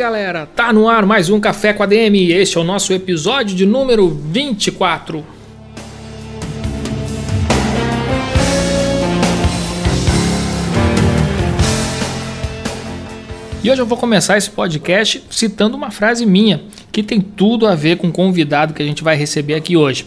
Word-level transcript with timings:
Galera, 0.00 0.46
tá 0.46 0.72
no 0.72 0.88
ar 0.88 1.04
mais 1.04 1.28
um 1.28 1.38
Café 1.38 1.74
com 1.74 1.82
a 1.82 1.86
DM. 1.86 2.32
Este 2.32 2.56
é 2.56 2.60
o 2.62 2.64
nosso 2.64 2.90
episódio 2.90 3.54
de 3.54 3.66
número 3.66 4.08
24. 4.08 5.22
E 13.62 13.70
hoje 13.70 13.82
eu 13.82 13.84
vou 13.84 13.98
começar 13.98 14.38
esse 14.38 14.48
podcast 14.48 15.22
citando 15.28 15.76
uma 15.76 15.90
frase 15.90 16.24
minha 16.24 16.62
que 16.90 17.02
tem 17.02 17.20
tudo 17.20 17.66
a 17.66 17.74
ver 17.74 17.98
com 17.98 18.08
o 18.08 18.12
convidado 18.12 18.72
que 18.72 18.82
a 18.82 18.86
gente 18.86 19.04
vai 19.04 19.16
receber 19.16 19.52
aqui 19.52 19.76
hoje. 19.76 20.06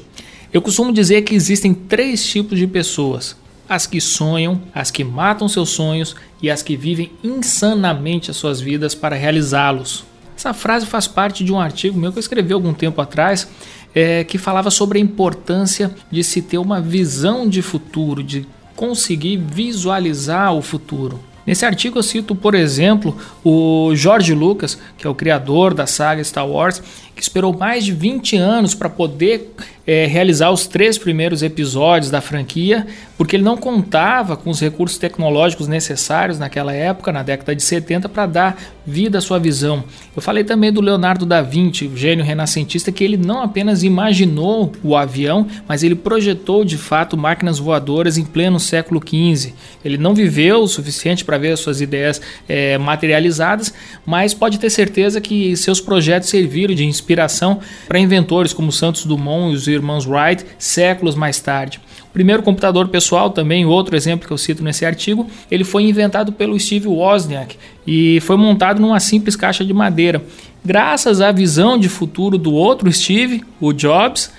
Eu 0.51 0.63
costumo 0.63 0.91
dizer 0.91 1.21
que 1.21 1.35
existem 1.35 1.71
três 1.71 2.25
tipos 2.25 2.57
de 2.57 2.65
pessoas: 2.65 3.35
as 3.73 3.87
que 3.87 3.99
sonham, 3.99 4.61
as 4.73 4.91
que 4.91 5.03
matam 5.03 5.47
seus 5.47 5.69
sonhos 5.69 6.15
e 6.41 6.49
as 6.49 6.61
que 6.61 6.77
vivem 6.77 7.11
insanamente 7.23 8.29
as 8.29 8.37
suas 8.37 8.61
vidas 8.61 8.93
para 8.93 9.15
realizá-los. 9.15 10.03
Essa 10.37 10.53
frase 10.53 10.85
faz 10.85 11.07
parte 11.07 11.43
de 11.43 11.51
um 11.51 11.59
artigo 11.59 11.99
meu 11.99 12.11
que 12.11 12.19
eu 12.19 12.21
escrevi 12.21 12.53
algum 12.53 12.73
tempo 12.73 13.01
atrás, 13.01 13.47
é, 13.95 14.23
que 14.23 14.37
falava 14.37 14.69
sobre 14.69 14.99
a 14.99 15.01
importância 15.01 15.93
de 16.11 16.23
se 16.23 16.41
ter 16.41 16.59
uma 16.59 16.79
visão 16.79 17.49
de 17.49 17.61
futuro, 17.63 18.23
de 18.23 18.45
conseguir 18.75 19.37
visualizar 19.37 20.53
o 20.53 20.61
futuro. 20.61 21.19
Nesse 21.45 21.65
artigo 21.65 21.99
eu 21.99 22.03
cito, 22.03 22.35
por 22.35 22.55
exemplo, 22.55 23.17
o 23.43 23.91
George 23.95 24.33
Lucas, 24.33 24.77
que 24.97 25.05
é 25.05 25.09
o 25.09 25.15
criador 25.15 25.73
da 25.73 25.85
saga 25.85 26.23
Star 26.23 26.47
Wars, 26.47 26.81
que 27.15 27.21
esperou 27.21 27.55
mais 27.55 27.85
de 27.85 27.91
20 27.91 28.37
anos 28.37 28.73
para 28.73 28.89
poder 28.89 29.53
é, 29.85 30.05
realizar 30.05 30.49
os 30.49 30.65
três 30.65 30.97
primeiros 30.97 31.43
episódios 31.43 32.09
da 32.09 32.21
franquia, 32.21 32.87
porque 33.17 33.35
ele 33.35 33.43
não 33.43 33.57
contava 33.57 34.35
com 34.35 34.49
os 34.49 34.59
recursos 34.59 34.97
tecnológicos 34.97 35.67
necessários 35.67 36.39
naquela 36.39 36.73
época, 36.73 37.11
na 37.11 37.21
década 37.21 37.55
de 37.55 37.61
70, 37.61 38.09
para 38.09 38.25
dar 38.25 38.57
vida 38.85 39.17
à 39.17 39.21
sua 39.21 39.39
visão. 39.39 39.83
Eu 40.15 40.21
falei 40.21 40.43
também 40.43 40.71
do 40.71 40.81
Leonardo 40.81 41.25
da 41.25 41.41
Vinci, 41.41 41.85
o 41.85 41.97
gênio 41.97 42.23
renascentista, 42.23 42.91
que 42.91 43.03
ele 43.03 43.17
não 43.17 43.43
apenas 43.43 43.83
imaginou 43.83 44.71
o 44.83 44.95
avião, 44.95 45.45
mas 45.67 45.83
ele 45.83 45.95
projetou 45.95 46.63
de 46.63 46.77
fato 46.77 47.17
máquinas 47.17 47.59
voadoras 47.59 48.17
em 48.17 48.25
pleno 48.25 48.59
século 48.59 49.01
XV. 49.01 49.53
Ele 49.83 49.97
não 49.97 50.15
viveu 50.15 50.61
o 50.61 50.67
suficiente 50.67 51.23
para 51.25 51.32
ver 51.37 51.53
as 51.53 51.59
suas 51.59 51.81
ideias 51.81 52.21
é, 52.47 52.77
materializadas, 52.77 53.73
mas 54.05 54.33
pode 54.33 54.59
ter 54.59 54.69
certeza 54.69 55.21
que 55.21 55.55
seus 55.55 55.79
projetos 55.79 56.29
serviram 56.29 56.73
de 56.73 56.85
inspiração 56.85 57.59
para 57.87 57.99
inventores 57.99 58.53
como 58.53 58.71
Santos 58.71 59.05
Dumont 59.05 59.53
e 59.53 59.55
os 59.55 59.67
irmãos 59.67 60.05
Wright 60.05 60.45
séculos 60.57 61.15
mais 61.15 61.39
tarde. 61.39 61.79
O 62.09 62.13
primeiro 62.13 62.43
computador 62.43 62.89
pessoal, 62.89 63.31
também 63.31 63.65
outro 63.65 63.95
exemplo 63.95 64.27
que 64.27 64.33
eu 64.33 64.37
cito 64.37 64.63
nesse 64.63 64.85
artigo, 64.85 65.27
ele 65.49 65.63
foi 65.63 65.83
inventado 65.83 66.31
pelo 66.31 66.59
Steve 66.59 66.87
Wozniak 66.87 67.57
e 67.87 68.19
foi 68.21 68.37
montado 68.37 68.79
numa 68.79 68.99
simples 68.99 69.35
caixa 69.35 69.65
de 69.65 69.73
madeira. 69.73 70.23
Graças 70.63 71.21
à 71.21 71.31
visão 71.31 71.77
de 71.77 71.89
futuro 71.89 72.37
do 72.37 72.53
outro 72.53 72.91
Steve, 72.93 73.43
o 73.59 73.73
Jobs, 73.73 74.31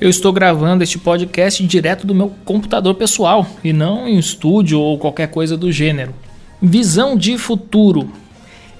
eu 0.00 0.08
estou 0.08 0.32
gravando 0.32 0.84
este 0.84 0.96
podcast 0.96 1.66
direto 1.66 2.06
do 2.06 2.14
meu 2.14 2.32
computador 2.44 2.94
pessoal 2.94 3.44
e 3.64 3.72
não 3.72 4.06
em 4.06 4.16
estúdio 4.16 4.80
ou 4.80 4.96
qualquer 4.96 5.26
coisa 5.26 5.56
do 5.56 5.72
gênero. 5.72 6.14
Visão 6.60 7.16
de 7.16 7.38
futuro. 7.38 8.10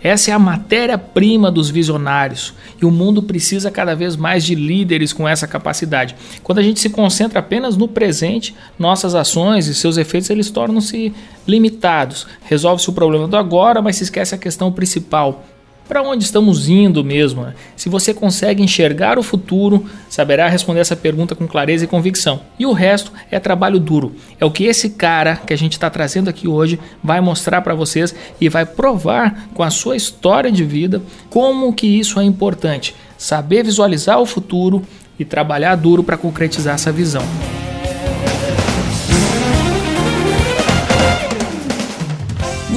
Essa 0.03 0.31
é 0.31 0.35
a 0.35 0.39
matéria-prima 0.39 1.51
dos 1.51 1.71
visionários 1.71 2.53
e 2.81 2.85
o 2.85 2.91
mundo 2.91 3.23
precisa 3.23 3.71
cada 3.71 3.95
vez 3.95 4.17
mais 4.17 4.45
de 4.45 4.55
líderes 4.55 5.13
com 5.13 5.29
essa 5.29 5.47
capacidade. 5.47 6.17
Quando 6.43 6.59
a 6.59 6.63
gente 6.63 6.79
se 6.81 6.91
concentra 6.91 7.39
apenas 7.39 7.77
no 7.77 7.87
presente, 7.87 8.55
nossas 8.79 9.15
ações 9.15 9.67
e 9.67 9.75
seus 9.75 9.97
efeitos 9.97 10.31
eles 10.31 10.51
tornam-se 10.51 11.13
limitados. 11.47 12.27
Resolve-se 12.45 12.91
o 12.91 12.93
problema 12.93 13.29
do 13.29 13.37
agora, 13.37 13.83
mas 13.83 13.97
se 13.97 14.05
esquece 14.05 14.35
a 14.35 14.39
questão 14.39 14.73
principal, 14.73 15.45
para 15.89 16.03
onde 16.03 16.23
estamos 16.23 16.69
indo 16.69 17.03
mesmo? 17.03 17.43
Né? 17.43 17.55
Se 17.75 17.89
você 17.89 18.13
consegue 18.13 18.63
enxergar 18.63 19.19
o 19.19 19.23
futuro, 19.23 19.87
saberá 20.09 20.47
responder 20.49 20.81
essa 20.81 20.95
pergunta 20.95 21.35
com 21.35 21.49
clareza 21.49 21.85
e 21.85 21.89
convicção. 21.89 22.41
E 22.59 22.67
o 22.67 22.73
resto 22.73 23.11
é 23.31 23.41
trabalho 23.41 23.81
duro. 23.81 24.15
É 24.39 24.45
o 24.45 24.51
que 24.51 24.65
esse 24.65 24.91
cara 24.91 25.37
que 25.37 25.55
a 25.55 25.59
gente 25.59 25.73
está 25.73 25.89
trazendo 25.89 26.29
aqui 26.29 26.47
hoje 26.47 26.79
vai 27.03 27.21
mostrar 27.21 27.63
para 27.63 27.75
vocês 27.75 28.15
e 28.39 28.49
vai 28.49 28.67
provar 28.67 29.49
com 29.55 29.63
a 29.63 29.71
sua 29.71 29.97
história 29.97 30.53
de 30.53 30.63
vida 30.63 31.03
como 31.31 31.73
que 31.73 31.87
isso 31.87 32.21
é 32.21 32.25
importante. 32.25 32.95
Saber 33.17 33.65
visualizar 33.65 34.21
o 34.21 34.27
futuro 34.27 34.83
e 35.19 35.25
trabalhar 35.25 35.75
duro 35.75 36.05
para 36.05 36.17
concretizar 36.17 36.75
essa 36.75 36.93
visão. 36.93 37.23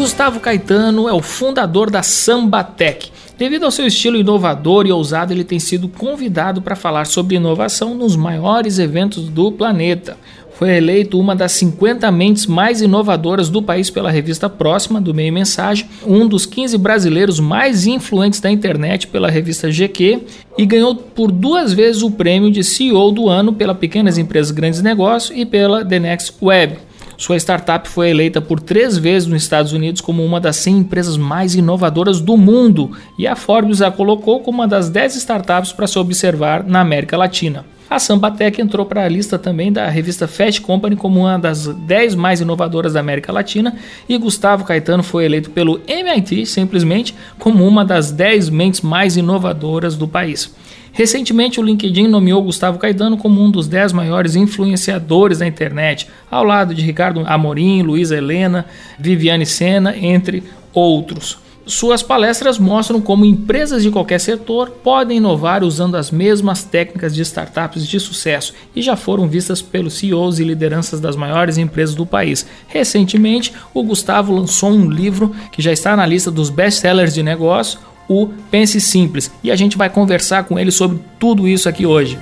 Gustavo 0.01 0.39
Caetano 0.39 1.07
é 1.07 1.13
o 1.13 1.21
fundador 1.21 1.91
da 1.91 2.01
Sambatec. 2.01 3.11
Devido 3.37 3.65
ao 3.65 3.71
seu 3.71 3.85
estilo 3.85 4.17
inovador 4.17 4.87
e 4.87 4.91
ousado, 4.91 5.31
ele 5.31 5.43
tem 5.43 5.59
sido 5.59 5.87
convidado 5.87 6.59
para 6.59 6.75
falar 6.75 7.05
sobre 7.05 7.35
inovação 7.35 7.93
nos 7.93 8.15
maiores 8.15 8.79
eventos 8.79 9.29
do 9.29 9.51
planeta. 9.51 10.17
Foi 10.55 10.75
eleito 10.75 11.19
uma 11.19 11.35
das 11.35 11.51
50 11.51 12.11
mentes 12.11 12.47
mais 12.47 12.81
inovadoras 12.81 13.47
do 13.47 13.61
país 13.61 13.91
pela 13.91 14.09
revista 14.09 14.49
Próxima, 14.49 14.99
do 14.99 15.13
Meio 15.13 15.31
Mensagem, 15.31 15.87
um 16.03 16.27
dos 16.27 16.47
15 16.47 16.79
brasileiros 16.79 17.39
mais 17.39 17.85
influentes 17.85 18.39
da 18.39 18.49
internet 18.49 19.05
pela 19.05 19.29
revista 19.29 19.69
GQ 19.69 20.19
e 20.57 20.65
ganhou 20.65 20.95
por 20.95 21.31
duas 21.31 21.73
vezes 21.73 22.01
o 22.01 22.09
prêmio 22.09 22.49
de 22.49 22.63
CEO 22.63 23.11
do 23.11 23.29
ano 23.29 23.53
pela 23.53 23.75
Pequenas 23.75 24.17
Empresas 24.17 24.49
Grandes 24.49 24.81
Negócios 24.81 25.37
e 25.37 25.45
pela 25.45 25.85
The 25.85 25.99
Next 25.99 26.33
Web. 26.41 26.90
Sua 27.21 27.37
startup 27.37 27.87
foi 27.87 28.09
eleita 28.09 28.41
por 28.41 28.59
três 28.59 28.97
vezes 28.97 29.27
nos 29.27 29.43
Estados 29.43 29.73
Unidos 29.73 30.01
como 30.01 30.25
uma 30.25 30.41
das 30.41 30.55
100 30.55 30.79
empresas 30.79 31.17
mais 31.17 31.53
inovadoras 31.53 32.19
do 32.19 32.35
mundo 32.35 32.97
e 33.15 33.27
a 33.27 33.35
Forbes 33.35 33.79
a 33.79 33.91
colocou 33.91 34.39
como 34.39 34.57
uma 34.57 34.67
das 34.67 34.89
10 34.89 35.17
startups 35.17 35.71
para 35.71 35.85
se 35.85 35.99
observar 35.99 36.63
na 36.63 36.81
América 36.81 37.15
Latina. 37.15 37.63
A 37.91 37.99
Sambatec 37.99 38.61
entrou 38.61 38.85
para 38.85 39.03
a 39.03 39.09
lista 39.09 39.37
também 39.37 39.69
da 39.69 39.89
revista 39.89 40.25
Fast 40.25 40.61
Company 40.61 40.95
como 40.95 41.19
uma 41.19 41.37
das 41.37 41.67
10 41.67 42.15
mais 42.15 42.39
inovadoras 42.39 42.93
da 42.93 43.01
América 43.01 43.33
Latina 43.33 43.75
e 44.07 44.17
Gustavo 44.17 44.63
Caetano 44.63 45.03
foi 45.03 45.25
eleito 45.25 45.49
pelo 45.49 45.81
MIT 45.85 46.45
simplesmente 46.45 47.13
como 47.37 47.67
uma 47.67 47.83
das 47.83 48.09
10 48.09 48.49
mentes 48.49 48.79
mais 48.79 49.17
inovadoras 49.17 49.97
do 49.97 50.07
país. 50.07 50.55
Recentemente, 50.93 51.59
o 51.59 51.63
LinkedIn 51.63 52.07
nomeou 52.07 52.41
Gustavo 52.41 52.79
Caetano 52.79 53.17
como 53.17 53.41
um 53.41 53.51
dos 53.51 53.67
10 53.67 53.91
maiores 53.91 54.37
influenciadores 54.37 55.39
da 55.39 55.47
internet, 55.47 56.07
ao 56.29 56.45
lado 56.45 56.73
de 56.73 56.81
Ricardo 56.81 57.21
Amorim, 57.25 57.81
Luísa 57.81 58.15
Helena, 58.15 58.67
Viviane 58.97 59.45
Sena, 59.45 59.97
entre 59.97 60.45
outros. 60.73 61.40
Suas 61.65 62.01
palestras 62.01 62.57
mostram 62.57 62.99
como 62.99 63.23
empresas 63.23 63.83
de 63.83 63.91
qualquer 63.91 64.19
setor 64.19 64.69
podem 64.83 65.17
inovar 65.17 65.63
usando 65.63 65.95
as 65.95 66.09
mesmas 66.09 66.63
técnicas 66.63 67.13
de 67.13 67.21
startups 67.21 67.87
de 67.87 67.99
sucesso 67.99 68.53
e 68.75 68.81
já 68.81 68.95
foram 68.95 69.27
vistas 69.27 69.61
pelos 69.61 69.93
CEOs 69.93 70.39
e 70.39 70.43
lideranças 70.43 70.99
das 70.99 71.15
maiores 71.15 71.59
empresas 71.59 71.93
do 71.93 72.05
país. 72.05 72.47
Recentemente, 72.67 73.53
o 73.73 73.83
Gustavo 73.83 74.33
lançou 74.33 74.71
um 74.71 74.89
livro 74.89 75.35
que 75.51 75.61
já 75.61 75.71
está 75.71 75.95
na 75.95 76.05
lista 76.05 76.31
dos 76.31 76.49
best-sellers 76.49 77.13
de 77.13 77.21
negócio, 77.21 77.79
o 78.09 78.27
Pense 78.49 78.81
Simples. 78.81 79.31
E 79.43 79.51
a 79.51 79.55
gente 79.55 79.77
vai 79.77 79.89
conversar 79.89 80.45
com 80.45 80.57
ele 80.57 80.71
sobre 80.71 80.99
tudo 81.19 81.47
isso 81.47 81.69
aqui 81.69 81.85
hoje. 81.85 82.17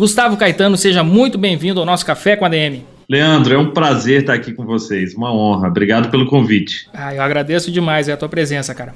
Gustavo 0.00 0.34
Caetano, 0.38 0.78
seja 0.78 1.04
muito 1.04 1.36
bem-vindo 1.36 1.78
ao 1.78 1.84
nosso 1.84 2.06
Café 2.06 2.34
com 2.34 2.46
a 2.46 2.48
DM. 2.48 2.82
Leandro, 3.06 3.52
é 3.52 3.58
um 3.58 3.70
prazer 3.70 4.22
estar 4.22 4.32
aqui 4.32 4.50
com 4.50 4.64
vocês, 4.64 5.14
uma 5.14 5.30
honra. 5.30 5.68
Obrigado 5.68 6.10
pelo 6.10 6.26
convite. 6.26 6.88
Ah, 6.90 7.14
eu 7.14 7.20
agradeço 7.20 7.70
demais 7.70 8.08
a 8.08 8.16
tua 8.16 8.26
presença, 8.26 8.74
cara. 8.74 8.94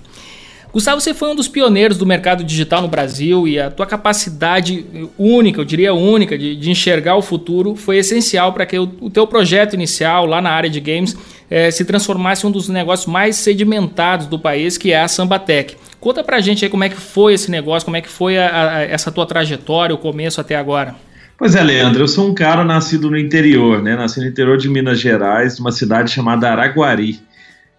Gustavo, 0.75 1.01
você 1.01 1.15
foi 1.15 1.31
um 1.31 1.37
dos 1.37 1.47
pioneiros 1.47 1.97
do 1.97 2.05
mercado 2.05 2.43
digital 2.43 2.83
no 2.83 2.89
Brasil 2.89 3.47
e 3.47 3.61
a 3.61 3.71
tua 3.71 3.87
capacidade 3.87 4.85
única, 5.17 5.61
eu 5.61 5.65
diria 5.65 5.95
única, 5.95 6.37
de, 6.37 6.57
de 6.57 6.69
enxergar 6.69 7.15
o 7.15 7.23
futuro 7.23 7.77
foi 7.77 7.99
essencial 7.99 8.53
para 8.53 8.67
que 8.67 8.77
o, 8.77 8.91
o 9.01 9.09
teu 9.09 9.25
projeto 9.25 9.75
inicial 9.75 10.27
lá 10.27 10.43
na 10.43 10.51
área 10.51 10.69
de 10.69 10.81
games 10.81 11.17
é, 11.49 11.71
se 11.71 11.85
transformasse 11.85 12.45
em 12.45 12.49
um 12.49 12.51
dos 12.51 12.69
negócios 12.69 13.07
mais 13.07 13.37
sedimentados 13.37 14.27
do 14.27 14.37
país, 14.37 14.77
que 14.77 14.93
é 14.93 15.01
a 15.01 15.07
Sambatec. 15.07 15.77
Conta 16.01 16.25
pra 16.25 16.41
gente 16.41 16.65
aí 16.65 16.71
como 16.71 16.83
é 16.83 16.89
que 16.89 16.97
foi 16.97 17.35
esse 17.35 17.53
negócio, 17.53 17.85
como 17.85 17.97
é 17.97 18.01
que 18.01 18.09
foi 18.09 18.37
a, 18.37 18.79
a, 18.79 18.83
essa 18.83 19.13
tua 19.13 19.27
trajetória, 19.27 19.95
o 19.95 19.99
começo 19.99 20.41
até 20.41 20.57
agora. 20.57 20.97
Pois 21.39 21.55
é, 21.55 21.63
Leandro, 21.63 22.03
eu 22.03 22.09
sou 22.09 22.29
um 22.29 22.35
cara 22.35 22.65
nascido 22.65 23.09
no 23.09 23.17
interior, 23.17 23.81
né? 23.81 23.95
Nasci 23.95 24.19
no 24.19 24.27
interior 24.27 24.59
de 24.59 24.69
Minas 24.69 24.99
Gerais, 24.99 25.57
numa 25.57 25.71
cidade 25.71 26.11
chamada 26.11 26.51
Araguari. 26.51 27.21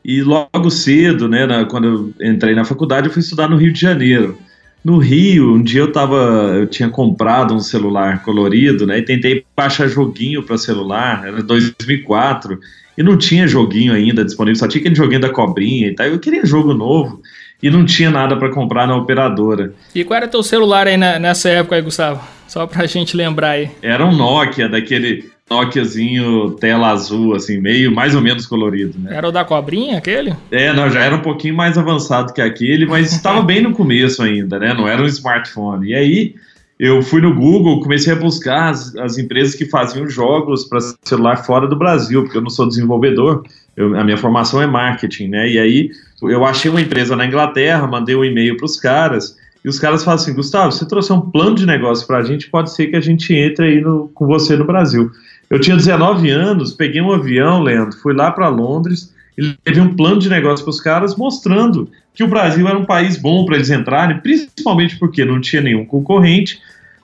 E 0.06 0.22
logo 0.22 0.70
cedo, 0.70 1.28
né, 1.28 1.48
na, 1.48 1.66
quando 1.66 2.14
eu 2.20 2.30
entrei 2.32 2.54
na 2.54 2.64
faculdade, 2.64 3.08
eu 3.08 3.14
fui 3.14 3.22
estudar 3.22 3.50
no 3.50 3.58
Rio 3.58 3.74
de 3.74 3.82
Janeiro. 3.82 4.38
No 4.84 5.00
Rio, 5.00 5.56
um 5.56 5.64
dia 5.64 5.82
eu 5.82 5.92
tava, 5.92 6.16
eu 6.60 6.68
tinha 6.68 6.88
comprado 6.90 7.56
um 7.56 7.60
celular 7.60 8.22
colorido, 8.22 8.86
né, 8.86 9.00
e 9.00 9.02
tentei 9.02 9.44
baixar 9.58 9.88
joguinho 9.88 10.44
para 10.44 10.60
celular, 10.60 11.26
era 11.26 11.42
2004, 11.42 12.60
e 12.96 13.02
não 13.02 13.18
tinha 13.18 13.48
joguinho 13.48 13.94
ainda 13.94 14.24
disponível, 14.24 14.60
só 14.60 14.68
tinha 14.68 14.80
aquele 14.80 14.94
joguinho 14.94 15.22
da 15.22 15.30
cobrinha 15.30 15.88
e 15.88 15.96
tal. 15.96 16.06
Eu 16.06 16.20
queria 16.20 16.46
jogo 16.46 16.76
novo 16.76 17.20
e 17.64 17.72
não 17.72 17.84
tinha 17.84 18.12
nada 18.12 18.38
para 18.38 18.52
comprar 18.52 18.88
na 18.88 18.96
operadora. 18.96 19.74
E 19.94 20.04
qual 20.04 20.18
era 20.18 20.28
teu 20.28 20.44
celular 20.44 20.86
aí 20.86 20.98
na, 20.98 21.18
nessa 21.18 21.50
época 21.50 21.78
aí, 21.78 21.82
Gustavo? 21.82 22.22
Só 22.48 22.68
pra 22.68 22.86
gente 22.86 23.18
lembrar 23.18 23.52
aí. 23.52 23.72
Era 23.82 24.06
um 24.06 24.16
Nokia, 24.16 24.70
daquele 24.70 25.35
Nokiazinho 25.48 26.52
tela 26.60 26.90
azul, 26.90 27.36
assim, 27.36 27.60
meio 27.60 27.94
mais 27.94 28.16
ou 28.16 28.22
menos 28.22 28.48
colorido, 28.48 28.98
né? 28.98 29.16
Era 29.16 29.30
o 29.30 29.32
da 29.32 29.46
cobrinha, 29.46 30.00
aquele? 30.00 30.34
É, 30.50 30.74
não, 30.74 30.90
já 30.90 31.02
era 31.02 31.16
um 31.16 31.22
pouquinho 31.22 31.56
mais 31.56 31.78
avançado 31.78 32.34
que 32.34 32.42
aquele, 32.42 32.88
mas 32.88 33.12
estava 33.14 33.44
bem 33.44 33.62
no 33.62 33.72
começo 33.72 34.24
ainda, 34.24 34.58
né? 34.58 34.74
Não 34.74 34.88
era 34.88 35.02
um 35.02 35.06
smartphone. 35.06 35.90
E 35.90 35.96
aí 35.96 36.36
eu 36.80 37.04
fui 37.04 37.22
no 37.22 37.36
Google, 37.36 37.80
comecei 37.80 38.12
a 38.12 38.16
buscar 38.16 38.70
as, 38.72 38.96
as 38.96 39.20
empresas 39.20 39.54
que 39.54 39.66
faziam 39.66 40.10
jogos 40.10 40.66
para 40.66 40.80
celular 41.04 41.38
fora 41.38 41.68
do 41.68 41.76
Brasil, 41.76 42.24
porque 42.24 42.38
eu 42.40 42.42
não 42.42 42.50
sou 42.50 42.68
desenvolvedor, 42.68 43.44
eu, 43.78 43.96
a 44.00 44.04
minha 44.04 44.18
formação 44.18 44.60
é 44.60 44.66
marketing, 44.66 45.28
né? 45.28 45.48
E 45.48 45.60
aí 45.60 45.92
eu 46.24 46.44
achei 46.44 46.72
uma 46.72 46.82
empresa 46.82 47.16
na 47.16 47.26
Inglaterra, 47.26 47.86
mandei 47.86 48.16
um 48.16 48.26
e-mail 48.26 48.58
para 48.58 48.66
os 48.66 48.80
caras, 48.80 49.38
e 49.66 49.68
os 49.68 49.80
caras 49.80 50.04
falam 50.04 50.20
assim: 50.20 50.34
Gustavo, 50.34 50.72
se 50.72 50.88
trouxer 50.88 51.16
um 51.16 51.22
plano 51.22 51.56
de 51.56 51.66
negócio 51.66 52.06
para 52.06 52.20
a 52.20 52.24
gente, 52.24 52.50
pode 52.50 52.72
ser 52.72 52.88
que 52.88 52.96
a 52.96 53.02
gente 53.02 53.34
entre 53.34 53.66
aí 53.66 53.82
no, 53.82 54.10
com 54.14 54.28
você 54.28 54.56
no 54.56 54.64
Brasil. 54.64 55.12
Eu 55.50 55.60
tinha 55.60 55.76
19 55.76 56.30
anos, 56.30 56.74
peguei 56.74 57.02
um 57.02 57.12
avião, 57.12 57.62
Leandro, 57.62 57.98
fui 57.98 58.14
lá 58.14 58.32
para 58.32 58.48
Londres 58.48 59.14
e 59.38 59.56
levei 59.66 59.82
um 59.82 59.96
plano 59.96 60.20
de 60.20 60.30
negócio 60.30 60.66
para 60.66 60.72
os 60.72 60.82
caras 60.82 61.16
mostrando 61.16 61.90
que 62.14 62.24
o 62.24 62.28
Brasil 62.28 62.68
era 62.68 62.78
um 62.78 62.86
país 62.86 63.18
bom 63.18 63.46
para 63.46 63.56
eles 63.56 63.70
entrarem, 63.70 64.20
principalmente 64.20 64.98
porque 64.98 65.26
não 65.26 65.42
tinha 65.42 65.62
nenhum 65.62 65.86
concorrente, 65.86 66.60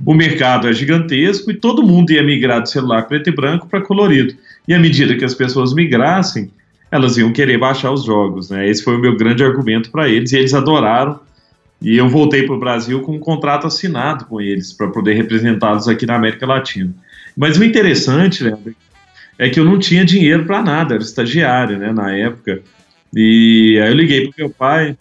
o 0.06 0.14
mercado 0.14 0.68
é 0.68 0.74
gigantesco 0.74 1.52
e 1.52 1.54
todo 1.54 1.84
mundo 1.84 2.12
ia 2.12 2.24
migrar 2.24 2.62
do 2.62 2.70
celular 2.70 3.04
preto 3.04 3.30
e 3.30 3.36
branco 3.36 3.68
para 3.68 3.82
colorido. 3.82 4.34
E 4.68 4.74
à 4.74 4.80
medida 4.80 5.16
que 5.16 5.26
as 5.26 5.36
pessoas 5.36 5.74
migrassem, 5.74 6.50
elas 6.90 7.18
iam 7.18 7.32
querer 7.32 7.58
baixar 7.60 7.92
os 7.92 8.04
jogos. 8.04 8.50
Né? 8.50 8.68
Esse 8.68 8.84
foi 8.84 8.96
o 8.96 9.00
meu 9.00 9.16
grande 9.16 9.44
argumento 9.44 9.92
para 9.92 10.10
eles 10.10 10.32
e 10.32 10.38
eles 10.38 10.54
adoraram. 10.54 11.20
E 11.82 11.98
eu 11.98 12.08
voltei 12.10 12.44
para 12.44 12.56
o 12.56 12.60
Brasil 12.60 13.02
com 13.02 13.16
um 13.16 13.20
contrato 13.20 13.68
assinado 13.68 14.26
com 14.26 14.42
eles 14.42 14.74
para 14.74 14.88
poder 14.88 15.14
representá-los 15.14 15.88
aqui 15.88 16.06
na 16.06 16.16
América 16.16 16.46
Latina. 16.46 16.94
Mas 17.36 17.58
o 17.58 17.64
interessante, 17.64 18.44
Leandro, 18.44 18.76
é 19.38 19.50
que 19.50 19.60
eu 19.60 19.66
não 19.66 19.80
tinha 19.80 20.06
dinheiro 20.06 20.46
para 20.46 20.62
nada, 20.62 20.96
era 20.96 21.04
estagiário, 21.04 21.78
né, 21.78 21.92
na 21.92 22.16
época. 22.16 22.62
E 23.16 23.80
aí 23.82 23.90
eu 23.90 23.96
liguei 23.96 24.28
pro 24.28 24.34
meu 24.38 24.50
pai, 24.50 24.96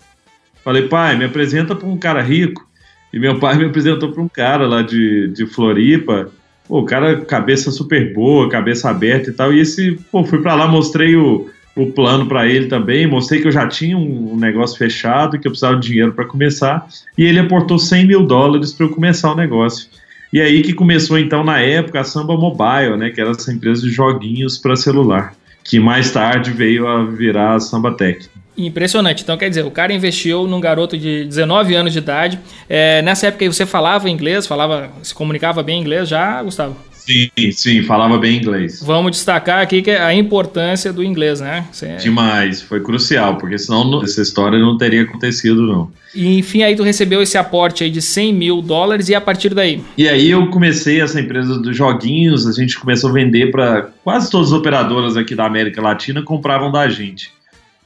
falei, 0.64 0.88
pai, 0.88 1.16
me 1.16 1.24
apresenta 1.24 1.74
para 1.74 1.86
um 1.86 1.98
cara 1.98 2.22
rico. 2.22 2.68
E 3.12 3.18
meu 3.18 3.38
pai 3.38 3.56
me 3.56 3.64
apresentou 3.64 4.12
para 4.12 4.22
um 4.22 4.28
cara 4.28 4.66
lá 4.66 4.82
de, 4.82 5.28
de 5.28 5.46
Floripa. 5.46 6.30
Pô, 6.66 6.80
o 6.80 6.84
cara, 6.84 7.20
cabeça 7.22 7.70
super 7.70 8.14
boa, 8.14 8.48
cabeça 8.48 8.88
aberta 8.88 9.30
e 9.30 9.32
tal. 9.32 9.52
E 9.52 9.60
esse, 9.60 9.98
pô, 10.10 10.24
fui 10.24 10.40
para 10.40 10.54
lá, 10.54 10.68
mostrei 10.68 11.16
o, 11.16 11.50
o 11.76 11.92
plano 11.92 12.26
para 12.26 12.46
ele 12.46 12.66
também, 12.66 13.06
mostrei 13.06 13.40
que 13.40 13.48
eu 13.48 13.52
já 13.52 13.66
tinha 13.66 13.96
um, 13.96 14.34
um 14.34 14.36
negócio 14.36 14.78
fechado, 14.78 15.38
que 15.38 15.46
eu 15.46 15.50
precisava 15.50 15.78
de 15.78 15.88
dinheiro 15.88 16.12
para 16.12 16.24
começar. 16.24 16.86
E 17.18 17.24
ele 17.24 17.40
aportou 17.40 17.78
100 17.78 18.06
mil 18.06 18.24
dólares 18.24 18.72
para 18.72 18.86
eu 18.86 18.90
começar 18.90 19.32
o 19.32 19.36
negócio. 19.36 19.88
E 20.32 20.40
aí 20.40 20.62
que 20.62 20.72
começou 20.72 21.18
então 21.18 21.42
na 21.42 21.60
época 21.60 22.00
a 22.00 22.04
Samba 22.04 22.36
Mobile, 22.36 22.96
né, 22.96 23.10
que 23.10 23.20
era 23.20 23.30
essa 23.30 23.52
empresa 23.52 23.82
de 23.82 23.90
joguinhos 23.90 24.58
para 24.58 24.76
celular, 24.76 25.34
que 25.64 25.80
mais 25.80 26.10
tarde 26.10 26.52
veio 26.52 26.86
a 26.86 27.04
virar 27.04 27.54
a 27.54 27.60
Samba 27.60 27.92
Tech. 27.96 28.28
Impressionante. 28.56 29.22
Então, 29.22 29.38
quer 29.38 29.48
dizer, 29.48 29.64
o 29.64 29.70
cara 29.70 29.92
investiu 29.92 30.46
num 30.46 30.60
garoto 30.60 30.96
de 30.98 31.24
19 31.24 31.74
anos 31.74 31.92
de 31.92 31.98
idade. 31.98 32.38
É, 32.68 33.00
nessa 33.00 33.28
época 33.28 33.50
você 33.50 33.64
falava 33.64 34.10
inglês, 34.10 34.46
falava, 34.46 34.90
se 35.02 35.14
comunicava 35.14 35.62
bem 35.62 35.80
inglês 35.80 36.08
já, 36.08 36.42
Gustavo? 36.42 36.76
Sim, 37.10 37.50
sim, 37.50 37.82
falava 37.82 38.16
bem 38.18 38.36
inglês. 38.36 38.80
Vamos 38.80 39.10
destacar 39.10 39.60
aqui 39.60 39.82
que 39.82 39.90
a 39.90 40.14
importância 40.14 40.92
do 40.92 41.02
inglês, 41.02 41.40
né? 41.40 41.66
Demais, 42.00 42.62
foi 42.62 42.78
crucial, 42.80 43.36
porque 43.36 43.58
senão 43.58 44.00
essa 44.04 44.22
história 44.22 44.56
não 44.56 44.78
teria 44.78 45.02
acontecido, 45.02 45.66
não. 45.66 45.90
E 46.14 46.38
enfim, 46.38 46.62
aí 46.62 46.76
tu 46.76 46.84
recebeu 46.84 47.20
esse 47.20 47.36
aporte 47.36 47.82
aí 47.82 47.90
de 47.90 48.00
100 48.00 48.32
mil 48.32 48.62
dólares 48.62 49.08
e 49.08 49.14
a 49.14 49.20
partir 49.20 49.52
daí? 49.54 49.82
E 49.98 50.08
aí 50.08 50.30
eu 50.30 50.46
comecei 50.50 51.00
essa 51.00 51.20
empresa 51.20 51.58
dos 51.58 51.76
joguinhos, 51.76 52.46
a 52.46 52.52
gente 52.52 52.78
começou 52.78 53.10
a 53.10 53.12
vender 53.12 53.50
para 53.50 53.88
quase 54.04 54.30
todas 54.30 54.52
as 54.52 54.52
operadoras 54.52 55.16
aqui 55.16 55.34
da 55.34 55.46
América 55.46 55.82
Latina 55.82 56.22
compravam 56.22 56.70
da 56.70 56.88
gente. 56.88 57.32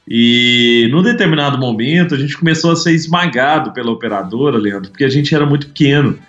E 0.07 0.87
num 0.91 1.01
determinado 1.01 1.57
momento 1.57 2.13
a 2.13 2.17
gente 2.17 2.37
começou 2.37 2.71
a 2.71 2.75
ser 2.75 2.93
esmagado 2.93 3.71
pela 3.71 3.91
operadora, 3.91 4.55
Leandro, 4.55 4.91
porque 4.91 5.03
a 5.03 5.09
gente 5.09 5.33
era 5.33 5.47
muito 5.47 5.65
pequeno 5.67 6.19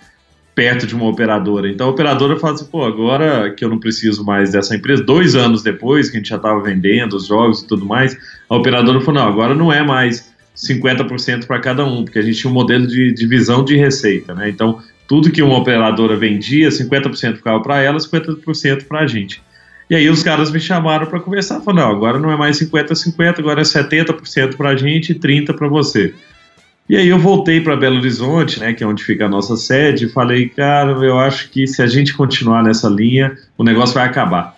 perto 0.57 0.87
de 0.87 0.95
uma 0.95 1.07
operadora. 1.07 1.69
Então 1.69 1.85
a 1.85 1.91
operadora 1.91 2.39
fala 2.39 2.55
assim, 2.55 2.65
pô, 2.65 2.83
agora 2.83 3.53
que 3.53 3.63
eu 3.63 3.69
não 3.69 3.77
preciso 3.77 4.25
mais 4.25 4.53
dessa 4.53 4.75
empresa, 4.75 5.03
dois 5.03 5.35
anos 5.35 5.61
depois 5.61 6.09
que 6.09 6.17
a 6.17 6.19
gente 6.19 6.29
já 6.29 6.37
estava 6.37 6.59
vendendo 6.59 7.15
os 7.15 7.27
jogos 7.27 7.61
e 7.61 7.67
tudo 7.67 7.85
mais, 7.85 8.17
a 8.49 8.55
operadora 8.55 8.99
falou, 8.99 9.21
não, 9.21 9.27
agora 9.29 9.53
não 9.53 9.71
é 9.71 9.83
mais 9.83 10.33
50% 10.55 11.45
para 11.45 11.59
cada 11.59 11.85
um, 11.85 12.03
porque 12.03 12.17
a 12.17 12.23
gente 12.23 12.39
tinha 12.39 12.49
um 12.49 12.55
modelo 12.55 12.87
de 12.87 13.13
divisão 13.13 13.63
de 13.63 13.77
receita, 13.77 14.33
né? 14.33 14.49
Então 14.49 14.79
tudo 15.07 15.29
que 15.29 15.43
uma 15.43 15.59
operadora 15.59 16.17
vendia, 16.17 16.69
50% 16.69 17.35
ficava 17.35 17.61
para 17.61 17.79
ela, 17.79 17.99
50% 17.99 18.85
para 18.85 19.01
a 19.01 19.05
gente. 19.05 19.43
E 19.87 19.95
aí 19.95 20.09
os 20.09 20.23
caras 20.23 20.49
me 20.49 20.59
chamaram 20.59 21.05
para 21.05 21.19
conversar, 21.19 21.61
falaram, 21.61 21.89
não, 21.89 21.95
agora 21.95 22.17
não 22.17 22.31
é 22.31 22.35
mais 22.35 22.59
50-50, 22.59 23.37
agora 23.37 23.61
é 23.61 23.63
70% 23.63 24.55
para 24.55 24.69
a 24.69 24.75
gente 24.75 25.11
e 25.11 25.15
30% 25.15 25.55
para 25.55 25.67
você. 25.67 26.15
E 26.89 26.95
aí 26.95 27.09
eu 27.09 27.19
voltei 27.19 27.59
para 27.59 27.75
Belo 27.75 27.97
Horizonte, 27.97 28.59
né, 28.59 28.73
que 28.73 28.83
é 28.83 28.87
onde 28.87 29.03
fica 29.03 29.25
a 29.25 29.29
nossa 29.29 29.57
sede, 29.57 30.05
e 30.05 30.09
falei, 30.09 30.47
cara, 30.47 30.91
eu 31.05 31.19
acho 31.19 31.49
que 31.49 31.67
se 31.67 31.81
a 31.81 31.87
gente 31.87 32.13
continuar 32.13 32.63
nessa 32.63 32.87
linha, 32.87 33.37
o 33.57 33.63
negócio 33.63 33.95
vai 33.95 34.05
acabar. 34.05 34.55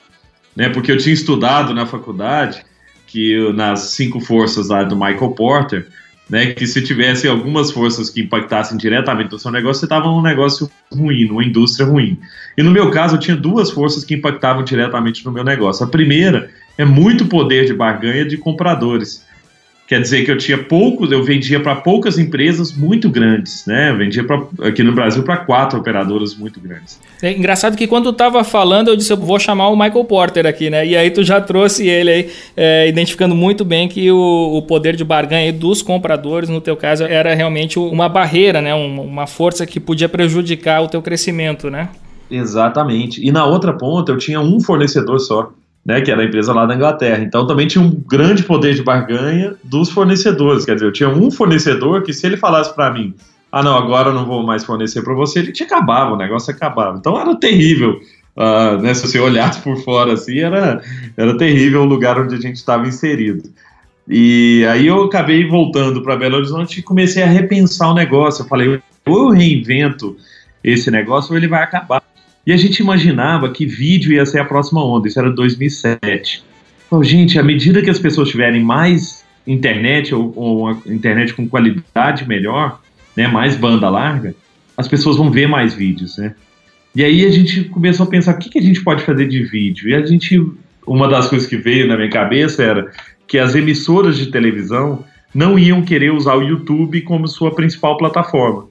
Né, 0.56 0.70
porque 0.70 0.92
eu 0.92 0.98
tinha 0.98 1.14
estudado 1.14 1.74
na 1.74 1.86
faculdade 1.86 2.64
que 3.08 3.52
nas 3.54 3.80
cinco 3.92 4.20
forças 4.20 4.70
lá 4.70 4.84
do 4.84 4.96
Michael 4.96 5.31
Porter, 5.31 5.88
né, 6.30 6.54
que 6.54 6.68
se 6.68 6.84
tivesse 6.84 7.28
algumas 7.28 7.72
forças 7.72 8.10
que 8.10 8.22
impactassem 8.22 8.78
diretamente 8.78 9.31
no 9.31 9.40
seu 9.40 9.52
negócio, 9.52 9.80
você 9.80 9.86
estava 9.88 10.06
num 10.06 10.21
negócio 10.21 10.69
ruim, 10.94 11.26
numa 11.26 11.44
indústria 11.44 11.88
ruim. 11.88 12.19
E 12.56 12.62
no 12.62 12.69
meu 12.69 12.92
caso, 12.92 13.16
eu 13.16 13.19
tinha 13.19 13.36
duas 13.36 13.71
forças 13.71 14.04
que 14.04 14.14
impactavam 14.14 14.64
diretamente 14.64 15.26
no 15.26 15.31
meu 15.31 15.44
negócio. 15.44 15.83
A 15.83 15.90
primeira 15.90 16.52
é 16.78 16.86
muito 16.86 17.26
poder 17.26 17.66
de 17.66 17.74
barganha 17.74 18.24
de 18.24 18.38
compradores. 18.38 19.26
Quer 19.90 20.02
dizer 20.02 20.24
que 20.24 20.30
eu 20.30 20.38
tinha 20.38 20.56
poucos, 20.56 21.12
eu 21.12 21.24
vendia 21.24 21.60
para 21.60 21.76
poucas 21.76 22.19
empresas 22.19 22.72
muito 22.72 23.10
grandes, 23.10 23.66
né? 23.66 23.90
Eu 23.90 23.98
vendia 23.98 24.24
pra, 24.24 24.40
aqui 24.62 24.84
no 24.84 24.94
Brasil 24.94 25.24
para 25.24 25.38
quatro 25.38 25.80
operadoras 25.80 26.36
muito 26.36 26.60
grandes. 26.60 27.02
É 27.24 27.31
engraçado 27.31 27.76
que 27.76 27.88
quando 27.88 28.04
tu 28.04 28.12
estava 28.12 28.44
falando, 28.44 28.90
eu 28.90 28.96
disse, 28.96 29.12
eu 29.12 29.18
vou 29.18 29.40
chamar 29.40 29.68
o 29.69 29.76
Michael 29.76 30.06
Porter 30.06 30.46
aqui, 30.46 30.69
né? 30.69 30.86
E 30.86 30.96
aí 30.96 31.10
tu 31.10 31.24
já 31.24 31.42
trouxe 31.42 31.88
ele 31.88 32.12
aí, 32.12 32.30
é, 32.56 32.88
identificando 32.88 33.34
muito 33.34 33.66
bem 33.66 33.88
que 33.88 34.12
o, 34.12 34.58
o 34.58 34.62
poder 34.62 34.96
de 34.96 35.04
barganha 35.04 35.52
dos 35.52 35.81
compradores, 35.81 36.50
no 36.50 36.62
teu 36.62 36.78
caso, 36.78 37.04
era 37.06 37.34
realmente 37.34 37.80
uma 37.80 38.08
barreira, 38.08 38.62
né? 38.62 38.76
Um, 38.76 39.02
uma 39.02 39.26
força 39.26 39.66
que 39.66 39.80
podia 39.80 40.08
prejudicar 40.08 40.84
o 40.84 40.88
teu 40.88 41.02
crescimento, 41.02 41.68
né? 41.68 41.90
Exatamente. 42.30 43.28
E 43.28 43.31
na 43.31 43.44
outra 43.44 43.74
ponta, 43.74 44.12
eu 44.12 44.19
tinha 44.19 44.40
um 44.40 44.60
fornecedor 44.60 45.19
só 45.19 45.52
né, 45.86 46.02
que 46.02 46.12
era 46.12 46.21
a 46.21 46.26
empresa 46.26 46.54
lá 46.54 46.66
da 46.66 46.76
Inglaterra. 46.76 47.24
Então 47.24 47.48
também 47.48 47.68
tinha 47.68 47.83
um 47.83 47.90
grande 47.90 48.44
poder 48.44 48.74
de 48.74 48.83
barganha 48.83 49.56
dos 49.64 49.90
fornecedores. 49.90 50.66
Quer 50.66 50.76
dizer, 50.76 50.86
eu 50.86 50.94
tinha 50.94 51.09
um 51.09 51.31
fornecedor 51.31 52.04
que 52.04 52.14
se 52.14 52.26
ele 52.26 52.38
falasse 52.38 52.74
para 52.76 52.92
mim, 52.92 53.14
ah 53.52 53.64
não, 53.64 53.76
agora 53.78 54.09
eu 54.09 54.14
não 54.14 54.26
vou 54.26 54.45
mais 54.45 54.64
fornecer 54.64 55.02
para 55.02 55.14
você, 55.14 55.40
ele 55.40 55.52
te 55.52 55.64
acabava, 55.64 56.14
o 56.14 56.18
negócio 56.18 56.54
acabava. 56.54 56.98
Então 56.98 57.19
era 57.19 57.36
terrível. 57.36 58.00
Uh, 58.36 58.81
né, 58.81 58.94
se 58.94 59.07
você 59.07 59.19
olhasse 59.19 59.62
por 59.62 59.78
fora 59.78 60.14
assim, 60.14 60.40
era, 60.40 60.81
era 61.18 61.38
terrível 61.38 61.81
o 61.81 61.86
lugar 61.86 62.19
onde 62.19 62.36
a 62.36 62.40
gente 62.40 62.56
estava 62.56 62.88
inserido. 62.88 63.50
E 64.07 64.66
aí 64.69 64.88
eu 64.88 65.04
acabei 65.04 65.48
voltando 65.48 66.02
para 66.02 66.16
Belo 66.16 66.38
Horizonte 66.38 66.80
e 66.80 66.83
comecei 66.83 67.21
a 67.21 67.28
repensar 67.28 67.92
o 67.92 67.94
negócio. 67.94 68.44
Eu 68.44 68.48
falei, 68.48 68.81
ou 69.06 69.18
eu 69.18 69.30
reinvento 69.30 70.18
esse 70.64 70.90
negócio 70.90 71.31
ou 71.31 71.38
ele 71.38 71.48
vai 71.48 71.64
acabar. 71.64 72.02
E 72.49 72.51
a 72.51 72.57
gente 72.57 72.79
imaginava 72.79 73.47
que 73.51 73.63
vídeo 73.63 74.11
ia 74.11 74.25
ser 74.25 74.39
a 74.39 74.44
próxima 74.44 74.83
onda, 74.83 75.07
isso 75.07 75.19
era 75.19 75.29
2007. 75.29 76.44
Então, 76.87 77.03
gente, 77.03 77.37
à 77.37 77.44
medida 77.44 77.79
que 77.79 77.91
as 77.91 77.99
pessoas 77.99 78.27
tiverem 78.27 78.63
mais 78.63 79.23
internet 79.45 80.15
ou, 80.15 80.33
ou 80.35 80.71
internet 80.87 81.31
com 81.35 81.47
qualidade 81.47 82.27
melhor, 82.27 82.81
né, 83.15 83.27
mais 83.27 83.56
banda 83.56 83.87
larga, 83.87 84.33
as 84.75 84.87
pessoas 84.87 85.15
vão 85.15 85.29
ver 85.29 85.47
mais 85.47 85.75
vídeos, 85.75 86.18
né? 86.18 86.33
E 86.95 87.03
aí 87.03 87.23
a 87.23 87.29
gente 87.29 87.65
começou 87.65 88.07
a 88.07 88.09
pensar 88.09 88.33
o 88.33 88.39
que, 88.39 88.49
que 88.49 88.57
a 88.57 88.63
gente 88.63 88.83
pode 88.83 89.03
fazer 89.03 89.27
de 89.27 89.44
vídeo. 89.44 89.87
E 89.87 89.94
a 89.94 90.03
gente 90.03 90.44
uma 90.87 91.07
das 91.07 91.27
coisas 91.27 91.47
que 91.47 91.56
veio 91.56 91.87
na 91.87 91.95
minha 91.95 92.09
cabeça 92.09 92.63
era 92.63 92.91
que 93.27 93.37
as 93.37 93.53
emissoras 93.53 94.18
de 94.18 94.31
televisão 94.31 95.06
não 95.35 95.59
iam 95.59 95.83
querer 95.83 96.11
usar 96.11 96.33
o 96.33 96.41
YouTube 96.41 96.99
como 97.01 97.27
sua 97.27 97.53
principal 97.53 97.95
plataforma. 97.95 98.69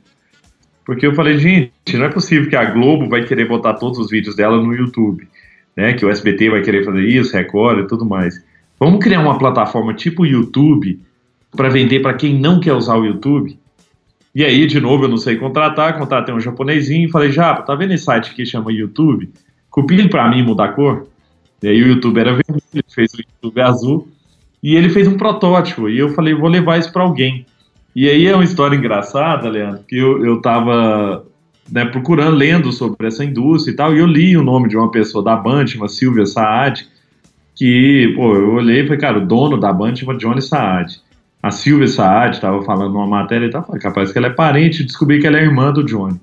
Porque 0.88 1.06
eu 1.06 1.14
falei, 1.14 1.36
gente, 1.36 1.98
não 1.98 2.06
é 2.06 2.08
possível 2.08 2.48
que 2.48 2.56
a 2.56 2.64
Globo 2.64 3.10
vai 3.10 3.22
querer 3.22 3.46
botar 3.46 3.74
todos 3.74 3.98
os 3.98 4.08
vídeos 4.08 4.34
dela 4.34 4.56
no 4.56 4.74
YouTube, 4.74 5.28
né? 5.76 5.92
Que 5.92 6.02
o 6.02 6.08
SBT 6.08 6.48
vai 6.48 6.62
querer 6.62 6.82
fazer 6.82 7.04
isso, 7.04 7.36
Record 7.36 7.80
e 7.80 7.86
tudo 7.86 8.06
mais. 8.06 8.42
Vamos 8.80 9.04
criar 9.04 9.20
uma 9.20 9.38
plataforma 9.38 9.92
tipo 9.92 10.24
YouTube 10.24 10.98
para 11.54 11.68
vender 11.68 12.00
para 12.00 12.14
quem 12.14 12.40
não 12.40 12.58
quer 12.58 12.72
usar 12.72 12.96
o 12.96 13.04
YouTube? 13.04 13.58
E 14.34 14.42
aí, 14.42 14.66
de 14.66 14.80
novo, 14.80 15.04
eu 15.04 15.10
não 15.10 15.18
sei 15.18 15.36
contratar, 15.36 15.98
contratei 15.98 16.34
um 16.34 16.40
japonesinho 16.40 17.06
e 17.06 17.12
falei, 17.12 17.30
Japa, 17.30 17.64
tá 17.64 17.74
vendo 17.74 17.92
esse 17.92 18.04
site 18.04 18.34
que 18.34 18.46
chama 18.46 18.72
YouTube? 18.72 19.28
Copia 19.68 19.98
ele 19.98 20.08
para 20.08 20.26
mim 20.30 20.42
mudar 20.42 20.64
a 20.64 20.72
cor. 20.72 21.06
E 21.62 21.68
aí 21.68 21.82
o 21.82 21.88
YouTube 21.88 22.18
era 22.18 22.30
vermelho, 22.30 22.62
ele 22.72 22.84
fez 22.88 23.12
o 23.12 23.18
YouTube 23.18 23.60
azul 23.60 24.08
e 24.62 24.74
ele 24.74 24.88
fez 24.88 25.06
um 25.06 25.18
protótipo. 25.18 25.86
E 25.86 25.98
eu 25.98 26.08
falei, 26.14 26.32
vou 26.32 26.48
levar 26.48 26.78
isso 26.78 26.90
para 26.90 27.02
alguém. 27.02 27.44
E 28.00 28.08
aí 28.08 28.28
é 28.28 28.32
uma 28.32 28.44
história 28.44 28.76
engraçada, 28.76 29.48
Leandro, 29.48 29.82
que 29.82 29.98
eu, 29.98 30.24
eu 30.24 30.40
tava 30.40 31.26
né, 31.68 31.84
procurando, 31.84 32.36
lendo 32.36 32.70
sobre 32.70 33.08
essa 33.08 33.24
indústria 33.24 33.72
e 33.72 33.74
tal, 33.74 33.92
e 33.92 33.98
eu 33.98 34.06
li 34.06 34.36
o 34.36 34.42
nome 34.44 34.68
de 34.68 34.76
uma 34.76 34.88
pessoa 34.88 35.24
da 35.24 35.34
Band, 35.34 35.64
uma 35.74 35.88
Silvia 35.88 36.24
Saad, 36.24 36.86
que, 37.56 38.12
pô, 38.14 38.36
eu 38.36 38.52
olhei 38.52 38.82
e 38.82 38.84
falei, 38.84 39.00
cara, 39.00 39.18
o 39.18 39.26
dono 39.26 39.58
da 39.58 39.72
Band 39.72 39.96
chama 39.96 40.16
Johnny 40.16 40.40
Saad. 40.40 41.00
A 41.42 41.50
Silvia 41.50 41.88
Saad 41.88 42.36
estava 42.36 42.62
falando 42.62 42.92
numa 42.92 43.04
matéria 43.08 43.46
e 43.46 43.50
tal, 43.50 43.66
falei, 43.66 43.82
capaz 43.82 44.12
que 44.12 44.18
ela 44.18 44.28
é 44.28 44.30
parente, 44.30 44.84
descobri 44.84 45.18
que 45.18 45.26
ela 45.26 45.36
é 45.36 45.42
irmã 45.42 45.72
do 45.72 45.82
Johnny. 45.82 46.20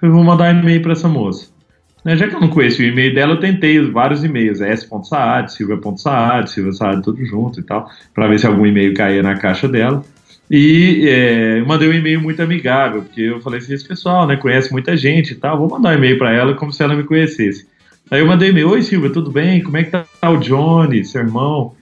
Eu 0.00 0.12
vou 0.12 0.22
mandar 0.22 0.54
um 0.54 0.60
e-mail 0.60 0.80
para 0.80 0.92
essa 0.92 1.08
moça. 1.08 1.48
Né, 2.04 2.16
já 2.16 2.28
que 2.28 2.36
eu 2.36 2.40
não 2.40 2.48
conheço 2.48 2.82
o 2.82 2.84
e-mail 2.84 3.12
dela, 3.12 3.32
eu 3.32 3.40
tentei 3.40 3.80
vários 3.90 4.22
e-mails, 4.22 4.60
s.saad, 4.60 5.52
silvia.saad, 5.52 6.48
Silvia 6.52 6.72
Saad, 6.72 7.02
tudo 7.02 7.24
junto 7.24 7.58
e 7.58 7.64
tal, 7.64 7.90
para 8.14 8.28
ver 8.28 8.38
se 8.38 8.46
algum 8.46 8.64
e-mail 8.64 8.94
caía 8.94 9.24
na 9.24 9.34
caixa 9.34 9.66
dela. 9.66 10.04
E 10.50 11.08
é, 11.08 11.62
mandei 11.62 11.88
um 11.88 11.92
e-mail 11.92 12.20
muito 12.20 12.42
amigável, 12.42 13.02
porque 13.02 13.20
eu 13.20 13.40
falei 13.40 13.60
assim: 13.60 13.72
esse 13.72 13.86
pessoal 13.86 14.26
né, 14.26 14.34
conhece 14.34 14.72
muita 14.72 14.96
gente 14.96 15.32
e 15.32 15.36
tal, 15.36 15.56
vou 15.56 15.70
mandar 15.70 15.90
um 15.90 15.98
e-mail 15.98 16.18
para 16.18 16.32
ela 16.32 16.54
como 16.54 16.72
se 16.72 16.82
ela 16.82 16.96
me 16.96 17.04
conhecesse. 17.04 17.68
Aí 18.10 18.18
eu 18.18 18.26
mandei 18.26 18.50
e-mail: 18.50 18.70
Oi 18.70 18.82
Silvia, 18.82 19.10
tudo 19.10 19.30
bem? 19.30 19.62
Como 19.62 19.76
é 19.76 19.84
que 19.84 19.92
tá 19.92 20.04
o 20.28 20.38
Johnny, 20.38 21.04
seu 21.04 21.20
irmão? 21.20 21.72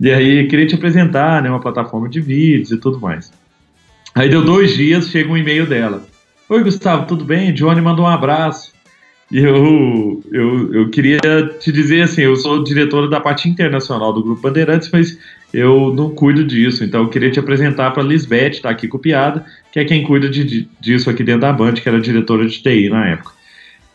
E 0.00 0.10
aí 0.10 0.46
queria 0.46 0.66
te 0.66 0.76
apresentar, 0.76 1.42
né, 1.42 1.50
uma 1.50 1.60
plataforma 1.60 2.08
de 2.08 2.20
vídeos 2.20 2.70
e 2.70 2.76
tudo 2.76 3.00
mais. 3.00 3.32
Aí 4.14 4.28
deu 4.28 4.44
dois 4.44 4.76
dias, 4.76 5.08
chega 5.08 5.32
um 5.32 5.36
e-mail 5.36 5.66
dela: 5.66 6.06
Oi 6.48 6.62
Gustavo, 6.62 7.06
tudo 7.06 7.24
bem? 7.24 7.52
Johnny 7.52 7.80
mandou 7.80 8.04
um 8.04 8.08
abraço. 8.08 8.72
E 9.32 9.38
eu, 9.38 10.22
eu, 10.30 10.72
eu 10.72 10.90
queria 10.90 11.18
te 11.58 11.72
dizer 11.72 12.02
assim: 12.02 12.22
eu 12.22 12.36
sou 12.36 12.62
diretora 12.62 13.08
da 13.08 13.20
parte 13.20 13.48
internacional 13.48 14.12
do 14.12 14.22
Grupo 14.22 14.40
Bandeirantes, 14.40 14.88
mas 14.92 15.18
eu 15.54 15.94
não 15.94 16.10
cuido 16.10 16.44
disso. 16.44 16.82
Então 16.82 17.02
eu 17.02 17.08
queria 17.08 17.30
te 17.30 17.38
apresentar 17.38 17.92
para 17.92 18.02
a 18.02 18.06
Lisbeth, 18.06 18.50
está 18.50 18.70
aqui 18.70 18.88
copiada, 18.88 19.46
que 19.72 19.78
é 19.78 19.84
quem 19.84 20.02
cuida 20.02 20.28
de, 20.28 20.68
disso 20.80 21.08
aqui 21.08 21.22
dentro 21.22 21.42
da 21.42 21.52
Band, 21.52 21.74
que 21.74 21.88
era 21.88 22.00
diretora 22.00 22.46
de 22.46 22.60
TI 22.60 22.90
na 22.90 23.06
época. 23.08 23.32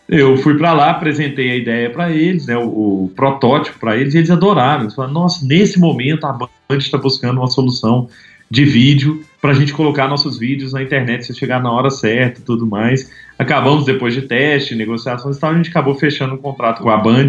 Eu 0.08 0.38
fui 0.38 0.58
para 0.58 0.74
lá, 0.74 0.90
apresentei 0.90 1.52
a 1.52 1.56
ideia 1.56 1.90
para 1.90 2.12
eles, 2.12 2.48
né, 2.48 2.58
o, 2.58 2.64
o 3.06 3.12
protótipo 3.16 3.78
para 3.78 3.96
eles, 3.96 4.16
e 4.16 4.18
eles 4.18 4.32
adoraram. 4.32 4.84
Eles 4.84 4.96
falaram, 4.96 5.14
nossa, 5.14 5.46
nesse 5.46 5.78
momento 5.78 6.26
a 6.26 6.32
Band 6.32 6.50
está 6.78 6.98
buscando 6.98 7.40
uma 7.40 7.48
solução 7.48 8.08
de 8.50 8.66
vídeo 8.66 9.24
para 9.42 9.52
a 9.52 9.54
gente 9.54 9.74
colocar 9.74 10.08
nossos 10.08 10.40
vídeos 10.40 10.74
na 10.74 10.82
internet 10.82 11.26
se 11.26 11.36
chegar 11.36 11.62
na 11.62 11.72
hora 11.72 11.90
certa 11.90 12.40
e 12.40 12.44
tudo 12.44 12.66
mais. 12.66 13.12
Acabamos 13.38 13.86
depois 13.86 14.14
de 14.14 14.24
teste, 14.24 14.74
negociações 14.74 15.38
e 15.38 15.40
tal, 15.40 15.52
a 15.52 15.56
gente 15.56 15.70
acabou 15.70 15.94
fechando 15.94 16.34
um 16.34 16.38
contrato 16.38 16.82
com 16.82 16.90
a 16.90 16.98
Band 16.98 17.28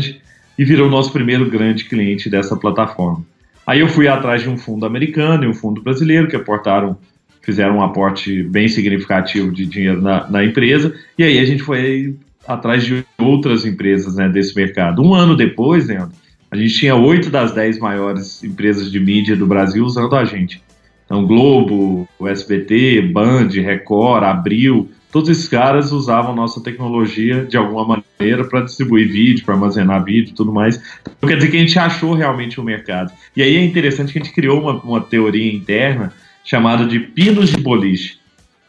e 0.56 0.64
virou 0.64 0.86
o 0.86 0.90
nosso 0.90 1.12
primeiro 1.12 1.50
grande 1.50 1.84
cliente 1.84 2.30
dessa 2.30 2.56
plataforma. 2.56 3.24
Aí 3.66 3.80
eu 3.80 3.88
fui 3.88 4.08
atrás 4.08 4.42
de 4.42 4.48
um 4.48 4.56
fundo 4.56 4.86
americano 4.86 5.44
e 5.44 5.48
um 5.48 5.54
fundo 5.54 5.82
brasileiro 5.82 6.28
que 6.28 6.36
aportaram, 6.36 6.98
fizeram 7.42 7.76
um 7.76 7.82
aporte 7.82 8.42
bem 8.42 8.68
significativo 8.68 9.52
de 9.52 9.66
dinheiro 9.66 10.00
na, 10.00 10.28
na 10.28 10.44
empresa, 10.44 10.94
e 11.16 11.22
aí 11.22 11.38
a 11.38 11.44
gente 11.44 11.62
foi 11.62 12.16
atrás 12.46 12.84
de 12.84 13.04
outras 13.18 13.64
empresas 13.64 14.16
né, 14.16 14.28
desse 14.28 14.54
mercado. 14.56 15.02
Um 15.02 15.14
ano 15.14 15.36
depois, 15.36 15.86
Leandro, 15.86 16.16
a 16.50 16.56
gente 16.56 16.74
tinha 16.74 16.96
oito 16.96 17.30
das 17.30 17.52
dez 17.52 17.78
maiores 17.78 18.42
empresas 18.42 18.90
de 18.90 18.98
mídia 18.98 19.36
do 19.36 19.46
Brasil 19.46 19.84
usando 19.84 20.16
a 20.16 20.24
gente. 20.24 20.60
Então, 21.04 21.26
Globo, 21.26 22.08
SBT, 22.22 23.02
Band, 23.02 23.48
Record, 23.48 24.24
Abril, 24.24 24.88
todos 25.10 25.28
esses 25.28 25.48
caras 25.48 25.92
usavam 25.92 26.34
nossa 26.34 26.62
tecnologia 26.62 27.44
de 27.44 27.56
alguma 27.56 28.02
maneira 28.18 28.44
para 28.44 28.62
distribuir 28.62 29.08
vídeo, 29.08 29.44
para 29.44 29.54
armazenar 29.54 30.04
vídeo 30.04 30.30
e 30.30 30.34
tudo 30.34 30.52
mais. 30.52 30.80
Então, 31.02 31.28
quer 31.28 31.36
dizer 31.36 31.50
que 31.50 31.56
a 31.56 31.60
gente 31.60 31.78
achou 31.78 32.14
realmente 32.14 32.60
o 32.60 32.64
mercado. 32.64 33.12
E 33.36 33.42
aí 33.42 33.56
é 33.56 33.64
interessante 33.64 34.12
que 34.12 34.18
a 34.18 34.22
gente 34.22 34.34
criou 34.34 34.60
uma, 34.60 34.80
uma 34.80 35.00
teoria 35.00 35.52
interna 35.52 36.12
chamada 36.44 36.86
de 36.86 36.98
pinos 37.00 37.50
de 37.50 37.60
boliche, 37.60 38.18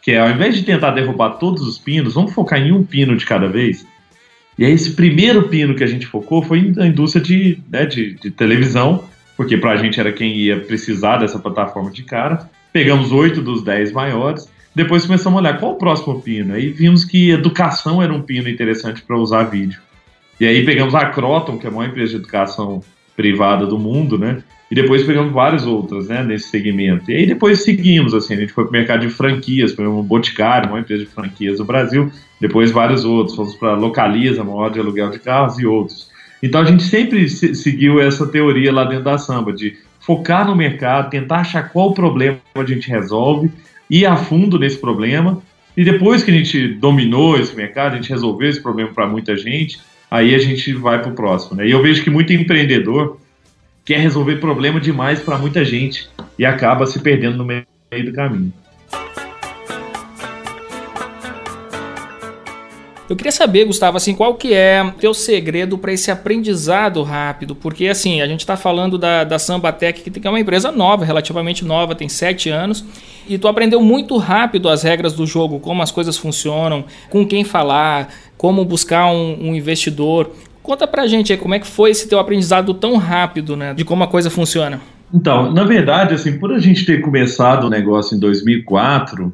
que 0.01 0.11
é 0.11 0.19
ao 0.19 0.29
invés 0.29 0.55
de 0.55 0.63
tentar 0.63 0.91
derrubar 0.91 1.31
todos 1.31 1.61
os 1.61 1.77
pinos, 1.77 2.15
vamos 2.15 2.33
focar 2.33 2.59
em 2.59 2.71
um 2.71 2.83
pino 2.83 3.15
de 3.15 3.25
cada 3.25 3.47
vez. 3.47 3.85
E 4.57 4.65
aí 4.65 4.71
esse 4.73 4.91
primeiro 4.91 5.47
pino 5.47 5.75
que 5.75 5.83
a 5.83 5.87
gente 5.87 6.05
focou 6.05 6.43
foi 6.43 6.73
na 6.75 6.87
indústria 6.87 7.23
de, 7.23 7.59
né, 7.69 7.85
de, 7.85 8.15
de 8.15 8.31
televisão, 8.31 9.05
porque 9.37 9.57
para 9.57 9.71
a 9.71 9.77
gente 9.77 9.99
era 9.99 10.11
quem 10.11 10.35
ia 10.35 10.59
precisar 10.59 11.17
dessa 11.17 11.39
plataforma 11.39 11.91
de 11.91 12.03
cara. 12.03 12.49
Pegamos 12.73 13.11
oito 13.11 13.41
dos 13.41 13.63
dez 13.63 13.91
maiores 13.91 14.50
depois 14.73 15.05
começamos 15.05 15.37
a 15.37 15.41
olhar 15.41 15.59
qual 15.59 15.73
o 15.73 15.77
próximo 15.77 16.21
pino. 16.21 16.53
Aí 16.53 16.69
vimos 16.69 17.03
que 17.03 17.31
educação 17.31 18.01
era 18.01 18.13
um 18.13 18.21
pino 18.21 18.49
interessante 18.49 19.01
para 19.01 19.17
usar 19.17 19.43
vídeo. 19.43 19.81
E 20.39 20.45
aí 20.45 20.65
pegamos 20.65 20.95
a 20.95 21.05
Croton, 21.05 21.57
que 21.57 21.67
é 21.67 21.69
a 21.69 21.73
maior 21.73 21.89
empresa 21.89 22.11
de 22.11 22.17
educação 22.17 22.81
privada 23.15 23.65
do 23.67 23.77
mundo, 23.77 24.17
né? 24.17 24.41
E 24.71 24.75
depois 24.75 25.03
pegamos 25.03 25.33
várias 25.33 25.67
outras, 25.67 26.07
né, 26.07 26.23
nesse 26.23 26.47
segmento. 26.47 27.11
E 27.11 27.15
aí 27.15 27.25
depois 27.25 27.61
seguimos, 27.61 28.13
assim, 28.13 28.35
a 28.35 28.37
gente 28.37 28.53
foi 28.53 28.63
para 28.63 28.69
o 28.69 28.73
mercado 28.73 29.01
de 29.01 29.09
franquias, 29.09 29.73
pegamos 29.73 29.99
o 29.99 30.03
Boticário, 30.03 30.69
uma 30.69 30.79
empresa 30.79 31.03
de 31.03 31.09
franquias 31.09 31.57
do 31.57 31.65
Brasil, 31.65 32.09
depois 32.39 32.71
vários 32.71 33.03
outros, 33.03 33.35
fomos 33.35 33.53
para 33.55 33.73
Localiza, 33.73 34.43
maior 34.45 34.69
de 34.69 34.79
aluguel 34.79 35.09
de 35.09 35.19
carros 35.19 35.59
e 35.59 35.65
outros. 35.65 36.09
Então 36.41 36.61
a 36.61 36.65
gente 36.65 36.83
sempre 36.83 37.29
seguiu 37.29 37.99
essa 37.99 38.25
teoria 38.25 38.71
lá 38.71 38.85
dentro 38.85 39.03
da 39.03 39.17
samba, 39.17 39.51
de 39.51 39.77
focar 39.99 40.47
no 40.47 40.55
mercado, 40.55 41.09
tentar 41.09 41.41
achar 41.41 41.69
qual 41.69 41.93
problema 41.93 42.39
a 42.55 42.63
gente 42.63 42.89
resolve 42.89 43.51
ir 43.91 44.05
a 44.05 44.15
fundo 44.15 44.57
nesse 44.57 44.77
problema. 44.77 45.43
E 45.75 45.83
depois 45.83 46.23
que 46.23 46.31
a 46.31 46.33
gente 46.33 46.69
dominou 46.69 47.37
esse 47.37 47.55
mercado, 47.55 47.93
a 47.93 47.95
gente 47.97 48.09
resolveu 48.09 48.49
esse 48.49 48.61
problema 48.61 48.91
para 48.93 49.05
muita 49.05 49.35
gente, 49.35 49.79
aí 50.09 50.33
a 50.33 50.39
gente 50.39 50.73
vai 50.73 51.01
para 51.01 51.11
o 51.11 51.15
próximo. 51.15 51.57
Né? 51.57 51.67
E 51.67 51.71
eu 51.71 51.81
vejo 51.81 52.03
que 52.03 52.09
muito 52.09 52.31
empreendedor 52.31 53.19
quer 53.83 53.99
resolver 53.99 54.37
problema 54.37 54.79
demais 54.79 55.19
para 55.19 55.37
muita 55.37 55.65
gente 55.65 56.09
e 56.39 56.45
acaba 56.45 56.85
se 56.85 56.99
perdendo 56.99 57.37
no 57.37 57.45
meio 57.45 57.65
do 58.05 58.13
caminho. 58.13 58.53
Eu 63.11 63.15
queria 63.17 63.31
saber, 63.33 63.65
Gustavo, 63.65 63.97
assim, 63.97 64.15
qual 64.15 64.35
que 64.35 64.53
é 64.53 64.81
o 64.81 64.91
teu 64.91 65.13
segredo 65.13 65.77
para 65.77 65.91
esse 65.91 66.09
aprendizado 66.09 67.03
rápido? 67.03 67.53
Porque, 67.53 67.89
assim, 67.89 68.21
a 68.21 68.25
gente 68.25 68.39
está 68.39 68.55
falando 68.55 68.97
da, 68.97 69.25
da 69.25 69.37
Sambatec, 69.37 70.09
que 70.09 70.25
é 70.25 70.29
uma 70.29 70.39
empresa 70.39 70.71
nova, 70.71 71.03
relativamente 71.03 71.65
nova, 71.65 71.93
tem 71.93 72.07
sete 72.07 72.49
anos, 72.49 72.85
e 73.27 73.37
tu 73.37 73.49
aprendeu 73.49 73.81
muito 73.81 74.15
rápido 74.15 74.69
as 74.69 74.81
regras 74.83 75.11
do 75.11 75.27
jogo, 75.27 75.59
como 75.59 75.81
as 75.81 75.91
coisas 75.91 76.17
funcionam, 76.17 76.85
com 77.09 77.27
quem 77.27 77.43
falar, 77.43 78.13
como 78.37 78.63
buscar 78.63 79.11
um, 79.11 79.49
um 79.49 79.53
investidor. 79.53 80.31
Conta 80.63 80.87
pra 80.87 81.05
gente 81.05 81.33
aí 81.33 81.37
como 81.37 81.53
é 81.53 81.59
que 81.59 81.67
foi 81.67 81.89
esse 81.91 82.07
teu 82.07 82.17
aprendizado 82.17 82.73
tão 82.73 82.95
rápido, 82.95 83.57
né, 83.57 83.73
de 83.73 83.83
como 83.83 84.05
a 84.05 84.07
coisa 84.07 84.29
funciona. 84.29 84.79
Então, 85.13 85.51
na 85.51 85.65
verdade, 85.65 86.13
assim, 86.13 86.39
por 86.39 86.53
a 86.53 86.59
gente 86.59 86.85
ter 86.85 87.01
começado 87.01 87.65
o 87.65 87.69
negócio 87.69 88.15
em 88.15 88.19
2004, 88.21 89.33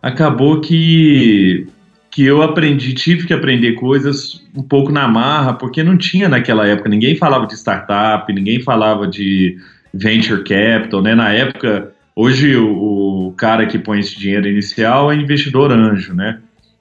acabou 0.00 0.58
que 0.62 1.66
que 2.10 2.24
eu 2.24 2.42
aprendi, 2.42 2.92
tive 2.92 3.26
que 3.26 3.32
aprender 3.32 3.72
coisas 3.72 4.42
um 4.54 4.62
pouco 4.62 4.90
na 4.90 5.06
marra, 5.06 5.54
porque 5.54 5.82
não 5.82 5.96
tinha 5.96 6.28
naquela 6.28 6.66
época, 6.66 6.88
ninguém 6.88 7.16
falava 7.16 7.46
de 7.46 7.54
startup, 7.54 8.32
ninguém 8.32 8.60
falava 8.60 9.06
de 9.06 9.56
venture 9.94 10.42
capital, 10.42 11.02
né? 11.02 11.14
Na 11.14 11.32
época, 11.32 11.92
hoje 12.16 12.56
o, 12.56 13.28
o 13.28 13.32
cara 13.32 13.66
que 13.66 13.78
põe 13.78 14.00
esse 14.00 14.18
dinheiro 14.18 14.48
inicial 14.48 15.12
é 15.12 15.14
investidor 15.14 15.70
anjo, 15.72 16.12
né? 16.12 16.40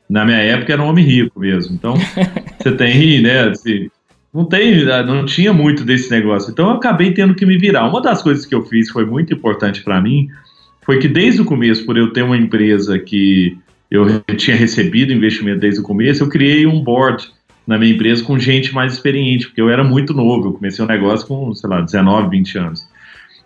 Na 0.10 0.26
minha 0.26 0.40
época 0.40 0.74
era 0.74 0.82
um 0.82 0.88
homem 0.88 1.06
rico 1.06 1.40
mesmo. 1.40 1.76
Então, 1.76 1.94
você 2.58 2.72
tem, 2.72 3.22
né, 3.22 3.50
assim, 3.50 3.88
não 4.34 4.46
tem, 4.46 4.84
não 5.06 5.26
tinha 5.26 5.54
muito 5.54 5.84
desse 5.84 6.10
negócio. 6.10 6.52
Então 6.52 6.70
eu 6.70 6.76
acabei 6.76 7.14
tendo 7.14 7.36
que 7.36 7.46
me 7.46 7.58
virar. 7.58 7.88
Uma 7.88 8.02
das 8.02 8.24
coisas 8.24 8.46
que 8.48 8.56
eu 8.56 8.64
fiz 8.64 8.90
foi 8.90 9.06
muito 9.06 9.32
importante 9.34 9.84
para 9.84 10.02
mim, 10.02 10.28
foi 10.84 10.98
que 10.98 11.08
desde 11.08 11.42
o 11.42 11.46
começo, 11.46 11.86
por 11.86 11.98
eu 11.98 12.12
ter 12.12 12.24
uma 12.24 12.38
empresa 12.38 12.98
que 12.98 13.58
eu 13.90 14.22
tinha 14.38 14.56
recebido 14.56 15.12
investimento 15.12 15.60
desde 15.60 15.80
o 15.80 15.84
começo, 15.84 16.24
eu 16.24 16.30
criei 16.30 16.66
um 16.66 16.82
board 16.82 17.28
na 17.66 17.78
minha 17.78 17.94
empresa 17.94 18.24
com 18.24 18.38
gente 18.40 18.74
mais 18.74 18.94
experiente, 18.94 19.48
porque 19.48 19.62
eu 19.62 19.70
era 19.70 19.84
muito 19.84 20.14
novo, 20.14 20.48
eu 20.48 20.54
comecei 20.54 20.84
o 20.84 20.88
um 20.88 20.92
negócio 20.92 21.28
com, 21.28 21.54
sei 21.54 21.70
lá, 21.70 21.82
19, 21.82 22.30
20 22.30 22.58
anos. 22.58 22.88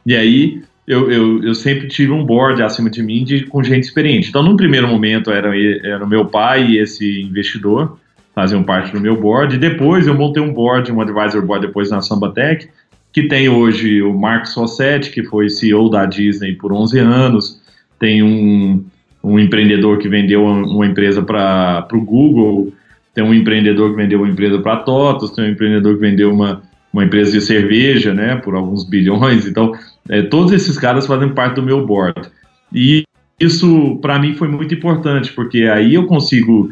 E 0.06 0.16
aí 0.16 0.64
eu, 0.88 1.10
eu, 1.10 1.44
eu, 1.44 1.56
sempre 1.56 1.88
tive 1.88 2.12
um 2.12 2.26
board 2.26 2.62
acima 2.62 2.90
de 2.90 3.02
mim 3.02 3.24
de, 3.24 3.46
com 3.46 3.64
gente 3.64 3.84
experiente. 3.84 4.30
Então, 4.30 4.44
num 4.44 4.58
primeiro 4.58 4.88
momento, 4.88 5.32
era, 5.32 5.54
era 5.86 6.04
o 6.04 6.08
meu 6.08 6.26
pai 6.26 6.72
e 6.72 6.78
esse 6.78 7.22
investidor, 7.22 7.98
faziam 8.36 8.64
parte 8.64 8.92
do 8.92 9.00
meu 9.00 9.20
board. 9.20 9.56
E 9.56 9.60
depois 9.60 10.08
eu 10.08 10.14
montei 10.14 10.42
um 10.42 10.54
board, 10.54 10.92
um 10.92 11.02
advisor 11.02 11.42
board 11.46 11.68
depois 11.68 11.90
na 11.90 12.02
Sambatec, 12.02 12.70
que 13.12 13.24
tem 13.28 13.48
hoje 13.48 14.02
o 14.02 14.14
Marcos 14.14 14.54
Rossetti, 14.56 15.12
que 15.12 15.24
foi 15.24 15.50
CEO 15.50 15.90
da 15.90 16.06
Disney 16.06 16.54
por 16.54 16.74
11 16.74 17.00
anos, 17.00 17.62
tem 18.00 18.24
um, 18.24 18.84
um 19.24 19.40
empreendedor 19.40 20.00
que 20.00 20.10
vendeu 20.10 20.44
uma 20.44 20.86
empresa 20.86 21.22
para 21.22 21.88
o 21.94 22.02
Google, 22.02 22.74
tem 23.14 23.24
um 23.24 23.34
empreendedor 23.34 23.92
que 23.92 23.96
vendeu 23.96 24.20
uma 24.20 24.30
empresa 24.30 24.60
para 24.60 24.74
a 24.74 24.78
TOTOS, 24.78 25.32
tem 25.32 25.46
um 25.46 25.50
empreendedor 25.50 25.96
que 25.96 26.02
vendeu 26.02 26.34
uma, 26.34 26.62
uma 26.92 27.06
empresa 27.06 27.32
de 27.32 27.42
cerveja, 27.42 28.14
né, 28.14 28.36
por 28.36 28.56
alguns 28.56 28.84
bilhões. 28.84 29.46
Então, 29.46 29.74
é, 30.10 30.24
todos 30.24 30.52
esses 30.52 30.78
caras 30.78 31.08
fazem 31.08 31.30
parte 31.30 31.56
do 31.56 31.64
meu 31.64 31.86
board. 31.86 32.30
E 32.74 33.04
isso, 33.40 33.98
para 34.02 34.20
mim, 34.20 34.34
foi 34.34 34.48
muito 34.48 34.74
importante, 34.74 35.32
porque 35.32 35.64
aí 35.64 35.94
eu 35.94 36.06
consigo 36.06 36.72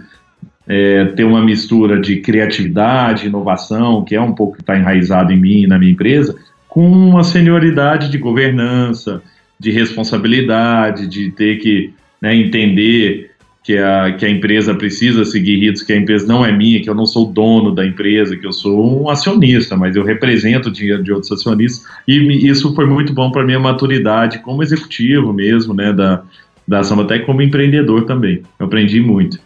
é, 0.68 1.06
ter 1.06 1.24
uma 1.24 1.42
mistura 1.42 2.00
de 2.02 2.18
criatividade, 2.18 3.28
inovação, 3.28 4.04
que 4.04 4.16
é 4.16 4.22
um 4.22 4.34
pouco 4.34 4.56
que 4.56 4.62
está 4.62 4.78
enraizado 4.78 5.32
em 5.32 5.40
mim 5.40 5.64
e 5.64 5.68
na 5.68 5.80
minha 5.80 5.92
empresa, 5.92 6.36
com 6.68 6.86
uma 6.90 7.24
senioridade 7.24 8.10
de 8.10 8.18
governança, 8.18 9.22
de 9.60 9.72
responsabilidade, 9.72 11.08
de 11.08 11.32
ter 11.32 11.58
que 11.60 11.94
né, 12.22 12.36
entender 12.36 13.32
que 13.64 13.78
a, 13.78 14.12
que 14.14 14.26
a 14.26 14.30
empresa 14.30 14.74
precisa 14.74 15.24
seguir 15.24 15.58
ritos, 15.60 15.84
que 15.84 15.94
a 15.94 15.98
empresa 15.98 16.26
não 16.28 16.44
é 16.44 16.52
minha, 16.52 16.82
que 16.82 16.90
eu 16.90 16.96
não 16.96 17.06
sou 17.06 17.32
dono 17.32 17.74
da 17.74 17.86
empresa, 17.86 18.36
que 18.36 18.46
eu 18.46 18.52
sou 18.52 19.04
um 19.04 19.10
acionista, 19.10 19.78
mas 19.78 19.96
eu 19.96 20.04
represento 20.04 20.70
o 20.70 20.72
dinheiro 20.72 21.04
de 21.04 21.12
outros 21.12 21.32
acionistas, 21.32 21.86
e 22.08 22.48
isso 22.48 22.74
foi 22.74 22.88
muito 22.88 23.14
bom 23.14 23.32
para 23.32 23.44
minha 23.44 23.60
maturidade 23.60 24.40
como 24.40 24.64
executivo 24.64 25.32
mesmo, 25.32 25.74
né, 25.74 25.94
da, 25.94 26.24
da 26.68 26.84
Sambatec 26.84 27.26
como 27.26 27.42
empreendedor 27.42 28.06
também. 28.06 28.42
Eu 28.60 28.66
aprendi 28.66 29.00
muito. 29.00 29.40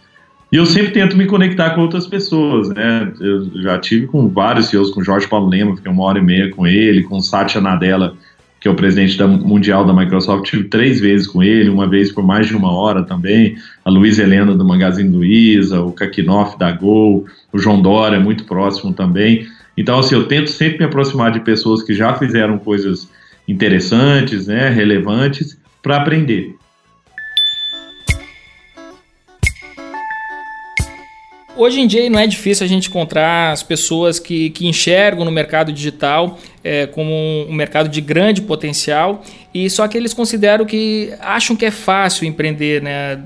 E 0.50 0.56
eu 0.56 0.64
sempre 0.64 0.92
tento 0.92 1.16
me 1.16 1.26
conectar 1.26 1.70
com 1.70 1.80
outras 1.80 2.06
pessoas, 2.06 2.68
né? 2.68 3.12
Eu 3.20 3.62
já 3.62 3.78
tive 3.78 4.06
com 4.06 4.28
vários 4.28 4.68
CEOs, 4.68 4.92
com 4.92 5.02
Jorge 5.02 5.28
Paulo 5.28 5.48
Lema, 5.48 5.74
fiquei 5.74 5.90
uma 5.90 6.04
hora 6.04 6.20
e 6.20 6.22
meia 6.22 6.50
com 6.50 6.64
ele, 6.64 7.02
com 7.02 7.20
Satya 7.20 7.60
Nadella, 7.60 8.16
que 8.60 8.68
é 8.68 8.70
o 8.70 8.74
presidente 8.74 9.16
da 9.18 9.26
mundial 9.26 9.84
da 9.84 9.92
Microsoft, 9.92 10.50
tive 10.50 10.64
três 10.64 11.00
vezes 11.00 11.26
com 11.26 11.42
ele, 11.42 11.68
uma 11.68 11.86
vez 11.86 12.10
por 12.10 12.24
mais 12.24 12.46
de 12.46 12.56
uma 12.56 12.72
hora 12.72 13.02
também, 13.02 13.56
a 13.84 13.90
Luiz 13.90 14.18
Helena 14.18 14.54
do 14.54 14.64
Magazine 14.64 15.10
Luiza, 15.10 15.80
o 15.82 15.92
Kakinoff 15.92 16.58
da 16.58 16.72
Gol, 16.72 17.26
o 17.52 17.58
João 17.58 17.80
Dória, 17.80 18.18
muito 18.18 18.44
próximo 18.44 18.92
também. 18.92 19.46
Então, 19.76 19.98
assim, 19.98 20.14
eu 20.14 20.26
tento 20.26 20.50
sempre 20.50 20.78
me 20.78 20.84
aproximar 20.86 21.30
de 21.30 21.40
pessoas 21.40 21.82
que 21.82 21.94
já 21.94 22.14
fizeram 22.14 22.58
coisas 22.58 23.08
interessantes, 23.46 24.46
né, 24.46 24.68
relevantes, 24.70 25.58
para 25.82 25.96
aprender. 25.96 26.56
Hoje 31.58 31.80
em 31.80 31.86
dia 31.86 32.08
não 32.10 32.18
é 32.18 32.26
difícil 32.26 32.66
a 32.66 32.68
gente 32.68 32.90
encontrar 32.90 33.50
as 33.50 33.62
pessoas 33.62 34.18
que, 34.18 34.50
que 34.50 34.66
enxergam 34.66 35.24
no 35.24 35.30
mercado 35.30 35.72
digital 35.72 36.38
é, 36.62 36.86
como 36.86 37.10
um, 37.10 37.52
mercado 37.54 37.88
de 37.88 37.98
grande 38.02 38.42
potencial 38.42 39.24
e 39.54 39.70
só 39.70 39.88
que 39.88 39.96
eles 39.96 40.12
consideram 40.12 40.66
que 40.66 41.14
acham 41.18 41.56
que 41.56 41.64
é 41.64 41.70
fácil 41.70 42.26
empreender, 42.26 42.82
né? 42.82 43.18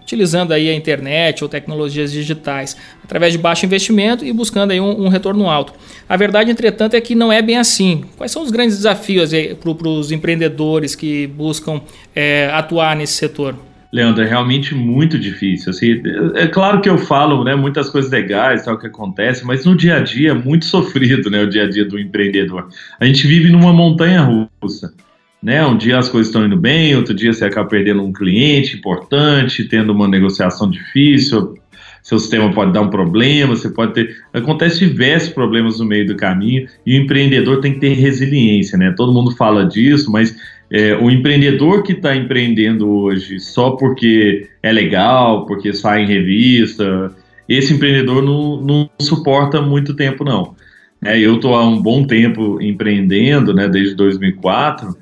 utilizando 0.00 0.52
aí 0.52 0.68
a 0.68 0.74
internet 0.74 1.42
ou 1.42 1.48
tecnologias 1.48 2.12
digitais, 2.12 2.76
através 3.02 3.32
de 3.32 3.38
baixo 3.38 3.66
investimento 3.66 4.24
e 4.24 4.32
buscando 4.32 4.70
aí 4.70 4.80
um, 4.80 5.06
um 5.06 5.08
retorno 5.08 5.50
alto. 5.50 5.72
A 6.08 6.16
verdade, 6.16 6.50
entretanto, 6.50 6.94
é 6.94 7.00
que 7.00 7.14
não 7.14 7.32
é 7.32 7.42
bem 7.42 7.56
assim. 7.56 8.04
Quais 8.16 8.30
são 8.30 8.42
os 8.42 8.50
grandes 8.50 8.76
desafios 8.76 9.30
para 9.58 9.88
os 9.88 10.12
empreendedores 10.12 10.94
que 10.94 11.26
buscam 11.26 11.80
é, 12.14 12.48
atuar 12.52 12.94
nesse 12.94 13.14
setor? 13.14 13.56
Leandro, 13.92 14.24
é 14.24 14.26
realmente 14.26 14.74
muito 14.74 15.18
difícil. 15.18 15.70
Assim, 15.70 16.02
é 16.34 16.46
claro 16.46 16.80
que 16.80 16.88
eu 16.88 16.96
falo 16.96 17.44
né, 17.44 17.54
muitas 17.54 17.90
coisas 17.90 18.10
legais, 18.10 18.64
tal 18.64 18.78
que 18.78 18.86
acontece, 18.86 19.44
mas 19.44 19.66
no 19.66 19.76
dia 19.76 19.96
a 19.96 20.00
dia 20.00 20.30
é 20.30 20.34
muito 20.34 20.64
sofrido 20.66 21.30
né, 21.30 21.42
o 21.42 21.48
dia 21.48 21.64
a 21.64 21.70
dia 21.70 21.84
do 21.84 21.98
empreendedor. 21.98 22.68
A 22.98 23.04
gente 23.04 23.26
vive 23.26 23.50
numa 23.50 23.72
montanha 23.72 24.48
russa. 24.62 24.94
Né? 25.42 25.64
Um 25.66 25.76
dia 25.76 25.98
as 25.98 26.08
coisas 26.08 26.28
estão 26.28 26.46
indo 26.46 26.56
bem, 26.56 26.94
outro 26.94 27.12
dia 27.12 27.32
você 27.32 27.44
acaba 27.44 27.68
perdendo 27.68 28.02
um 28.02 28.12
cliente 28.12 28.76
importante, 28.76 29.64
tendo 29.64 29.92
uma 29.92 30.06
negociação 30.06 30.70
difícil, 30.70 31.54
seu 32.02 32.18
sistema 32.18 32.52
pode 32.52 32.72
dar 32.72 32.82
um 32.82 32.90
problema, 32.90 33.54
você 33.54 33.68
pode 33.68 33.94
ter. 33.94 34.16
Acontece 34.32 34.86
diversos 34.86 35.30
problemas 35.30 35.78
no 35.78 35.84
meio 35.84 36.06
do 36.06 36.16
caminho 36.16 36.66
e 36.84 36.98
o 36.98 37.02
empreendedor 37.02 37.60
tem 37.60 37.74
que 37.74 37.80
ter 37.80 37.94
resiliência, 37.94 38.76
né? 38.76 38.92
Todo 38.96 39.12
mundo 39.12 39.30
fala 39.36 39.64
disso, 39.64 40.10
mas 40.10 40.36
é, 40.72 40.96
o 40.96 41.10
empreendedor 41.10 41.82
que 41.82 41.92
está 41.92 42.16
empreendendo 42.16 42.88
hoje 42.88 43.38
só 43.38 43.72
porque 43.72 44.48
é 44.62 44.72
legal, 44.72 45.44
porque 45.44 45.74
sai 45.74 46.02
em 46.02 46.06
revista, 46.06 47.14
esse 47.46 47.74
empreendedor 47.74 48.22
não, 48.22 48.58
não 48.62 48.90
suporta 48.98 49.60
muito 49.60 49.94
tempo, 49.94 50.24
não. 50.24 50.56
É, 51.04 51.18
eu 51.18 51.34
estou 51.34 51.54
há 51.54 51.68
um 51.68 51.82
bom 51.82 52.06
tempo 52.06 52.58
empreendendo, 52.62 53.52
né, 53.52 53.68
desde 53.68 53.94
2004, 53.94 54.96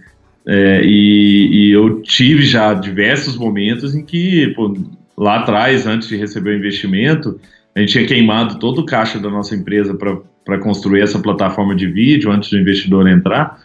é, 0.48 0.80
e, 0.82 1.68
e, 1.68 1.70
eu 1.70 2.02
tive 2.02 2.42
já 2.42 2.74
diversos 2.74 3.36
momentos 3.36 3.94
em 3.94 4.04
que, 4.04 4.48
pô, 4.56 4.76
lá 5.16 5.40
atrás, 5.40 5.86
antes 5.86 6.08
de 6.08 6.16
receber 6.16 6.50
o 6.50 6.56
investimento, 6.56 7.38
a 7.76 7.80
gente 7.80 7.92
tinha 7.92 8.06
queimado 8.06 8.58
todo 8.58 8.80
o 8.80 8.86
caixa 8.86 9.20
da 9.20 9.30
nossa 9.30 9.54
empresa 9.54 9.94
para 9.94 10.58
construir 10.58 11.02
essa 11.02 11.20
plataforma 11.20 11.76
de 11.76 11.86
vídeo 11.86 12.32
antes 12.32 12.50
do 12.50 12.58
investidor 12.58 13.06
entrar. 13.06 13.60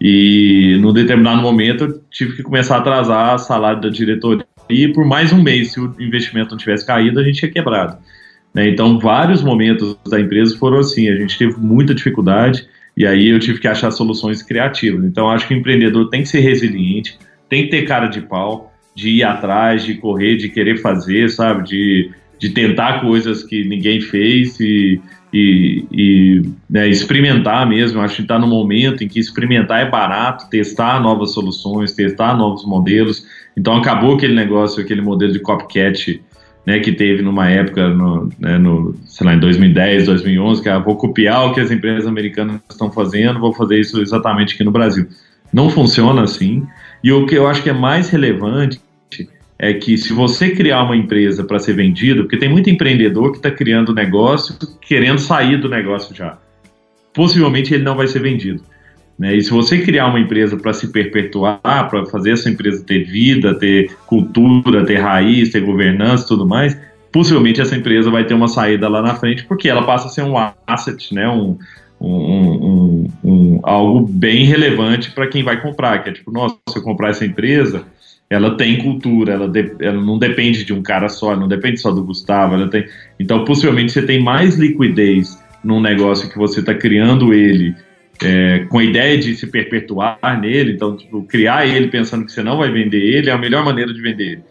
E 0.00 0.78
num 0.80 0.92
determinado 0.92 1.42
momento 1.42 1.84
eu 1.84 2.00
tive 2.10 2.36
que 2.36 2.42
começar 2.42 2.76
a 2.76 2.78
atrasar 2.78 3.34
o 3.34 3.38
salário 3.38 3.80
da 3.80 3.88
diretoria 3.88 4.46
e 4.68 4.88
por 4.88 5.04
mais 5.04 5.32
um 5.32 5.42
mês, 5.42 5.72
se 5.72 5.80
o 5.80 5.94
investimento 5.98 6.50
não 6.50 6.58
tivesse 6.58 6.86
caído, 6.86 7.18
a 7.18 7.22
gente 7.22 7.38
tinha 7.38 7.50
quebrado. 7.50 7.96
Né? 8.52 8.68
Então, 8.68 8.98
vários 8.98 9.42
momentos 9.42 9.96
da 10.06 10.20
empresa 10.20 10.56
foram 10.58 10.78
assim, 10.78 11.08
a 11.08 11.16
gente 11.16 11.38
teve 11.38 11.58
muita 11.58 11.94
dificuldade 11.94 12.68
e 12.96 13.06
aí 13.06 13.28
eu 13.28 13.38
tive 13.38 13.60
que 13.60 13.68
achar 13.68 13.90
soluções 13.90 14.42
criativas. 14.42 15.04
Então, 15.04 15.30
acho 15.30 15.48
que 15.48 15.54
o 15.54 15.56
empreendedor 15.56 16.10
tem 16.10 16.22
que 16.22 16.28
ser 16.28 16.40
resiliente, 16.40 17.18
tem 17.48 17.64
que 17.64 17.70
ter 17.70 17.82
cara 17.82 18.08
de 18.08 18.20
pau, 18.20 18.72
de 18.94 19.08
ir 19.10 19.22
atrás, 19.22 19.84
de 19.84 19.94
correr, 19.94 20.36
de 20.36 20.48
querer 20.48 20.78
fazer, 20.78 21.30
sabe? 21.30 21.66
De, 21.66 22.10
de 22.38 22.50
tentar 22.50 23.00
coisas 23.00 23.42
que 23.42 23.64
ninguém 23.64 24.00
fez 24.00 24.58
e, 24.60 25.00
e, 25.32 25.84
e 25.90 26.42
né, 26.70 26.88
experimentar 26.88 27.68
mesmo. 27.68 28.00
Acho 28.00 28.16
que 28.16 28.22
está 28.22 28.38
no 28.38 28.46
momento 28.46 29.02
em 29.02 29.08
que 29.08 29.18
experimentar 29.18 29.80
é 29.80 29.90
barato, 29.90 30.48
testar 30.48 31.00
novas 31.00 31.32
soluções, 31.32 31.92
testar 31.92 32.36
novos 32.36 32.64
modelos. 32.64 33.24
Então 33.56 33.76
acabou 33.76 34.14
aquele 34.14 34.34
negócio, 34.34 34.82
aquele 34.82 35.00
modelo 35.00 35.32
de 35.32 35.40
copycat 35.40 36.20
né, 36.64 36.78
que 36.80 36.92
teve 36.92 37.22
numa 37.22 37.48
época, 37.48 37.88
no, 37.88 38.28
né, 38.38 38.58
no, 38.58 38.94
sei 39.06 39.26
lá, 39.26 39.34
em 39.34 39.40
2010, 39.40 40.06
2011, 40.06 40.62
que 40.62 40.68
ah, 40.68 40.78
vou 40.78 40.96
copiar 40.96 41.46
o 41.46 41.54
que 41.54 41.60
as 41.60 41.70
empresas 41.70 42.06
americanas 42.06 42.60
estão 42.68 42.90
fazendo, 42.90 43.40
vou 43.40 43.54
fazer 43.54 43.80
isso 43.80 44.00
exatamente 44.02 44.54
aqui 44.54 44.62
no 44.62 44.70
Brasil. 44.70 45.06
Não 45.52 45.70
funciona 45.70 46.22
assim. 46.22 46.66
E 47.02 47.10
o 47.10 47.26
que 47.26 47.34
eu 47.34 47.46
acho 47.46 47.62
que 47.62 47.70
é 47.70 47.72
mais 47.72 48.10
relevante 48.10 48.80
é 49.58 49.74
que 49.74 49.98
se 49.98 50.12
você 50.12 50.50
criar 50.50 50.84
uma 50.84 50.96
empresa 50.96 51.42
para 51.42 51.58
ser 51.58 51.72
vendida, 51.72 52.22
porque 52.22 52.36
tem 52.36 52.48
muito 52.48 52.70
empreendedor 52.70 53.32
que 53.32 53.38
está 53.38 53.50
criando 53.50 53.92
negócio 53.92 54.56
querendo 54.80 55.18
sair 55.18 55.60
do 55.60 55.68
negócio 55.68 56.14
já, 56.14 56.38
possivelmente 57.12 57.74
ele 57.74 57.82
não 57.82 57.96
vai 57.96 58.06
ser 58.06 58.20
vendido. 58.20 58.62
Né? 59.18 59.34
E 59.34 59.42
se 59.42 59.50
você 59.50 59.78
criar 59.78 60.06
uma 60.06 60.20
empresa 60.20 60.56
para 60.56 60.72
se 60.72 60.92
perpetuar, 60.92 61.60
para 61.60 62.06
fazer 62.06 62.32
essa 62.32 62.48
empresa 62.48 62.84
ter 62.84 63.02
vida, 63.02 63.52
ter 63.58 63.90
cultura, 64.06 64.86
ter 64.86 64.98
raiz, 64.98 65.50
ter 65.50 65.60
governança 65.60 66.24
e 66.24 66.28
tudo 66.28 66.46
mais, 66.46 66.78
possivelmente 67.10 67.60
essa 67.60 67.74
empresa 67.74 68.10
vai 68.10 68.24
ter 68.24 68.34
uma 68.34 68.46
saída 68.46 68.88
lá 68.88 69.02
na 69.02 69.16
frente, 69.16 69.44
porque 69.44 69.68
ela 69.68 69.82
passa 69.82 70.06
a 70.06 70.10
ser 70.10 70.22
um 70.22 70.34
asset, 70.64 71.12
né? 71.12 71.28
um, 71.28 71.58
um, 72.00 72.06
um, 72.14 73.08
um 73.24 73.60
algo 73.64 74.06
bem 74.06 74.44
relevante 74.44 75.10
para 75.10 75.26
quem 75.26 75.42
vai 75.42 75.60
comprar, 75.60 76.04
que 76.04 76.10
é 76.10 76.12
tipo, 76.12 76.30
nossa, 76.30 76.56
se 76.68 76.78
eu 76.78 76.82
comprar 76.82 77.10
essa 77.10 77.24
empresa, 77.24 77.84
ela 78.30 78.56
tem 78.56 78.78
cultura, 78.78 79.32
ela, 79.32 79.48
de, 79.48 79.72
ela 79.80 80.00
não 80.00 80.18
depende 80.18 80.64
de 80.64 80.72
um 80.72 80.82
cara 80.82 81.08
só, 81.08 81.34
não 81.34 81.48
depende 81.48 81.80
só 81.80 81.90
do 81.90 82.04
Gustavo, 82.04 82.54
ela 82.54 82.68
tem. 82.68 82.86
Então, 83.18 83.44
possivelmente 83.44 83.92
você 83.92 84.02
tem 84.02 84.22
mais 84.22 84.56
liquidez 84.56 85.42
num 85.64 85.80
negócio 85.80 86.30
que 86.30 86.36
você 86.36 86.60
está 86.60 86.74
criando 86.74 87.32
ele 87.32 87.74
é, 88.22 88.66
com 88.68 88.78
a 88.78 88.84
ideia 88.84 89.16
de 89.16 89.34
se 89.36 89.46
perpetuar 89.46 90.18
nele, 90.40 90.72
então 90.72 90.96
tipo, 90.96 91.22
criar 91.22 91.66
ele 91.66 91.88
pensando 91.88 92.24
que 92.24 92.32
você 92.32 92.42
não 92.42 92.58
vai 92.58 92.70
vender 92.70 92.98
ele 92.98 93.30
é 93.30 93.32
a 93.32 93.38
melhor 93.38 93.64
maneira 93.64 93.92
de 93.92 94.00
vender 94.00 94.32
ele. 94.32 94.42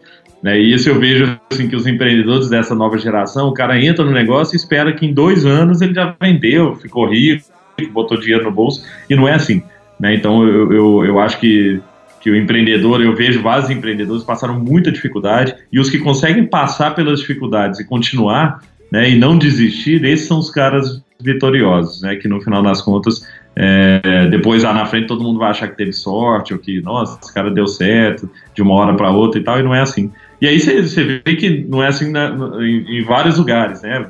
Né? 0.42 0.60
E 0.60 0.72
isso 0.72 0.88
eu 0.88 0.98
vejo 0.98 1.38
assim 1.50 1.68
que 1.68 1.76
os 1.76 1.86
empreendedores 1.86 2.48
dessa 2.48 2.74
nova 2.74 2.98
geração, 2.98 3.48
o 3.48 3.54
cara 3.54 3.80
entra 3.82 4.04
no 4.04 4.12
negócio 4.12 4.54
e 4.54 4.56
espera 4.56 4.92
que 4.92 5.04
em 5.04 5.12
dois 5.12 5.44
anos 5.44 5.80
ele 5.80 5.94
já 5.94 6.14
vendeu, 6.20 6.76
ficou 6.76 7.08
rico, 7.08 7.44
botou 7.92 8.18
dinheiro 8.18 8.44
no 8.44 8.50
bolso, 8.50 8.84
e 9.08 9.14
não 9.14 9.28
é 9.28 9.34
assim. 9.34 9.62
Né? 9.98 10.14
Então 10.14 10.46
eu, 10.46 10.72
eu, 10.72 11.04
eu 11.04 11.20
acho 11.20 11.38
que 11.38 11.80
que 12.20 12.30
o 12.30 12.36
empreendedor, 12.36 13.00
eu 13.00 13.14
vejo 13.14 13.42
vários 13.42 13.70
empreendedores 13.70 14.22
passaram 14.22 14.58
muita 14.58 14.90
dificuldade 14.90 15.54
e 15.72 15.78
os 15.78 15.90
que 15.90 15.98
conseguem 15.98 16.46
passar 16.46 16.94
pelas 16.94 17.20
dificuldades 17.20 17.80
e 17.80 17.84
continuar, 17.86 18.62
né, 18.90 19.10
e 19.10 19.18
não 19.18 19.38
desistir, 19.38 20.04
esses 20.04 20.26
são 20.26 20.38
os 20.38 20.50
caras 20.50 21.02
vitoriosos, 21.20 22.02
né, 22.02 22.16
que 22.16 22.28
no 22.28 22.40
final 22.40 22.62
das 22.62 22.80
contas, 22.80 23.26
é, 23.54 24.26
depois 24.30 24.62
lá 24.62 24.72
na 24.72 24.86
frente 24.86 25.06
todo 25.06 25.22
mundo 25.22 25.38
vai 25.38 25.50
achar 25.50 25.68
que 25.68 25.76
teve 25.76 25.92
sorte 25.92 26.52
ou 26.52 26.58
que, 26.58 26.80
nossa, 26.80 27.18
esse 27.22 27.32
cara 27.32 27.50
deu 27.50 27.66
certo 27.66 28.30
de 28.54 28.62
uma 28.62 28.74
hora 28.74 28.94
para 28.94 29.10
outra 29.10 29.40
e 29.40 29.44
tal, 29.44 29.58
e 29.58 29.62
não 29.62 29.74
é 29.74 29.80
assim. 29.80 30.10
E 30.40 30.46
aí 30.46 30.60
você 30.60 31.20
vê 31.24 31.36
que 31.36 31.66
não 31.68 31.82
é 31.82 31.88
assim 31.88 32.10
na, 32.10 32.28
em, 32.60 32.98
em 32.98 33.04
vários 33.04 33.36
lugares, 33.36 33.82
né, 33.82 34.06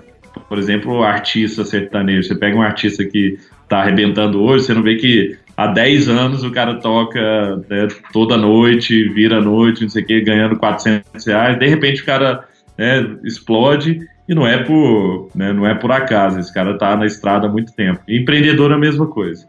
por 0.48 0.58
exemplo, 0.58 1.02
artista 1.02 1.64
sertanejo. 1.64 2.28
Você 2.28 2.34
pega 2.34 2.56
um 2.56 2.62
artista 2.62 3.04
que 3.04 3.38
está 3.62 3.80
arrebentando 3.80 4.40
hoje, 4.40 4.64
você 4.64 4.74
não 4.74 4.82
vê 4.82 4.96
que 4.96 5.36
há 5.58 5.66
10 5.66 6.08
anos 6.08 6.44
o 6.44 6.52
cara 6.52 6.76
toca 6.76 7.56
né, 7.68 7.88
toda 8.12 8.36
noite, 8.36 9.08
vira 9.08 9.40
noite, 9.40 9.82
não 9.82 9.88
sei 9.88 10.04
o 10.04 10.06
que, 10.06 10.20
ganhando 10.20 10.56
400 10.56 11.26
reais. 11.26 11.58
De 11.58 11.66
repente 11.66 12.00
o 12.00 12.06
cara 12.06 12.44
né, 12.78 13.16
explode 13.24 14.00
e 14.28 14.34
não 14.36 14.46
é 14.46 14.62
por, 14.62 15.28
né, 15.34 15.52
não 15.52 15.66
é 15.66 15.74
por 15.74 15.90
acaso. 15.90 16.38
Esse 16.38 16.54
cara 16.54 16.74
está 16.74 16.96
na 16.96 17.06
estrada 17.06 17.48
há 17.48 17.50
muito 17.50 17.74
tempo. 17.74 18.00
E 18.06 18.16
empreendedor 18.16 18.70
é 18.70 18.74
a 18.74 18.78
mesma 18.78 19.08
coisa. 19.08 19.48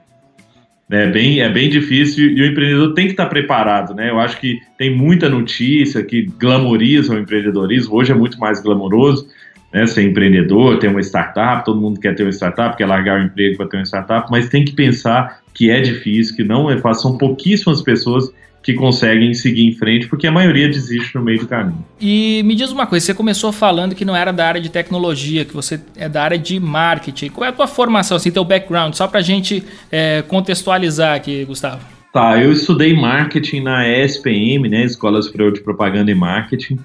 É 0.90 1.06
bem, 1.06 1.42
é 1.42 1.48
bem 1.48 1.70
difícil 1.70 2.28
e 2.32 2.42
o 2.42 2.46
empreendedor 2.48 2.96
tem 2.96 3.06
que 3.06 3.12
estar 3.12 3.28
preparado, 3.28 3.94
né? 3.94 4.10
Eu 4.10 4.20
acho 4.20 4.40
que 4.40 4.60
tem 4.76 4.90
muita 4.90 5.30
notícia 5.30 6.02
que 6.02 6.24
glamoriza 6.40 7.14
o 7.14 7.20
empreendedorismo. 7.20 7.96
Hoje 7.96 8.12
é 8.12 8.16
muito 8.16 8.40
mais 8.40 8.60
glamouroso, 8.60 9.28
né? 9.72 9.86
Ser 9.86 10.04
empreendedor, 10.04 10.80
ter 10.80 10.88
uma 10.88 11.02
startup, 11.02 11.64
todo 11.66 11.80
mundo 11.80 12.00
quer 12.00 12.16
ter 12.16 12.24
uma 12.24 12.32
startup, 12.32 12.76
quer 12.76 12.86
largar 12.86 13.20
o 13.20 13.24
emprego 13.24 13.58
para 13.58 13.68
ter 13.68 13.78
uma 13.78 13.86
startup, 13.86 14.28
mas 14.32 14.50
tem 14.50 14.66
que 14.66 14.74
pensar 14.74 15.42
que 15.54 15.70
é 15.70 15.82
difícil, 15.82 16.36
que 16.36 16.44
não 16.44 16.70
é 16.70 16.78
fácil. 16.78 17.04
São 17.04 17.18
pouquíssimas 17.18 17.82
pessoas 17.82 18.32
que 18.62 18.74
conseguem 18.74 19.34
seguir 19.34 19.66
em 19.66 19.74
frente, 19.74 20.08
porque 20.08 20.28
a 20.28 20.32
maioria 20.32 20.68
desiste 20.68 21.16
no 21.16 21.24
meio 21.24 21.40
do 21.40 21.48
caminho. 21.48 21.84
E 22.00 22.44
me 22.44 22.56
diz 22.56 22.72
uma 22.72 22.86
coisa, 22.86 23.06
você 23.06 23.14
começou 23.14 23.52
falando 23.52 23.96
que 23.96 24.04
não 24.04 24.16
era 24.16 24.34
da 24.34 24.46
área 24.46 24.62
de 24.62 24.70
tecnologia, 24.70 25.46
que 25.46 25.54
você 25.54 25.80
é 25.96 26.10
da 26.10 26.24
área 26.24 26.38
de 26.38 26.60
marketing. 26.60 27.30
Qual 27.30 27.46
é 27.46 27.50
a 27.50 27.54
tua 27.54 27.68
formação, 27.68 28.18
assim, 28.18 28.32
teu 28.32 28.44
background? 28.44 28.94
Só 28.94 29.08
para 29.08 29.20
a 29.20 29.24
gente 29.24 29.64
é, 29.92 30.22
contextualizar 30.28 31.16
aqui, 31.16 31.46
Gustavo. 31.46 31.80
Tá, 32.12 32.42
eu 32.42 32.52
estudei 32.52 32.94
marketing 32.94 33.62
na 33.62 33.88
ESPM, 33.88 34.68
né, 34.68 34.84
Escola 34.84 35.22
Superior 35.22 35.54
de 35.54 35.62
Propaganda 35.62 36.10
e 36.10 36.16
Marketing, 36.16 36.80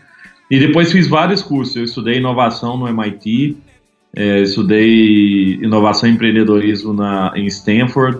e 0.50 0.58
depois 0.58 0.92
fiz 0.92 1.06
vários 1.06 1.42
cursos. 1.42 1.76
Eu 1.76 1.84
estudei 1.84 2.16
inovação 2.16 2.76
no 2.76 2.88
MIT, 2.88 3.56
é, 4.14 4.42
estudei 4.42 5.54
inovação 5.54 6.08
e 6.08 6.12
empreendedorismo 6.12 6.92
na, 6.92 7.32
em 7.34 7.46
Stanford, 7.46 8.18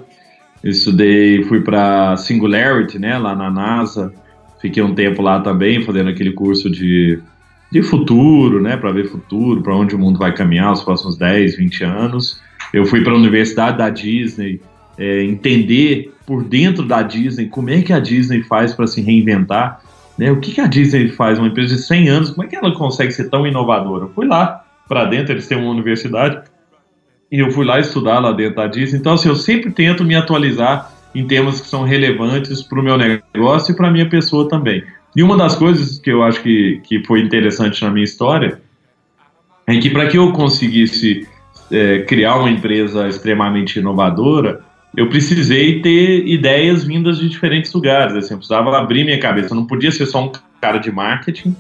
estudei, 0.62 1.44
fui 1.44 1.60
para 1.60 2.16
Singularity, 2.16 2.98
né, 2.98 3.18
lá 3.18 3.34
na 3.34 3.50
NASA. 3.50 4.12
Fiquei 4.60 4.82
um 4.82 4.94
tempo 4.94 5.20
lá 5.20 5.40
também, 5.40 5.84
fazendo 5.84 6.08
aquele 6.08 6.32
curso 6.32 6.70
de, 6.70 7.20
de 7.70 7.82
futuro, 7.82 8.60
né, 8.60 8.76
para 8.76 8.90
ver 8.90 9.08
futuro, 9.08 9.62
para 9.62 9.76
onde 9.76 9.94
o 9.94 9.98
mundo 9.98 10.18
vai 10.18 10.34
caminhar 10.34 10.72
os 10.72 10.82
próximos 10.82 11.16
10, 11.16 11.56
20 11.56 11.84
anos. 11.84 12.40
Eu 12.72 12.86
fui 12.86 13.02
para 13.04 13.12
a 13.12 13.16
Universidade 13.16 13.78
da 13.78 13.90
Disney, 13.90 14.60
é, 14.98 15.22
entender 15.22 16.12
por 16.26 16.42
dentro 16.42 16.84
da 16.84 17.02
Disney 17.02 17.46
como 17.46 17.70
é 17.70 17.82
que 17.82 17.92
a 17.92 18.00
Disney 18.00 18.42
faz 18.42 18.72
para 18.72 18.86
se 18.86 19.00
reinventar. 19.00 19.80
Né? 20.18 20.30
O 20.30 20.40
que, 20.40 20.52
que 20.52 20.60
a 20.60 20.66
Disney 20.66 21.08
faz? 21.08 21.38
Uma 21.38 21.48
empresa 21.48 21.74
de 21.74 21.82
100 21.82 22.08
anos, 22.08 22.30
como 22.30 22.46
é 22.46 22.48
que 22.48 22.56
ela 22.56 22.74
consegue 22.74 23.12
ser 23.12 23.28
tão 23.28 23.46
inovadora? 23.46 24.04
Eu 24.04 24.10
fui 24.10 24.26
lá 24.26 24.64
para 24.88 25.04
dentro, 25.06 25.32
eles 25.32 25.46
têm 25.46 25.58
uma 25.58 25.70
universidade, 25.70 26.42
e 27.30 27.40
eu 27.40 27.50
fui 27.50 27.64
lá 27.64 27.80
estudar 27.80 28.20
lá 28.20 28.32
dentro 28.32 28.56
da 28.56 28.66
Disney. 28.66 28.98
Então, 28.98 29.14
assim, 29.14 29.28
eu 29.28 29.36
sempre 29.36 29.70
tento 29.70 30.04
me 30.04 30.14
atualizar 30.14 30.92
em 31.14 31.26
temas 31.26 31.60
que 31.60 31.66
são 31.66 31.82
relevantes 31.84 32.62
para 32.62 32.80
o 32.80 32.82
meu 32.82 32.96
negócio 32.96 33.72
e 33.72 33.76
para 33.76 33.88
a 33.88 33.90
minha 33.90 34.08
pessoa 34.08 34.48
também. 34.48 34.84
E 35.16 35.22
uma 35.22 35.36
das 35.36 35.54
coisas 35.54 35.98
que 35.98 36.10
eu 36.10 36.22
acho 36.22 36.42
que, 36.42 36.80
que 36.84 37.04
foi 37.04 37.20
interessante 37.20 37.82
na 37.82 37.90
minha 37.90 38.04
história 38.04 38.60
é 39.66 39.78
que 39.78 39.90
para 39.90 40.06
que 40.08 40.18
eu 40.18 40.32
conseguisse 40.32 41.26
é, 41.70 42.00
criar 42.00 42.36
uma 42.36 42.50
empresa 42.50 43.08
extremamente 43.08 43.78
inovadora, 43.78 44.60
eu 44.96 45.08
precisei 45.08 45.80
ter 45.80 46.26
ideias 46.26 46.84
vindas 46.84 47.18
de 47.18 47.28
diferentes 47.28 47.72
lugares. 47.72 48.14
Assim, 48.14 48.34
eu 48.34 48.38
precisava 48.38 48.76
abrir 48.78 49.04
minha 49.04 49.18
cabeça. 49.18 49.52
Eu 49.52 49.56
não 49.56 49.66
podia 49.66 49.90
ser 49.90 50.06
só 50.06 50.24
um 50.24 50.32
cara 50.60 50.78
de 50.78 50.90
marketing, 50.90 51.54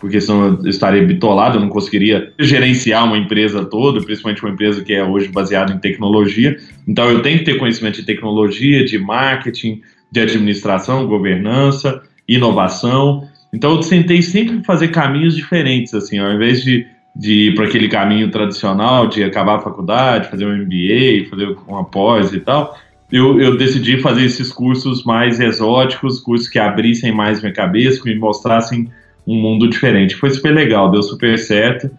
porque 0.00 0.20
senão 0.20 0.58
eu 0.62 0.68
estaria 0.68 1.02
bitolado, 1.02 1.56
eu 1.56 1.60
não 1.60 1.68
conseguiria 1.68 2.32
gerenciar 2.38 3.04
uma 3.04 3.16
empresa 3.16 3.64
toda, 3.64 4.02
principalmente 4.04 4.42
uma 4.42 4.52
empresa 4.52 4.82
que 4.82 4.92
é 4.92 5.04
hoje 5.04 5.28
baseada 5.28 5.72
em 5.72 5.78
tecnologia. 5.78 6.56
Então 6.86 7.08
eu 7.08 7.22
tenho 7.22 7.38
que 7.38 7.44
ter 7.44 7.56
conhecimento 7.56 7.96
de 7.96 8.04
tecnologia, 8.04 8.84
de 8.84 8.98
marketing, 8.98 9.80
de 10.10 10.20
administração, 10.20 11.06
governança, 11.06 12.02
inovação. 12.26 13.28
Então 13.54 13.76
eu 13.76 13.80
tentei 13.80 14.22
sempre 14.22 14.64
fazer 14.64 14.88
caminhos 14.88 15.36
diferentes, 15.36 15.94
assim, 15.94 16.18
ao 16.18 16.32
invés 16.32 16.64
de, 16.64 16.84
de 17.14 17.48
ir 17.48 17.54
para 17.54 17.66
aquele 17.66 17.88
caminho 17.88 18.30
tradicional 18.30 19.06
de 19.06 19.22
acabar 19.22 19.56
a 19.56 19.60
faculdade, 19.60 20.30
fazer 20.30 20.46
um 20.46 20.56
MBA, 20.56 21.28
fazer 21.28 21.56
uma 21.68 21.84
pós 21.84 22.32
e 22.32 22.40
tal. 22.40 22.76
Eu, 23.10 23.38
eu, 23.38 23.58
decidi 23.58 24.00
fazer 24.00 24.24
esses 24.24 24.50
cursos 24.50 25.04
mais 25.04 25.38
exóticos, 25.38 26.18
cursos 26.18 26.48
que 26.48 26.58
abrissem 26.58 27.12
mais 27.12 27.42
minha 27.42 27.52
cabeça, 27.52 28.02
que 28.02 28.08
me 28.08 28.18
mostrassem 28.18 28.88
um 29.26 29.34
mundo 29.34 29.68
diferente. 29.68 30.16
Foi 30.16 30.30
super 30.30 30.54
legal, 30.54 30.90
deu 30.90 31.02
super 31.02 31.38
certo. 31.38 31.90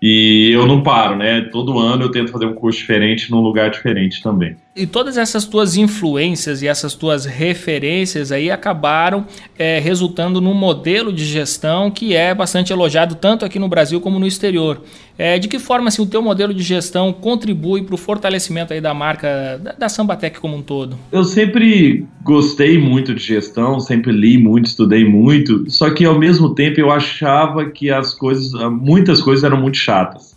E 0.00 0.50
eu 0.50 0.66
não 0.66 0.82
paro, 0.82 1.16
né? 1.16 1.42
Todo 1.42 1.78
ano 1.78 2.04
eu 2.04 2.10
tento 2.10 2.32
fazer 2.32 2.46
um 2.46 2.54
curso 2.54 2.78
diferente 2.78 3.30
num 3.30 3.40
lugar 3.40 3.70
diferente 3.70 4.22
também. 4.22 4.56
E 4.74 4.86
todas 4.86 5.18
essas 5.18 5.44
tuas 5.44 5.76
influências 5.76 6.62
e 6.62 6.66
essas 6.66 6.94
tuas 6.94 7.26
referências 7.26 8.32
aí 8.32 8.50
acabaram 8.50 9.26
é, 9.58 9.78
resultando 9.78 10.40
num 10.40 10.54
modelo 10.54 11.12
de 11.12 11.26
gestão 11.26 11.90
que 11.90 12.16
é 12.16 12.34
bastante 12.34 12.72
elogiado 12.72 13.14
tanto 13.14 13.44
aqui 13.44 13.58
no 13.58 13.68
Brasil 13.68 14.00
como 14.00 14.18
no 14.18 14.26
exterior. 14.26 14.80
É, 15.18 15.38
de 15.38 15.46
que 15.46 15.58
forma 15.58 15.88
assim, 15.88 16.00
o 16.00 16.06
teu 16.06 16.22
modelo 16.22 16.54
de 16.54 16.62
gestão 16.62 17.12
contribui 17.12 17.82
para 17.82 17.94
o 17.94 17.98
fortalecimento 17.98 18.72
aí 18.72 18.80
da 18.80 18.94
marca 18.94 19.60
da, 19.62 19.72
da 19.72 19.88
Sambatec 19.90 20.40
como 20.40 20.56
um 20.56 20.62
todo? 20.62 20.96
Eu 21.12 21.22
sempre 21.22 22.06
gostei 22.22 22.78
muito 22.78 23.14
de 23.14 23.22
gestão, 23.22 23.78
sempre 23.78 24.10
li 24.10 24.38
muito, 24.38 24.68
estudei 24.68 25.04
muito, 25.04 25.70
só 25.70 25.90
que 25.90 26.06
ao 26.06 26.18
mesmo 26.18 26.54
tempo 26.54 26.80
eu 26.80 26.90
achava 26.90 27.68
que 27.68 27.90
as 27.90 28.14
coisas, 28.14 28.52
muitas 28.70 29.20
coisas 29.20 29.44
eram 29.44 29.60
muito 29.60 29.76
chatas. 29.76 30.31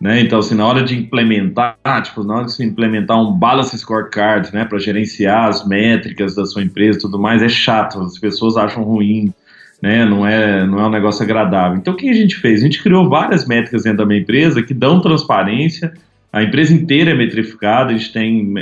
Né? 0.00 0.20
Então, 0.20 0.38
assim, 0.38 0.54
na 0.54 0.66
hora 0.66 0.82
de 0.82 0.94
implementar, 0.94 1.76
tipo, 2.02 2.22
na 2.22 2.36
hora 2.36 2.44
de 2.44 2.52
se 2.52 2.64
implementar 2.64 3.18
um 3.20 3.32
balance 3.32 3.76
scorecard, 3.78 4.52
né, 4.52 4.64
para 4.64 4.78
gerenciar 4.78 5.48
as 5.48 5.66
métricas 5.66 6.34
da 6.34 6.44
sua 6.44 6.62
empresa 6.62 6.98
e 6.98 7.00
tudo 7.00 7.18
mais, 7.18 7.42
é 7.42 7.48
chato, 7.48 8.00
as 8.00 8.18
pessoas 8.18 8.56
acham 8.56 8.82
ruim, 8.82 9.32
né? 9.82 10.04
Não 10.04 10.26
é, 10.26 10.66
não 10.66 10.80
é 10.80 10.86
um 10.86 10.90
negócio 10.90 11.22
agradável. 11.22 11.78
Então, 11.78 11.94
o 11.94 11.96
que 11.96 12.08
a 12.08 12.14
gente 12.14 12.36
fez? 12.36 12.60
A 12.60 12.64
gente 12.64 12.82
criou 12.82 13.08
várias 13.08 13.46
métricas 13.46 13.84
dentro 13.84 13.98
da 13.98 14.06
minha 14.06 14.20
empresa 14.20 14.62
que 14.62 14.74
dão 14.74 15.00
transparência. 15.00 15.92
A 16.32 16.42
empresa 16.42 16.74
inteira 16.74 17.12
é 17.12 17.14
metrificada, 17.14 17.90
a 17.90 17.96
gente 17.96 18.12
tem 18.12 18.54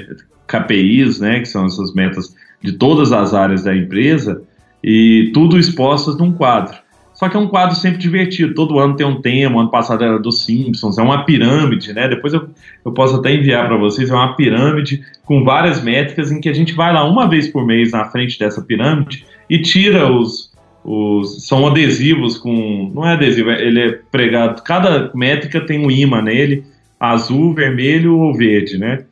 KPIs, 0.46 1.20
né, 1.20 1.40
que 1.40 1.48
são 1.48 1.66
essas 1.66 1.92
metas 1.94 2.34
de 2.62 2.72
todas 2.72 3.12
as 3.12 3.34
áreas 3.34 3.64
da 3.64 3.76
empresa, 3.76 4.42
e 4.82 5.30
tudo 5.34 5.58
expostas 5.58 6.16
num 6.16 6.32
quadro. 6.32 6.76
Só 7.14 7.28
que 7.28 7.36
é 7.36 7.40
um 7.40 7.46
quadro 7.46 7.76
sempre 7.76 7.98
divertido, 7.98 8.54
todo 8.54 8.78
ano 8.78 8.96
tem 8.96 9.06
um 9.06 9.20
tema, 9.20 9.60
ano 9.60 9.70
passado 9.70 10.02
era 10.02 10.18
dos 10.18 10.44
Simpsons, 10.44 10.98
é 10.98 11.02
uma 11.02 11.24
pirâmide, 11.24 11.92
né? 11.92 12.08
Depois 12.08 12.34
eu, 12.34 12.48
eu 12.84 12.92
posso 12.92 13.16
até 13.16 13.32
enviar 13.32 13.66
para 13.68 13.76
vocês, 13.76 14.10
é 14.10 14.14
uma 14.14 14.34
pirâmide 14.34 15.00
com 15.24 15.44
várias 15.44 15.82
métricas 15.82 16.32
em 16.32 16.40
que 16.40 16.48
a 16.48 16.52
gente 16.52 16.74
vai 16.74 16.92
lá 16.92 17.04
uma 17.04 17.28
vez 17.28 17.48
por 17.48 17.64
mês 17.64 17.92
na 17.92 18.04
frente 18.06 18.38
dessa 18.38 18.60
pirâmide 18.60 19.24
e 19.48 19.62
tira 19.62 20.10
os, 20.10 20.52
os, 20.84 21.46
são 21.46 21.66
adesivos 21.66 22.36
com. 22.36 22.90
Não 22.92 23.06
é 23.06 23.12
adesivo, 23.12 23.50
é, 23.50 23.62
ele 23.62 23.80
é 23.80 23.98
pregado. 24.10 24.62
Cada 24.62 25.10
métrica 25.14 25.60
tem 25.60 25.78
um 25.78 25.90
imã 25.90 26.20
nele, 26.20 26.64
azul, 26.98 27.54
vermelho 27.54 28.18
ou 28.18 28.34
verde, 28.34 28.76
né? 28.76 29.04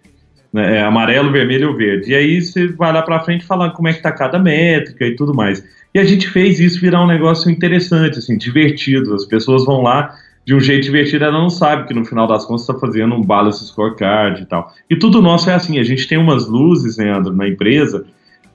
É, 0.54 0.82
amarelo, 0.82 1.32
vermelho 1.32 1.70
ou 1.70 1.76
verde. 1.76 2.10
E 2.10 2.14
aí 2.14 2.42
você 2.42 2.68
vai 2.68 2.92
lá 2.92 3.00
para 3.00 3.20
frente 3.20 3.44
falando 3.44 3.72
como 3.72 3.88
é 3.88 3.92
que 3.94 4.02
tá 4.02 4.12
cada 4.12 4.38
métrica 4.38 5.06
e 5.06 5.16
tudo 5.16 5.34
mais. 5.34 5.64
E 5.94 5.98
a 5.98 6.04
gente 6.04 6.28
fez 6.28 6.60
isso 6.60 6.80
virar 6.80 7.02
um 7.02 7.06
negócio 7.06 7.50
interessante, 7.50 8.18
assim, 8.18 8.36
divertido. 8.36 9.14
As 9.14 9.24
pessoas 9.24 9.64
vão 9.64 9.82
lá 9.82 10.14
de 10.44 10.54
um 10.54 10.60
jeito 10.60 10.84
divertido, 10.84 11.24
ela 11.24 11.38
não 11.38 11.48
sabe 11.48 11.86
que 11.86 11.94
no 11.94 12.04
final 12.04 12.26
das 12.26 12.44
contas 12.44 12.62
está 12.62 12.74
fazendo 12.74 13.14
um 13.14 13.22
balance 13.22 13.64
scorecard 13.64 14.42
e 14.42 14.46
tal. 14.46 14.72
E 14.90 14.96
tudo 14.96 15.22
nosso 15.22 15.48
é 15.48 15.54
assim, 15.54 15.78
a 15.78 15.84
gente 15.84 16.08
tem 16.08 16.18
umas 16.18 16.48
luzes, 16.48 16.96
Leandro, 16.96 17.32
na 17.32 17.46
empresa, 17.46 18.04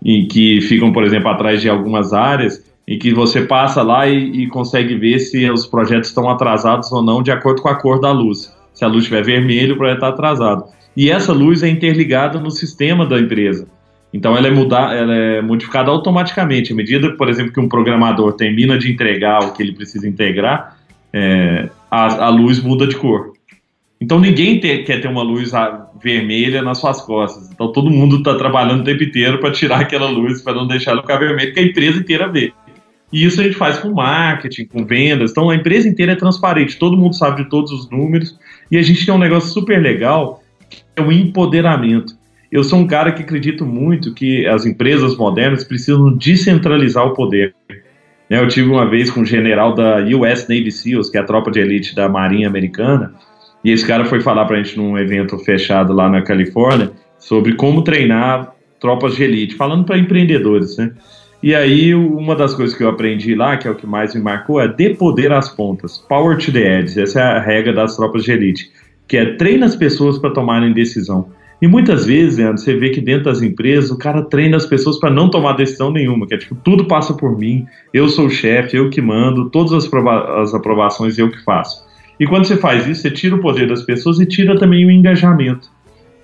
em 0.03 0.27
que 0.27 0.59
ficam, 0.61 0.91
por 0.91 1.03
exemplo, 1.03 1.29
atrás 1.29 1.61
de 1.61 1.69
algumas 1.69 2.11
áreas, 2.13 2.63
em 2.87 2.97
que 2.99 3.13
você 3.13 3.41
passa 3.41 3.81
lá 3.81 4.07
e, 4.07 4.43
e, 4.43 4.47
consegue 4.47 4.95
ver 4.95 5.19
se 5.19 5.49
os 5.49 5.65
projetos 5.65 6.09
estão 6.09 6.29
atrasados 6.29 6.91
ou 6.91 7.01
não 7.01 7.21
de 7.21 7.31
acordo 7.31 7.61
com 7.61 7.69
a 7.69 7.75
cor 7.75 7.99
da 7.99 8.11
luz. 8.11 8.53
Se 8.73 8.85
a 8.85 8.87
luz 8.87 9.03
estiver 9.03 9.23
vermelha, 9.23 9.73
o 9.73 9.77
projeto 9.77 9.97
está 9.97 10.07
atrasado. 10.09 10.65
E 10.97 11.11
essa 11.11 11.31
luz 11.31 11.61
é 11.61 11.69
interligada 11.69 12.39
no 12.39 12.49
sistema 12.49 13.05
da 13.05 13.19
empresa. 13.19 13.67
Então 14.11 14.35
ela 14.35 14.47
é, 14.47 14.51
mudar, 14.51 14.97
ela 14.97 15.13
é 15.13 15.41
modificada 15.43 15.91
automaticamente. 15.91 16.73
À 16.73 16.75
medida, 16.75 17.11
por 17.11 17.29
exemplo, 17.29 17.53
que 17.53 17.59
um 17.59 17.69
programador 17.69 18.33
termina 18.33 18.79
de 18.79 18.91
entregar 18.91 19.43
o 19.43 19.53
que 19.53 19.61
ele 19.61 19.73
precisa 19.73 20.07
integrar, 20.07 20.75
é, 21.13 21.69
a, 21.91 22.25
a, 22.25 22.29
luz 22.29 22.59
muda 22.59 22.87
de 22.87 22.95
cor. 22.95 23.33
Então 24.01 24.19
ninguém 24.19 24.59
ter, 24.59 24.85
quer 24.85 24.99
ter 24.99 25.07
uma 25.07 25.21
luz 25.21 25.51
vermelha 26.01 26.63
nas 26.63 26.79
suas 26.79 26.99
costas. 26.99 27.47
Então 27.51 27.71
todo 27.71 27.91
mundo 27.91 28.17
está 28.17 28.33
trabalhando 28.33 28.81
o 28.81 28.83
tempo 28.83 29.03
inteiro 29.03 29.39
para 29.39 29.51
tirar 29.51 29.81
aquela 29.81 30.09
luz, 30.09 30.41
para 30.41 30.55
não 30.55 30.65
deixar 30.65 30.91
ela 30.91 31.01
ficar 31.01 31.17
vermelha, 31.17 31.51
que 31.51 31.59
a 31.59 31.63
empresa 31.63 31.99
inteira 31.99 32.27
vê. 32.27 32.51
E 33.13 33.23
isso 33.23 33.39
a 33.39 33.43
gente 33.43 33.55
faz 33.55 33.77
com 33.77 33.91
marketing, 33.91 34.65
com 34.65 34.83
vendas. 34.83 35.29
Então 35.29 35.51
a 35.51 35.55
empresa 35.55 35.87
inteira 35.87 36.13
é 36.13 36.15
transparente, 36.15 36.79
todo 36.79 36.97
mundo 36.97 37.15
sabe 37.15 37.43
de 37.43 37.49
todos 37.51 37.71
os 37.71 37.87
números. 37.87 38.35
E 38.71 38.77
a 38.79 38.81
gente 38.81 39.05
tem 39.05 39.13
um 39.13 39.19
negócio 39.19 39.51
super 39.51 39.79
legal, 39.79 40.43
é 40.97 41.01
o 41.01 41.11
empoderamento. 41.11 42.13
Eu 42.51 42.63
sou 42.63 42.79
um 42.79 42.87
cara 42.87 43.11
que 43.11 43.21
acredito 43.21 43.65
muito 43.65 44.13
que 44.13 44.45
as 44.47 44.65
empresas 44.65 45.15
modernas 45.15 45.63
precisam 45.63 46.11
descentralizar 46.13 47.05
o 47.05 47.13
poder. 47.13 47.53
Eu 48.29 48.47
tive 48.47 48.69
uma 48.69 48.89
vez 48.89 49.09
com 49.09 49.21
um 49.21 49.25
general 49.25 49.73
da 49.73 49.97
US 49.99 50.47
Navy 50.49 50.71
SEALs, 50.71 51.09
que 51.09 51.17
é 51.17 51.21
a 51.21 51.25
tropa 51.25 51.51
de 51.51 51.59
elite 51.59 51.95
da 51.95 52.09
Marinha 52.09 52.47
Americana, 52.47 53.13
E 53.63 53.71
esse 53.71 53.85
cara 53.85 54.05
foi 54.05 54.21
falar 54.21 54.45
para 54.45 54.57
a 54.57 54.63
gente 54.63 54.77
num 54.77 54.97
evento 54.97 55.37
fechado 55.39 55.93
lá 55.93 56.09
na 56.09 56.21
Califórnia 56.21 56.91
sobre 57.19 57.53
como 57.53 57.81
treinar 57.81 58.53
tropas 58.79 59.15
de 59.15 59.23
elite, 59.23 59.55
falando 59.55 59.83
para 59.85 59.97
empreendedores, 59.97 60.77
né? 60.77 60.91
E 61.41 61.53
aí, 61.53 61.93
uma 61.93 62.35
das 62.35 62.53
coisas 62.53 62.75
que 62.75 62.83
eu 62.83 62.89
aprendi 62.89 63.35
lá, 63.35 63.57
que 63.57 63.67
é 63.67 63.71
o 63.71 63.75
que 63.75 63.85
mais 63.85 64.15
me 64.15 64.21
marcou, 64.21 64.59
é 64.59 64.67
dê 64.67 64.91
poder 64.91 65.31
às 65.31 65.49
pontas. 65.49 65.97
Power 65.97 66.37
to 66.37 66.51
the 66.51 66.79
edge. 66.79 66.99
Essa 66.99 67.19
é 67.19 67.23
a 67.23 67.39
regra 67.39 67.73
das 67.73 67.95
tropas 67.95 68.23
de 68.23 68.31
elite. 68.31 68.71
Que 69.07 69.17
é 69.17 69.35
treina 69.35 69.65
as 69.65 69.75
pessoas 69.75 70.17
para 70.17 70.31
tomarem 70.31 70.73
decisão. 70.73 71.29
E 71.61 71.67
muitas 71.67 72.05
vezes, 72.05 72.37
Leandro, 72.37 72.59
você 72.59 72.75
vê 72.75 72.89
que 72.91 73.01
dentro 73.01 73.23
das 73.23 73.41
empresas 73.41 73.89
o 73.89 73.97
cara 73.97 74.21
treina 74.21 74.57
as 74.57 74.65
pessoas 74.65 74.99
para 74.99 75.09
não 75.09 75.29
tomar 75.29 75.53
decisão 75.53 75.91
nenhuma, 75.91 76.27
que 76.27 76.35
é 76.35 76.37
tipo, 76.37 76.55
tudo 76.55 76.85
passa 76.85 77.15
por 77.15 77.37
mim, 77.37 77.65
eu 77.91 78.07
sou 78.09 78.27
o 78.27 78.29
chefe, 78.29 78.77
eu 78.77 78.91
que 78.91 79.01
mando, 79.01 79.49
todas 79.49 79.73
as, 79.73 79.91
as 80.39 80.53
aprovações 80.53 81.17
eu 81.17 81.31
que 81.31 81.43
faço. 81.43 81.83
E 82.19 82.27
quando 82.27 82.45
você 82.45 82.57
faz 82.57 82.87
isso, 82.87 83.01
você 83.01 83.11
tira 83.11 83.35
o 83.35 83.41
poder 83.41 83.67
das 83.67 83.81
pessoas 83.83 84.19
e 84.19 84.25
tira 84.25 84.57
também 84.57 84.85
o 84.85 84.91
engajamento. 84.91 85.69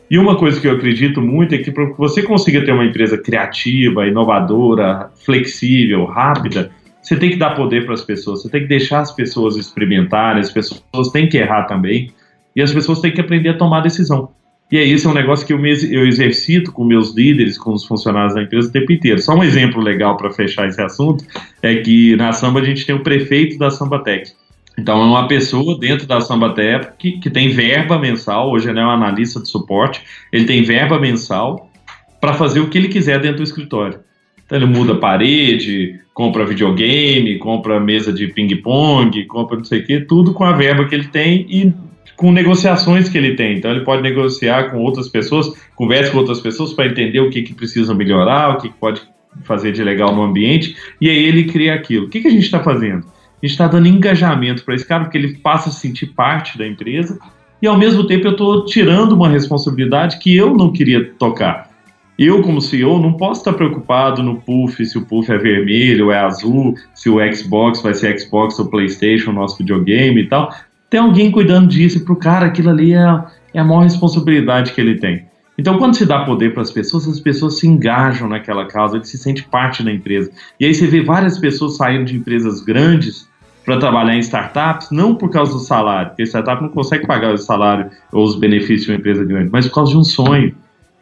E 0.10 0.18
uma 0.20 0.36
coisa 0.36 0.62
que 0.62 0.68
eu 0.68 0.74
acredito 0.74 1.20
muito 1.20 1.56
é 1.56 1.58
que 1.58 1.72
para 1.72 1.86
você 1.98 2.22
conseguir 2.22 2.64
ter 2.66 2.72
uma 2.72 2.86
empresa 2.86 3.18
criativa, 3.18 4.06
inovadora, 4.06 5.10
flexível, 5.26 6.06
rápida, 6.06 6.70
você 7.02 7.16
tem 7.16 7.32
que 7.32 7.38
dar 7.38 7.56
poder 7.56 7.86
para 7.86 7.96
as 7.96 8.04
pessoas, 8.04 8.44
você 8.44 8.50
tem 8.50 8.62
que 8.62 8.68
deixar 8.68 9.00
as 9.00 9.12
pessoas 9.12 9.56
experimentarem, 9.58 10.42
as 10.42 10.52
pessoas 10.52 11.10
têm 11.12 11.28
que 11.28 11.38
errar 11.38 11.64
também, 11.64 12.12
e 12.56 12.62
as 12.62 12.72
pessoas 12.72 13.00
têm 13.00 13.12
que 13.12 13.22
aprender 13.22 13.50
a 13.50 13.58
tomar 13.58 13.82
decisão. 13.82 14.30
E 14.72 14.78
é 14.78 14.84
isso 14.84 15.08
é 15.08 15.12
um 15.12 15.14
negócio 15.14 15.46
que 15.46 15.54
eu, 15.54 15.60
me, 15.60 15.70
eu 15.70 16.08
exercito 16.08 16.72
com 16.72 16.84
meus 16.84 17.14
líderes, 17.14 17.58
com 17.58 17.74
os 17.74 17.86
funcionários 17.86 18.34
da 18.34 18.42
empresa 18.42 18.70
o 18.70 18.72
tempo 18.72 18.92
inteiro. 18.92 19.22
Só 19.22 19.36
um 19.36 19.44
exemplo 19.44 19.82
legal 19.82 20.18
para 20.18 20.32
fechar 20.32 20.68
esse 20.68 20.82
assunto 20.82 21.24
é 21.62 21.76
que 21.76 22.16
na 22.16 22.34
Samba 22.34 22.60
a 22.60 22.64
gente 22.64 22.86
tem 22.86 22.96
o 22.96 23.04
prefeito 23.04 23.58
da 23.60 23.70
Sambatec. 23.70 24.32
Então 24.78 25.00
é 25.00 25.06
uma 25.06 25.28
pessoa 25.28 25.78
dentro 25.78 26.08
da 26.08 26.20
Sambatec 26.20 26.94
que, 26.98 27.12
que 27.20 27.30
tem 27.30 27.50
verba 27.50 28.00
mensal, 28.00 28.52
hoje 28.52 28.68
ele 28.68 28.80
é 28.80 28.84
um 28.84 28.90
analista 28.90 29.40
de 29.40 29.48
suporte, 29.48 30.02
ele 30.32 30.46
tem 30.46 30.64
verba 30.64 31.00
mensal 31.00 31.70
para 32.20 32.34
fazer 32.34 32.60
o 32.60 32.68
que 32.68 32.78
ele 32.78 32.88
quiser 32.88 33.20
dentro 33.20 33.38
do 33.38 33.44
escritório. 33.44 34.00
Então 34.44 34.58
ele 34.58 34.66
muda 34.66 34.94
a 34.94 34.98
parede, 34.98 36.00
compra 36.14 36.46
videogame, 36.46 37.38
compra 37.38 37.80
mesa 37.80 38.12
de 38.12 38.28
ping-pong, 38.28 39.26
compra 39.26 39.58
não 39.58 39.66
sei 39.66 39.82
o 39.82 39.86
quê, 39.86 40.00
tudo 40.02 40.34
com 40.34 40.44
a 40.44 40.54
verba 40.54 40.86
que 40.86 40.96
ele 40.96 41.08
tem 41.08 41.46
e 41.48 41.74
com 42.16 42.32
negociações 42.32 43.10
que 43.10 43.18
ele 43.18 43.36
tem. 43.36 43.58
Então, 43.58 43.72
ele 43.72 43.82
pode 43.82 44.02
negociar 44.02 44.72
com 44.72 44.78
outras 44.78 45.08
pessoas, 45.08 45.52
conversa 45.76 46.12
com 46.12 46.18
outras 46.18 46.40
pessoas 46.40 46.74
para 46.74 46.88
entender 46.88 47.20
o 47.20 47.30
que, 47.30 47.42
que 47.42 47.54
precisa 47.54 47.94
melhorar, 47.94 48.52
o 48.52 48.58
que, 48.58 48.70
que 48.70 48.76
pode 48.76 49.02
fazer 49.44 49.72
de 49.72 49.84
legal 49.84 50.16
no 50.16 50.22
ambiente, 50.22 50.76
e 51.02 51.10
aí 51.10 51.24
ele 51.24 51.46
cria 51.46 51.74
aquilo. 51.74 52.06
O 52.06 52.10
que, 52.10 52.22
que 52.22 52.28
a 52.28 52.32
gente 52.32 52.44
está 52.44 52.60
fazendo? 52.60 53.00
A 53.00 53.46
gente 53.46 53.52
está 53.52 53.68
dando 53.68 53.88
engajamento 53.88 54.64
para 54.64 54.76
esse 54.76 54.86
cara, 54.86 55.04
porque 55.04 55.18
ele 55.18 55.38
passa 55.38 55.70
a 55.70 55.72
sentir 55.72 56.08
parte 56.08 56.58
da 56.58 56.68
empresa, 56.68 57.20
e 57.62 57.68
ao 57.68 57.78
mesmo 57.78 58.06
tempo 58.06 58.28
eu 58.28 58.32
estou 58.32 58.66
tirando 58.66 59.14
uma 59.14 59.30
responsabilidade 59.30 60.20
que 60.20 60.36
eu 60.36 60.54
não 60.54 60.72
queria 60.72 61.14
tocar. 61.18 61.72
Eu, 62.18 62.44
como 62.44 62.62
CEO, 62.62 63.02
não 63.02 63.14
posso 63.14 63.42
estar 63.42 63.54
preocupado 63.54 64.22
no 64.22 64.36
puff, 64.36 64.86
se 64.86 64.98
o 64.98 65.06
puff 65.06 65.32
é 65.32 65.38
vermelho 65.38 66.12
é 66.12 66.20
azul, 66.20 66.76
se 66.94 67.10
o 67.10 67.18
Xbox 67.34 67.82
vai 67.82 67.94
ser 67.94 68.20
Xbox 68.20 68.60
ou 68.60 68.68
PlayStation, 68.68 69.32
nosso 69.32 69.58
videogame 69.58 70.22
e 70.22 70.28
tal, 70.28 70.54
tem 70.94 71.00
alguém 71.00 71.32
cuidando 71.32 71.70
disso, 71.70 72.06
para 72.06 72.14
o 72.14 72.16
cara 72.16 72.46
aquilo 72.46 72.70
ali 72.70 72.94
é, 72.94 73.00
é 73.52 73.60
a 73.60 73.64
maior 73.64 73.82
responsabilidade 73.82 74.74
que 74.74 74.80
ele 74.80 75.00
tem. 75.00 75.26
Então, 75.58 75.80
quando 75.80 75.96
se 75.96 76.06
dá 76.06 76.24
poder 76.24 76.54
para 76.54 76.62
as 76.62 76.70
pessoas, 76.70 77.08
as 77.08 77.20
pessoas 77.20 77.58
se 77.58 77.68
engajam 77.68 78.30
naquela 78.30 78.68
causa, 78.68 78.98
ele 78.98 79.06
se 79.06 79.18
sente 79.18 79.42
parte 79.42 79.82
da 79.82 79.92
empresa. 79.92 80.30
E 80.60 80.66
aí 80.66 80.76
você 80.76 80.86
vê 80.86 81.02
várias 81.02 81.40
pessoas 81.40 81.78
saindo 81.78 82.06
de 82.06 82.16
empresas 82.16 82.62
grandes 82.62 83.28
para 83.66 83.78
trabalhar 83.78 84.16
em 84.16 84.20
startups, 84.20 84.92
não 84.92 85.16
por 85.16 85.32
causa 85.32 85.54
do 85.54 85.60
salário, 85.60 86.10
porque 86.10 86.22
a 86.22 86.26
startup 86.28 86.62
não 86.62 86.70
consegue 86.70 87.08
pagar 87.08 87.34
o 87.34 87.40
salário 87.40 87.90
ou 88.12 88.24
os 88.24 88.36
benefícios 88.36 88.86
de 88.86 88.92
uma 88.92 89.00
empresa 89.00 89.26
grande, 89.26 89.50
mas 89.52 89.68
por 89.68 89.74
causa 89.74 89.94
de 89.94 89.98
um 89.98 90.04
sonho. 90.04 90.54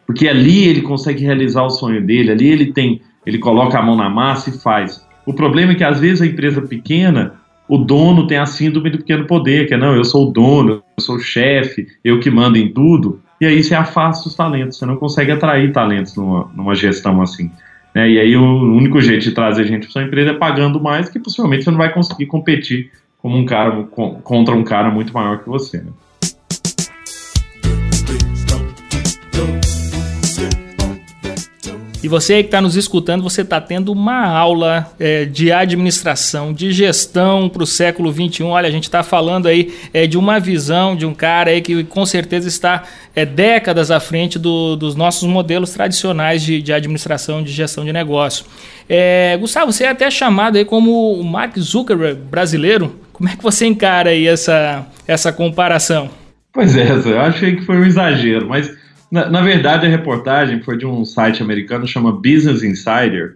Porque 0.07 0.25
ali 0.25 0.69
ele 0.69 0.83
consegue 0.83 1.25
realizar 1.25 1.63
o 1.63 1.69
sonho 1.69 2.01
dele, 2.01 2.31
ali 2.31 2.47
ele 2.47 2.71
tem, 2.71 3.01
ele 3.25 3.39
coloca 3.39 3.77
a 3.77 3.81
mão 3.81 3.97
na 3.97 4.09
massa 4.09 4.51
e 4.51 4.53
faz. 4.53 5.05
O 5.25 5.33
problema 5.33 5.73
é 5.73 5.75
que 5.75 5.83
às 5.83 5.99
vezes 5.99 6.21
a 6.21 6.25
empresa 6.25 6.61
pequena 6.61 7.40
o 7.71 7.77
dono 7.77 8.27
tem 8.27 8.37
a 8.37 8.45
síndrome 8.45 8.89
do 8.89 8.97
pequeno 8.97 9.25
poder, 9.25 9.65
que 9.65 9.73
é 9.73 9.77
não, 9.77 9.95
eu 9.95 10.03
sou 10.03 10.27
o 10.27 10.31
dono, 10.33 10.83
eu 10.97 11.01
sou 11.01 11.15
o 11.15 11.19
chefe, 11.21 11.87
eu 12.03 12.19
que 12.19 12.29
mando 12.29 12.57
em 12.57 12.67
tudo, 12.67 13.21
e 13.39 13.45
aí 13.45 13.63
você 13.63 13.73
afasta 13.73 14.27
os 14.27 14.35
talentos, 14.35 14.77
você 14.77 14.85
não 14.85 14.97
consegue 14.97 15.31
atrair 15.31 15.71
talentos 15.71 16.13
numa, 16.17 16.51
numa 16.53 16.75
gestão 16.75 17.21
assim. 17.21 17.49
Né? 17.95 18.09
E 18.09 18.19
aí 18.19 18.35
o 18.35 18.75
único 18.75 18.99
jeito 18.99 19.23
de 19.23 19.31
trazer 19.31 19.65
gente 19.67 19.83
para 19.83 19.91
sua 19.93 20.03
empresa 20.03 20.31
é 20.31 20.33
pagando 20.33 20.81
mais, 20.81 21.07
que 21.07 21.17
possivelmente 21.17 21.63
você 21.63 21.71
não 21.71 21.77
vai 21.77 21.93
conseguir 21.93 22.25
competir 22.25 22.91
como 23.21 23.37
um 23.37 23.45
cara 23.45 23.83
contra 24.21 24.53
um 24.53 24.65
cara 24.65 24.91
muito 24.91 25.13
maior 25.13 25.39
que 25.39 25.47
você. 25.47 25.77
Né? 25.77 25.91
E 32.03 32.07
você 32.07 32.41
que 32.41 32.47
está 32.47 32.59
nos 32.59 32.75
escutando, 32.75 33.21
você 33.21 33.41
está 33.41 33.61
tendo 33.61 33.91
uma 33.91 34.25
aula 34.25 34.91
é, 34.99 35.25
de 35.25 35.51
administração, 35.51 36.51
de 36.51 36.71
gestão 36.71 37.47
para 37.47 37.61
o 37.61 37.67
século 37.67 38.11
XXI. 38.11 38.43
Olha, 38.43 38.67
a 38.67 38.71
gente 38.71 38.85
está 38.85 39.03
falando 39.03 39.47
aí 39.47 39.71
é, 39.93 40.07
de 40.07 40.17
uma 40.17 40.39
visão 40.39 40.95
de 40.95 41.05
um 41.05 41.13
cara 41.13 41.51
aí 41.51 41.61
que 41.61 41.83
com 41.83 42.03
certeza 42.03 42.47
está 42.47 42.83
é, 43.15 43.23
décadas 43.23 43.91
à 43.91 43.99
frente 43.99 44.39
do, 44.39 44.75
dos 44.75 44.95
nossos 44.95 45.29
modelos 45.29 45.71
tradicionais 45.71 46.41
de, 46.41 46.59
de, 46.59 46.73
administração, 46.73 47.43
de 47.43 47.51
gestão 47.51 47.85
de 47.85 47.93
negócio. 47.93 48.45
É, 48.89 49.37
Gustavo, 49.39 49.71
você 49.71 49.83
é 49.83 49.89
até 49.89 50.09
chamado 50.09 50.57
aí 50.57 50.65
como 50.65 51.13
o 51.13 51.23
Mark 51.23 51.55
Zuckerberg 51.59 52.19
brasileiro. 52.19 52.99
Como 53.13 53.29
é 53.29 53.35
que 53.35 53.43
você 53.43 53.67
encara 53.67 54.09
aí 54.09 54.25
essa, 54.25 54.87
essa 55.07 55.31
comparação? 55.31 56.09
Pois 56.51 56.75
é, 56.75 56.89
eu 56.89 57.19
achei 57.21 57.55
que 57.57 57.65
foi 57.65 57.77
um 57.77 57.85
exagero, 57.85 58.49
mas 58.49 58.80
na, 59.11 59.29
na, 59.29 59.41
verdade, 59.41 59.85
a 59.85 59.89
reportagem 59.89 60.61
foi 60.61 60.77
de 60.77 60.85
um 60.85 61.03
site 61.03 61.43
americano 61.43 61.85
chama 61.87 62.11
Business 62.11 62.63
Insider. 62.63 63.35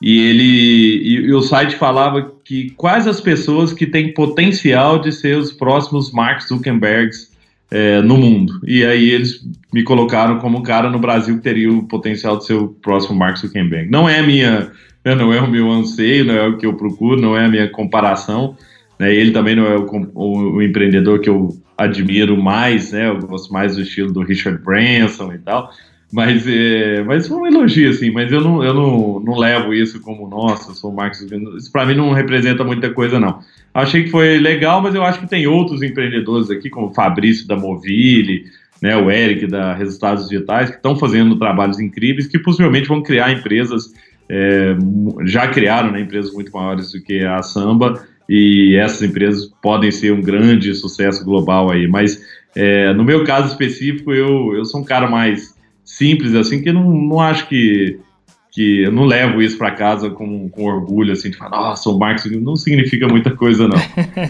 E 0.00 0.18
ele 0.18 0.42
e, 0.42 1.14
e, 1.26 1.34
o 1.34 1.42
site 1.42 1.76
falava 1.76 2.32
que 2.42 2.70
quais 2.70 3.06
as 3.06 3.20
pessoas 3.20 3.72
que 3.72 3.86
têm 3.86 4.14
potencial 4.14 4.98
de 4.98 5.12
ser 5.12 5.36
os 5.36 5.52
próximos 5.52 6.10
Mark 6.10 6.40
Zuckerbergs 6.40 7.30
é, 7.70 8.00
no 8.00 8.16
mundo. 8.16 8.60
E 8.64 8.84
aí 8.84 9.10
eles 9.10 9.46
me 9.72 9.82
colocaram 9.82 10.38
como 10.38 10.58
um 10.58 10.62
cara 10.62 10.90
no 10.90 10.98
Brasil 10.98 11.36
que 11.36 11.42
teria 11.42 11.70
o 11.70 11.82
potencial 11.82 12.38
de 12.38 12.46
ser 12.46 12.54
o 12.54 12.68
próximo 12.68 13.18
Mark 13.18 13.36
Zuckerberg. 13.36 13.90
Não 13.90 14.08
é 14.08 14.22
minha, 14.22 14.72
né, 15.04 15.14
não 15.14 15.32
é 15.32 15.40
o 15.40 15.50
meu 15.50 15.70
anseio, 15.70 16.24
não 16.24 16.34
é 16.34 16.48
o 16.48 16.56
que 16.56 16.66
eu 16.66 16.74
procuro, 16.74 17.20
não 17.20 17.36
é 17.36 17.44
a 17.44 17.48
minha 17.48 17.68
comparação. 17.68 18.56
Né, 19.00 19.14
ele 19.14 19.30
também 19.30 19.56
não 19.56 19.64
é 19.64 19.78
o, 19.78 19.86
o, 20.14 20.56
o 20.56 20.62
empreendedor 20.62 21.20
que 21.20 21.30
eu 21.30 21.48
admiro 21.74 22.36
mais, 22.36 22.92
né? 22.92 23.08
Eu 23.08 23.18
gosto 23.18 23.50
mais 23.50 23.74
do 23.74 23.80
estilo 23.80 24.12
do 24.12 24.20
Richard 24.20 24.62
Branson 24.62 25.32
e 25.32 25.38
tal. 25.38 25.70
Mas, 26.12 26.46
é, 26.46 27.02
mas 27.04 27.26
foi 27.26 27.38
um 27.38 27.46
elogio, 27.46 27.88
assim, 27.88 28.10
mas 28.10 28.30
eu 28.30 28.42
não, 28.42 28.62
eu 28.62 28.74
não, 28.74 29.20
não 29.20 29.38
levo 29.38 29.72
isso 29.72 30.02
como, 30.02 30.28
nossa, 30.28 30.74
sou 30.74 30.92
Marcos. 30.92 31.22
Isso 31.22 31.72
para 31.72 31.86
mim 31.86 31.94
não 31.94 32.12
representa 32.12 32.62
muita 32.62 32.90
coisa, 32.90 33.18
não. 33.18 33.40
Achei 33.72 34.04
que 34.04 34.10
foi 34.10 34.38
legal, 34.38 34.82
mas 34.82 34.94
eu 34.94 35.02
acho 35.02 35.20
que 35.20 35.26
tem 35.26 35.46
outros 35.46 35.80
empreendedores 35.80 36.50
aqui, 36.50 36.68
como 36.68 36.88
o 36.88 36.92
Fabrício 36.92 37.48
da 37.48 37.56
Movile, 37.56 38.44
né, 38.82 38.98
o 38.98 39.10
Eric 39.10 39.46
da 39.46 39.72
Resultados 39.72 40.28
Digitais, 40.28 40.68
que 40.68 40.76
estão 40.76 40.94
fazendo 40.94 41.38
trabalhos 41.38 41.80
incríveis, 41.80 42.26
que 42.26 42.38
possivelmente 42.38 42.86
vão 42.86 43.02
criar 43.02 43.32
empresas, 43.32 43.94
é, 44.28 44.76
já 45.24 45.48
criaram 45.48 45.90
né, 45.90 46.02
empresas 46.02 46.34
muito 46.34 46.52
maiores 46.52 46.92
do 46.92 47.00
que 47.00 47.24
a 47.24 47.42
Samba, 47.42 48.06
e 48.32 48.76
essas 48.76 49.02
empresas 49.02 49.50
podem 49.60 49.90
ser 49.90 50.12
um 50.12 50.22
grande 50.22 50.72
sucesso 50.72 51.24
global 51.24 51.68
aí. 51.68 51.88
Mas 51.88 52.22
é, 52.54 52.92
no 52.94 53.02
meu 53.02 53.24
caso 53.24 53.48
específico, 53.48 54.12
eu, 54.12 54.54
eu 54.54 54.64
sou 54.64 54.80
um 54.80 54.84
cara 54.84 55.10
mais 55.10 55.56
simples, 55.84 56.32
assim, 56.36 56.62
que 56.62 56.70
não, 56.70 56.88
não 56.88 57.18
acho 57.18 57.48
que, 57.48 57.98
que 58.52 58.82
eu 58.84 58.92
não 58.92 59.04
levo 59.04 59.42
isso 59.42 59.58
para 59.58 59.72
casa 59.72 60.10
com, 60.10 60.48
com 60.48 60.62
orgulho, 60.62 61.12
assim, 61.12 61.30
de 61.30 61.36
falar, 61.36 61.60
nossa, 61.60 61.90
o 61.90 61.98
Marcos 61.98 62.30
não 62.30 62.54
significa 62.54 63.08
muita 63.08 63.32
coisa, 63.32 63.66
não. 63.66 63.76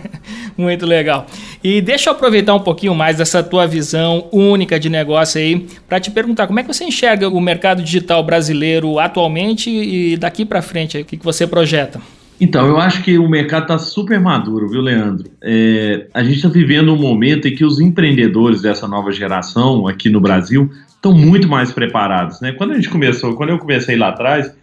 Muito 0.57 0.87
legal. 0.87 1.27
E 1.63 1.83
deixa 1.83 2.09
eu 2.09 2.15
aproveitar 2.15 2.55
um 2.55 2.61
pouquinho 2.61 2.95
mais 2.95 3.19
dessa 3.19 3.43
tua 3.43 3.67
visão 3.67 4.31
única 4.33 4.81
de 4.81 4.89
negócio 4.89 5.39
aí, 5.39 5.67
para 5.87 6.01
te 6.01 6.11
perguntar 6.11 6.47
como 6.47 6.59
é 6.59 6.63
que 6.63 6.73
você 6.73 6.85
enxerga 6.85 7.29
o 7.29 7.39
mercado 7.39 7.83
digital 7.83 8.25
brasileiro 8.25 8.99
atualmente 8.99 9.69
e 9.69 10.17
daqui 10.17 10.47
para 10.47 10.63
frente, 10.63 10.97
o 10.97 11.05
que, 11.05 11.19
que 11.19 11.25
você 11.25 11.47
projeta? 11.47 12.01
Então, 12.41 12.67
eu 12.67 12.79
acho 12.79 13.03
que 13.03 13.19
o 13.19 13.29
mercado 13.29 13.65
está 13.65 13.79
super 13.79 14.19
maduro, 14.19 14.67
viu, 14.67 14.81
Leandro? 14.81 15.31
É, 15.43 16.07
a 16.15 16.25
gente 16.25 16.37
está 16.37 16.49
vivendo 16.49 16.95
um 16.95 16.97
momento 16.97 17.47
em 17.47 17.55
que 17.55 17.65
os 17.65 17.79
empreendedores 17.79 18.63
dessa 18.63 18.89
nova 18.89 19.13
geração 19.13 19.87
aqui 19.87 20.09
no 20.09 20.21
Brasil 20.21 20.71
estão 20.89 21.13
muito 21.13 21.47
mais 21.47 21.71
preparados, 21.71 22.41
né? 22.41 22.53
Quando 22.53 22.73
a 22.73 22.77
gente 22.77 22.89
começou, 22.89 23.35
quando 23.35 23.51
eu 23.51 23.59
comecei 23.59 23.95
lá 23.95 24.09
atrás, 24.09 24.55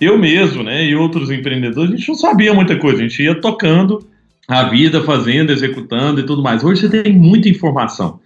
eu 0.00 0.18
mesmo, 0.18 0.62
né, 0.62 0.84
e 0.84 0.94
outros 0.94 1.30
empreendedores, 1.30 1.92
a 1.92 1.96
gente 1.96 2.08
não 2.08 2.14
sabia 2.14 2.54
muita 2.54 2.76
coisa, 2.76 2.98
a 2.98 3.02
gente 3.02 3.22
ia 3.22 3.34
tocando 3.34 4.06
a 4.48 4.64
vida, 4.64 5.02
fazendo, 5.02 5.50
executando 5.52 6.20
e 6.20 6.26
tudo 6.26 6.42
mais. 6.42 6.62
Hoje 6.64 6.82
você 6.82 7.02
tem 7.02 7.12
muita 7.12 7.48
informação, 7.48 8.20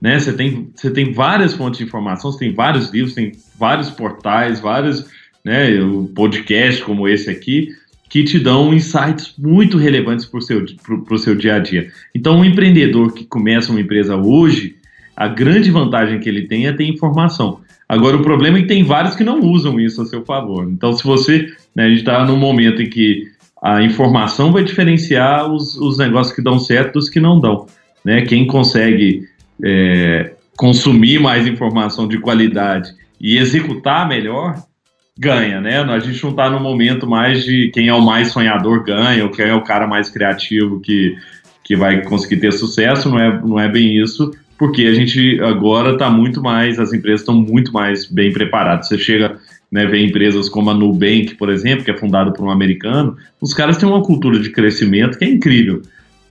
né? 0.00 0.18
Você 0.18 0.32
tem, 0.32 0.70
você 0.74 0.90
tem 0.90 1.12
várias 1.12 1.54
fontes 1.54 1.78
de 1.78 1.84
informação, 1.84 2.32
você 2.32 2.38
tem 2.38 2.54
vários 2.54 2.90
livros, 2.90 3.14
tem 3.14 3.32
vários 3.58 3.90
portais, 3.90 4.60
vários, 4.60 5.06
né, 5.44 5.68
podcast 6.14 6.82
como 6.82 7.08
esse 7.08 7.28
aqui. 7.28 7.68
Que 8.08 8.22
te 8.22 8.38
dão 8.38 8.72
insights 8.72 9.34
muito 9.38 9.76
relevantes 9.76 10.24
para 10.26 10.38
o 10.38 10.42
seu, 10.42 10.64
seu 11.18 11.34
dia 11.34 11.56
a 11.56 11.58
dia. 11.58 11.90
Então, 12.14 12.38
um 12.38 12.44
empreendedor 12.44 13.12
que 13.12 13.24
começa 13.24 13.70
uma 13.70 13.80
empresa 13.80 14.16
hoje, 14.16 14.76
a 15.16 15.28
grande 15.28 15.70
vantagem 15.70 16.20
que 16.20 16.28
ele 16.28 16.46
tem 16.46 16.66
é 16.66 16.72
ter 16.72 16.84
informação. 16.84 17.60
Agora, 17.88 18.16
o 18.16 18.22
problema 18.22 18.58
é 18.58 18.62
que 18.62 18.68
tem 18.68 18.82
vários 18.82 19.14
que 19.14 19.24
não 19.24 19.40
usam 19.40 19.78
isso 19.78 20.00
a 20.02 20.06
seu 20.06 20.24
favor. 20.24 20.68
Então, 20.70 20.92
se 20.92 21.04
você. 21.04 21.52
Né, 21.74 21.84
a 21.84 21.88
gente 21.88 22.00
está 22.00 22.24
num 22.24 22.36
momento 22.36 22.80
em 22.80 22.88
que 22.88 23.24
a 23.62 23.82
informação 23.82 24.52
vai 24.52 24.62
diferenciar 24.62 25.50
os, 25.50 25.76
os 25.76 25.98
negócios 25.98 26.34
que 26.34 26.42
dão 26.42 26.58
certo 26.58 26.94
dos 26.94 27.08
que 27.08 27.18
não 27.18 27.40
dão. 27.40 27.66
Né? 28.04 28.22
Quem 28.22 28.46
consegue 28.46 29.26
é, 29.62 30.34
consumir 30.56 31.18
mais 31.18 31.46
informação 31.46 32.06
de 32.06 32.18
qualidade 32.18 32.92
e 33.20 33.38
executar 33.38 34.08
melhor, 34.08 34.62
ganha, 35.18 35.60
né? 35.60 35.80
A 35.80 35.98
gente 36.00 36.22
não 36.22 36.30
está 36.30 36.50
no 36.50 36.60
momento 36.60 37.06
mais 37.06 37.44
de 37.44 37.70
quem 37.72 37.88
é 37.88 37.94
o 37.94 38.00
mais 38.00 38.32
sonhador 38.32 38.82
ganha, 38.82 39.24
ou 39.24 39.30
quem 39.30 39.46
é 39.46 39.54
o 39.54 39.62
cara 39.62 39.86
mais 39.86 40.10
criativo 40.10 40.80
que, 40.80 41.16
que 41.62 41.76
vai 41.76 42.02
conseguir 42.02 42.38
ter 42.38 42.52
sucesso, 42.52 43.08
não 43.08 43.18
é, 43.18 43.40
não 43.40 43.60
é 43.60 43.68
bem 43.68 43.96
isso, 43.96 44.32
porque 44.58 44.82
a 44.82 44.94
gente 44.94 45.40
agora 45.40 45.92
está 45.92 46.10
muito 46.10 46.42
mais, 46.42 46.78
as 46.78 46.92
empresas 46.92 47.20
estão 47.20 47.34
muito 47.34 47.72
mais 47.72 48.06
bem 48.06 48.32
preparadas. 48.32 48.88
Você 48.88 48.98
chega, 48.98 49.38
né, 49.70 49.86
ver 49.86 50.04
empresas 50.04 50.48
como 50.48 50.70
a 50.70 50.74
Nubank, 50.74 51.36
por 51.36 51.48
exemplo, 51.48 51.84
que 51.84 51.90
é 51.90 51.96
fundada 51.96 52.32
por 52.32 52.44
um 52.44 52.50
americano, 52.50 53.16
os 53.40 53.54
caras 53.54 53.76
têm 53.76 53.88
uma 53.88 54.02
cultura 54.02 54.40
de 54.40 54.50
crescimento 54.50 55.18
que 55.18 55.24
é 55.24 55.28
incrível. 55.28 55.82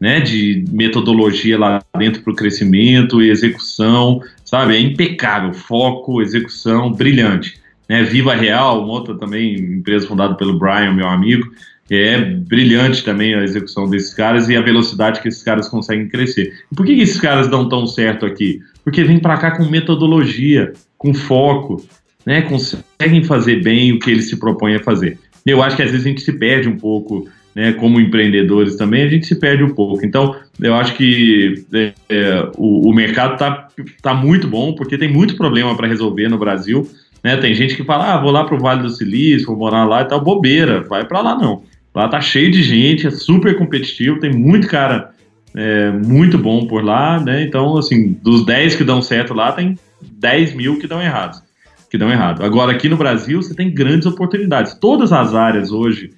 Né, 0.02 0.20
de 0.20 0.66
metodologia 0.70 1.58
lá 1.58 1.82
dentro 1.98 2.22
para 2.24 2.34
o 2.34 2.36
crescimento 2.36 3.22
e 3.22 3.30
execução, 3.30 4.22
sabe? 4.44 4.76
É 4.76 4.80
impecável, 4.80 5.54
foco, 5.54 6.22
execução, 6.22 6.92
brilhante 6.92 7.63
né, 7.88 8.04
Viva 8.04 8.34
Real, 8.36 8.84
uma 8.84 8.94
outra 8.94 9.16
também 9.16 9.56
empresa 9.56 10.08
fundada 10.08 10.36
pelo 10.36 10.58
Brian, 10.58 10.94
meu 10.94 11.08
amigo, 11.08 11.52
é 11.90 12.20
brilhante 12.20 13.04
também 13.04 13.34
a 13.34 13.44
execução 13.44 13.90
desses 13.90 14.14
caras 14.14 14.50
e 14.50 14.56
a 14.56 14.62
velocidade 14.62 15.22
que 15.22 15.28
esses 15.28 15.44
caras 15.44 15.68
conseguem 15.68 16.08
crescer. 16.08 16.54
E 16.72 16.76
por 16.76 16.86
que, 16.86 16.94
esses 16.94 17.20
caras 17.20 17.48
dão 17.48 17.68
tão 17.68 17.86
certo 17.86 18.26
aqui? 18.26 18.62
Porque 18.84 19.04
vêm 19.04 19.20
para 19.20 19.38
cá 19.38 19.52
com 19.52 19.66
metodologia, 19.66 20.74
com 20.98 21.14
foco, 21.14 21.86
né, 22.26 22.42
conseguem 22.42 23.24
fazer 23.24 23.62
bem 23.62 23.92
o 23.92 24.00
que 24.00 24.10
eles 24.10 24.30
se 24.30 24.38
propõem 24.38 24.76
a 24.76 24.84
fazer. 24.84 25.20
Eu 25.46 25.62
acho 25.62 25.76
que 25.76 25.84
às 25.84 25.92
vezes 25.92 26.06
a 26.06 26.10
gente 26.10 26.22
se 26.22 26.32
perde 26.32 26.70
um 26.70 26.78
pouco, 26.78 27.28
né, 27.54 27.74
como 27.74 28.00
empreendedores 28.00 28.76
também, 28.76 29.04
a 29.04 29.10
gente 29.10 29.28
se 29.28 29.36
perde 29.36 29.64
um 29.64 29.74
pouco. 29.76 30.06
Então, 30.06 30.36
eu 30.60 30.74
acho 30.74 30.96
que 30.96 31.66
é, 31.74 31.94
é 32.10 32.50
o, 32.58 32.90
o 32.90 32.94
mercado 32.94 33.34
está 33.34 33.68
tá 34.02 34.14
muito 34.14 34.48
bom, 34.48 34.74
porque 34.74 34.98
tem 34.98 35.12
muito 35.12 35.36
problema 35.36 35.76
para 35.76 35.88
resolver 35.88 36.30
no 36.30 36.38
Brasil. 36.38 36.90
Né? 37.24 37.38
Tem 37.38 37.54
gente 37.54 37.76
que 37.76 37.84
fala, 37.84 38.14
ah, 38.14 38.22
vou 38.22 38.32
lá 38.32 38.44
para 38.44 38.56
o 38.56 38.60
Vale 38.60 38.82
do 38.82 38.90
Silício, 38.90 39.48
vou 39.48 39.58
morar 39.58 39.86
lá 39.86 40.02
e 40.02 40.06
tal, 40.06 40.22
bobeira, 40.22 40.82
vai 40.82 41.06
para 41.06 41.22
lá 41.22 41.36
não. 41.36 41.64
Lá 41.96 42.08
tá 42.08 42.20
cheio 42.20 42.52
de 42.52 42.62
gente, 42.64 43.08
é 43.08 43.12
super 43.12 43.58
competitivo, 43.58 44.20
tem 44.20 44.34
muito 44.34 44.68
cara 44.68 45.12
é, 45.56 45.92
muito 45.92 46.38
bom 46.38 46.66
por 46.66 46.84
lá, 46.84 47.20
né? 47.20 47.44
Então, 47.44 47.78
assim, 47.78 48.14
dos 48.22 48.46
10 48.46 48.76
que 48.76 48.84
dão 48.84 49.02
certo 49.02 49.34
lá, 49.34 49.52
tem 49.52 49.78
10 50.02 50.56
mil 50.56 50.80
que 50.80 50.88
dão 50.88 51.02
errados. 51.02 51.42
Que 51.90 51.98
dão 51.98 52.12
errado. 52.12 52.44
Agora, 52.44 52.72
aqui 52.72 52.90
no 52.90 52.98
Brasil, 52.98 53.42
você 53.42 53.54
tem 53.54 53.72
grandes 53.72 54.08
oportunidades. 54.08 54.74
Todas 54.74 55.14
as 55.14 55.36
áreas 55.36 55.72
hoje, 55.72 56.12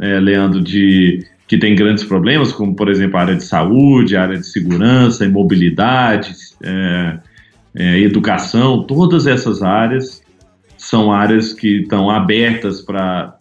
é, 0.00 0.18
Leandro, 0.18 0.60
de 0.60 1.24
que 1.46 1.56
tem 1.56 1.74
grandes 1.74 2.04
problemas, 2.04 2.52
como, 2.52 2.74
por 2.74 2.88
exemplo, 2.88 3.16
a 3.16 3.22
área 3.22 3.34
de 3.34 3.44
saúde, 3.44 4.16
a 4.16 4.22
área 4.22 4.38
de 4.38 4.46
segurança, 4.46 5.28
mobilidade, 5.28 6.32
é, 6.62 7.18
é, 7.74 7.98
educação, 8.00 8.84
todas 8.84 9.26
essas 9.26 9.62
áreas 9.62 10.19
são 10.80 11.12
áreas 11.12 11.52
que 11.52 11.82
estão 11.82 12.10
abertas 12.10 12.80
para 12.80 13.36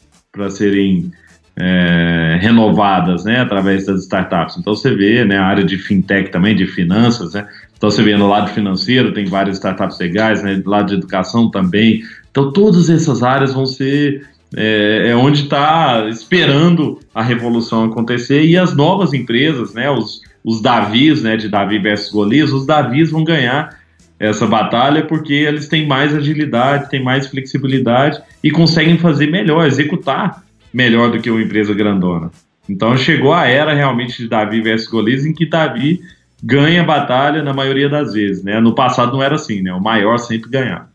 serem 0.50 1.10
é, 1.56 2.38
renovadas 2.42 3.24
né, 3.24 3.40
através 3.40 3.86
das 3.86 4.02
startups. 4.02 4.58
Então 4.58 4.76
você 4.76 4.94
vê 4.94 5.24
né, 5.24 5.38
a 5.38 5.46
área 5.46 5.64
de 5.64 5.78
fintech 5.78 6.32
também, 6.32 6.56
de 6.56 6.68
finanças, 6.68 7.34
né? 7.34 7.48
Então 7.78 7.90
você 7.90 8.04
vê 8.04 8.16
no 8.18 8.28
lado 8.28 8.50
financeiro, 8.50 9.14
tem 9.14 9.26
várias 9.26 9.56
startups 9.56 9.98
legais, 10.00 10.44
né, 10.44 10.56
do 10.56 10.70
lado 10.70 10.90
de 10.90 10.96
educação 10.96 11.50
também. 11.50 12.04
Então 12.30 12.52
todas 12.52 12.90
essas 12.90 13.24
áreas 13.24 13.54
vão 13.54 13.66
ser 13.66 14.28
é, 14.56 15.12
é 15.12 15.16
onde 15.16 15.44
está 15.44 16.10
esperando 16.10 17.00
a 17.16 17.24
revolução 17.24 17.86
acontecer 17.86 18.44
e 18.44 18.58
as 18.58 18.76
novas 18.76 19.14
empresas, 19.14 19.74
né, 19.74 19.90
os, 19.90 20.22
os 20.44 20.62
Davis, 20.62 21.22
né, 21.22 21.38
de 21.38 21.48
Davi 21.48 21.80
versus 21.80 22.12
Golias, 22.12 22.52
os 22.52 22.66
Davis 22.66 23.12
vão 23.12 23.24
ganhar 23.24 23.79
essa 24.20 24.46
batalha 24.46 25.06
porque 25.06 25.34
eles 25.34 25.68
têm 25.68 25.88
mais 25.88 26.14
agilidade, 26.14 26.90
têm 26.90 27.02
mais 27.02 27.28
flexibilidade 27.28 28.22
e 28.44 28.52
conseguem 28.52 28.98
fazer 28.98 29.28
melhor, 29.28 29.66
executar 29.66 30.44
melhor 30.74 31.12
do 31.12 31.20
que 31.20 31.32
uma 31.32 31.42
empresa 31.42 31.74
grandona. 31.74 32.30
Então 32.68 32.96
chegou 32.98 33.34
a 33.34 33.48
era 33.48 33.74
realmente 33.74 34.22
de 34.22 34.28
Davi 34.28 34.62
versus 34.62 34.90
Golias 34.90 35.26
em 35.26 35.34
que 35.34 35.46
Davi 35.46 36.02
ganha 36.44 36.82
a 36.82 36.86
batalha 36.86 37.42
na 37.42 37.54
maioria 37.54 37.90
das 37.90 38.14
vezes, 38.14 38.44
né? 38.44 38.60
No 38.60 38.76
passado 38.76 39.14
não 39.14 39.24
era 39.24 39.36
assim, 39.36 39.62
né? 39.62 39.74
O 39.74 39.82
maior 39.82 40.18
sempre 40.18 40.50
ganhava. 40.50 40.90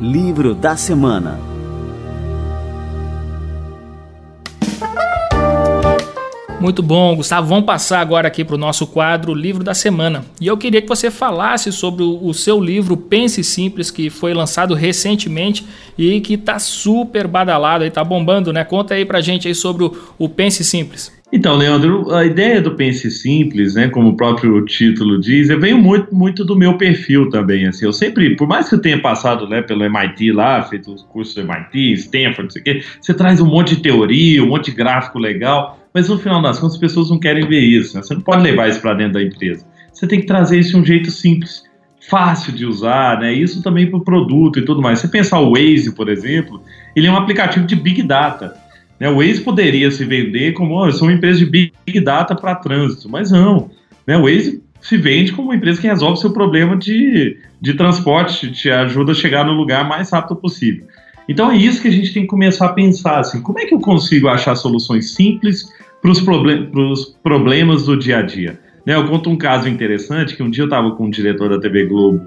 Livro 0.00 0.54
da 0.54 0.76
semana. 0.76 1.53
Muito 6.64 6.82
bom, 6.82 7.14
Gustavo. 7.14 7.46
Vamos 7.46 7.66
passar 7.66 8.00
agora 8.00 8.26
aqui 8.26 8.42
para 8.42 8.54
o 8.54 8.58
nosso 8.58 8.86
quadro 8.86 9.34
Livro 9.34 9.62
da 9.62 9.74
Semana. 9.74 10.24
E 10.40 10.46
eu 10.46 10.56
queria 10.56 10.80
que 10.80 10.88
você 10.88 11.10
falasse 11.10 11.70
sobre 11.70 12.02
o, 12.02 12.32
seu 12.32 12.58
livro 12.58 12.96
Pense 12.96 13.44
Simples, 13.44 13.90
que 13.90 14.08
foi 14.08 14.32
lançado 14.32 14.72
recentemente 14.72 15.66
e 15.98 16.22
que 16.22 16.32
está 16.32 16.58
super 16.58 17.26
badalado, 17.26 17.84
está 17.84 18.02
bombando, 18.02 18.50
né? 18.50 18.64
Conta 18.64 18.94
aí 18.94 19.04
para 19.04 19.20
gente 19.20 19.46
aí 19.46 19.54
sobre 19.54 19.84
o, 19.84 19.94
o 20.18 20.26
Pense 20.26 20.64
Simples. 20.64 21.12
Então, 21.30 21.54
Leandro, 21.54 22.10
a 22.14 22.24
ideia 22.24 22.62
do 22.62 22.70
Pense 22.70 23.10
Simples, 23.10 23.74
né, 23.74 23.88
como 23.88 24.10
o 24.10 24.16
próprio 24.16 24.64
título 24.64 25.20
diz, 25.20 25.48
veio 25.48 25.76
muito, 25.76 26.14
muito 26.14 26.44
do 26.46 26.56
meu 26.56 26.78
perfil 26.78 27.28
também, 27.28 27.66
assim, 27.66 27.84
eu 27.84 27.92
sempre, 27.92 28.36
por 28.36 28.46
mais 28.46 28.68
que 28.68 28.76
eu 28.76 28.80
tenha 28.80 29.00
passado, 29.02 29.48
né, 29.48 29.60
pelo 29.60 29.82
MIT 29.84 30.30
lá, 30.30 30.62
feito 30.62 30.94
os 30.94 31.02
cursos 31.02 31.34
do 31.34 31.40
MIT, 31.40 31.92
Stanford, 31.94 32.42
não 32.44 32.50
sei 32.50 32.62
o 32.62 32.64
quê, 32.64 32.84
você 33.00 33.12
traz 33.12 33.40
um 33.40 33.46
monte 33.46 33.74
de 33.74 33.82
teoria, 33.82 34.44
um 34.44 34.46
monte 34.46 34.70
de 34.70 34.76
gráfico 34.76 35.18
legal, 35.18 35.83
mas 35.94 36.08
no 36.08 36.18
final 36.18 36.42
das 36.42 36.58
contas, 36.58 36.74
as 36.74 36.80
pessoas 36.80 37.08
não 37.08 37.20
querem 37.20 37.46
ver 37.46 37.60
isso. 37.60 37.96
Né? 37.96 38.02
Você 38.02 38.14
não 38.14 38.20
pode 38.20 38.42
levar 38.42 38.68
isso 38.68 38.80
para 38.80 38.94
dentro 38.94 39.12
da 39.12 39.22
empresa. 39.22 39.64
Você 39.92 40.08
tem 40.08 40.20
que 40.20 40.26
trazer 40.26 40.58
isso 40.58 40.72
de 40.72 40.76
um 40.78 40.84
jeito 40.84 41.08
simples, 41.12 41.62
fácil 42.10 42.52
de 42.52 42.66
usar, 42.66 43.20
né? 43.20 43.32
Isso 43.32 43.62
também 43.62 43.88
para 43.88 43.98
o 43.98 44.04
produto 44.04 44.58
e 44.58 44.64
tudo 44.64 44.82
mais. 44.82 44.98
Você 44.98 45.06
pensar 45.06 45.38
o 45.38 45.52
Waze, 45.52 45.94
por 45.94 46.08
exemplo, 46.08 46.60
ele 46.96 47.06
é 47.06 47.10
um 47.12 47.16
aplicativo 47.16 47.64
de 47.64 47.76
Big 47.76 48.02
Data. 48.02 48.56
Né? 48.98 49.08
O 49.08 49.18
Waze 49.18 49.40
poderia 49.40 49.88
se 49.92 50.04
vender 50.04 50.52
como, 50.52 50.74
oh, 50.74 50.86
eu 50.86 50.92
sou 50.92 51.06
uma 51.06 51.14
empresa 51.14 51.38
de 51.38 51.46
Big 51.46 52.00
Data 52.00 52.34
para 52.34 52.56
trânsito, 52.56 53.08
mas 53.08 53.30
não. 53.30 53.70
Né? 54.04 54.18
O 54.18 54.22
Waze 54.22 54.60
se 54.80 54.96
vende 54.96 55.32
como 55.32 55.48
uma 55.48 55.56
empresa 55.56 55.80
que 55.80 55.86
resolve 55.86 56.20
seu 56.20 56.32
problema 56.32 56.76
de, 56.76 57.38
de 57.60 57.72
transporte, 57.74 58.50
te 58.50 58.68
ajuda 58.68 59.12
a 59.12 59.14
chegar 59.14 59.44
no 59.44 59.52
lugar 59.52 59.88
mais 59.88 60.10
rápido 60.10 60.36
possível. 60.36 60.86
Então 61.28 61.50
é 61.50 61.56
isso 61.56 61.80
que 61.80 61.88
a 61.88 61.92
gente 61.92 62.12
tem 62.12 62.24
que 62.24 62.28
começar 62.28 62.66
a 62.66 62.72
pensar, 62.72 63.20
assim, 63.20 63.40
como 63.40 63.58
é 63.58 63.64
que 63.64 63.74
eu 63.74 63.80
consigo 63.80 64.28
achar 64.28 64.54
soluções 64.56 65.14
simples 65.14 65.72
para 66.04 66.10
os 66.10 66.20
problem 66.20 66.70
problemas 67.22 67.86
do 67.86 67.96
dia 67.96 68.18
a 68.18 68.22
dia? 68.22 68.60
Né, 68.84 68.94
eu 68.94 69.06
conto 69.06 69.30
um 69.30 69.38
caso 69.38 69.66
interessante, 69.66 70.36
que 70.36 70.42
um 70.42 70.50
dia 70.50 70.64
eu 70.64 70.66
estava 70.66 70.90
com 70.90 71.06
o 71.06 71.10
diretor 71.10 71.48
da 71.48 71.58
TV 71.58 71.86
Globo 71.86 72.26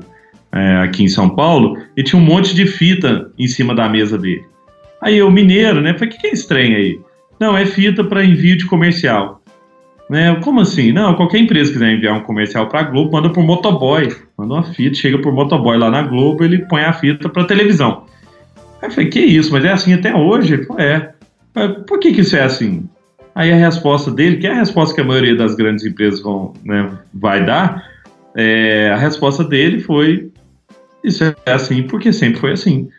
é, 0.52 0.78
aqui 0.78 1.04
em 1.04 1.08
São 1.08 1.30
Paulo, 1.30 1.78
e 1.96 2.02
tinha 2.02 2.20
um 2.20 2.26
monte 2.26 2.56
de 2.56 2.66
fita 2.66 3.32
em 3.38 3.48
cima 3.48 3.76
da 3.76 3.88
mesa 3.88 4.18
dele. 4.18 4.44
Aí 5.00 5.20
eu, 5.20 5.30
mineiro, 5.30 5.80
né, 5.80 5.94
falei, 5.94 6.10
o 6.10 6.12
que, 6.12 6.22
que 6.22 6.28
é 6.28 6.34
estranho 6.34 6.76
aí? 6.76 7.00
Não, 7.40 7.56
é 7.56 7.68
fita 7.68 8.04
para 8.04 8.26
envio 8.26 8.58
de 8.58 8.66
comercial. 8.66 9.44
Né? 10.10 10.34
Como 10.44 10.60
assim? 10.60 10.92
Não, 10.92 11.14
qualquer 11.14 11.38
empresa 11.38 11.70
que 11.70 11.78
quiser 11.78 11.94
enviar 11.94 12.18
um 12.18 12.24
comercial 12.24 12.68
para 12.68 12.80
a 12.80 12.84
Globo, 12.84 13.12
manda 13.12 13.30
por 13.30 13.44
motoboy. 13.44 14.10
Manda 14.36 14.56
uma 14.56 14.64
fita, 14.64 14.96
chega 14.96 15.20
por 15.20 15.32
motoboy 15.32 15.78
lá 15.78 15.92
na 15.92 16.02
Globo, 16.02 16.44
ele 16.44 16.66
põe 16.66 16.82
a 16.82 16.94
fita 16.94 17.30
para 17.30 17.44
televisão. 17.44 18.06
Aí 18.82 18.90
eu 18.90 18.92
falei, 18.92 19.10
que 19.12 19.20
isso, 19.20 19.52
mas 19.52 19.64
é 19.64 19.72
assim 19.72 19.94
até 19.94 20.16
hoje? 20.16 20.56
Ele 20.56 20.68
é. 20.80 21.12
Por 21.86 22.00
que, 22.00 22.12
que 22.12 22.22
isso 22.22 22.36
é 22.36 22.42
assim? 22.42 22.90
Aí 23.38 23.54
a 23.54 23.56
resposta 23.56 24.10
dele, 24.10 24.38
que 24.38 24.48
é 24.48 24.52
a 24.52 24.56
resposta 24.56 24.96
que 24.96 25.00
a 25.00 25.04
maioria 25.04 25.36
das 25.36 25.54
grandes 25.54 25.86
empresas 25.86 26.20
vão, 26.22 26.56
né, 26.66 26.90
vai 27.14 27.46
dar, 27.46 27.88
é, 28.36 28.90
a 28.92 28.98
resposta 28.98 29.44
dele 29.44 29.80
foi: 29.80 30.32
isso 31.04 31.24
é 31.24 31.36
assim 31.46 31.84
porque 31.84 32.12
sempre 32.12 32.40
foi 32.40 32.54
assim. 32.54 32.90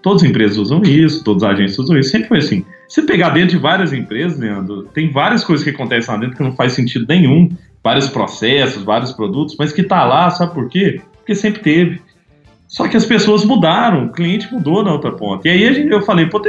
Todas 0.00 0.22
as 0.22 0.30
empresas 0.30 0.58
usam 0.58 0.80
isso, 0.84 1.24
todas 1.24 1.42
as 1.42 1.50
agências 1.50 1.78
usam 1.80 1.98
isso, 1.98 2.10
sempre 2.10 2.28
foi 2.28 2.38
assim. 2.38 2.64
Se 2.88 3.02
pegar 3.02 3.30
dentro 3.30 3.50
de 3.50 3.56
várias 3.56 3.92
empresas, 3.92 4.38
Leandro, 4.38 4.84
tem 4.94 5.10
várias 5.10 5.42
coisas 5.42 5.64
que 5.64 5.70
acontecem 5.70 6.14
lá 6.14 6.20
dentro 6.20 6.36
que 6.36 6.42
não 6.44 6.54
faz 6.54 6.72
sentido 6.72 7.04
nenhum, 7.08 7.50
vários 7.82 8.08
processos, 8.08 8.84
vários 8.84 9.10
produtos, 9.10 9.56
mas 9.58 9.72
que 9.72 9.82
tá 9.82 10.04
lá, 10.04 10.30
sabe 10.30 10.54
por 10.54 10.68
quê? 10.68 11.00
Porque 11.16 11.34
sempre 11.34 11.62
teve. 11.62 12.00
Só 12.70 12.86
que 12.86 12.96
as 12.96 13.04
pessoas 13.04 13.44
mudaram, 13.44 14.06
o 14.06 14.12
cliente 14.12 14.50
mudou 14.52 14.84
na 14.84 14.92
outra 14.92 15.10
ponta. 15.10 15.48
E 15.48 15.50
aí 15.50 15.74
gente, 15.74 15.90
eu 15.90 16.02
falei, 16.02 16.26
pô, 16.26 16.40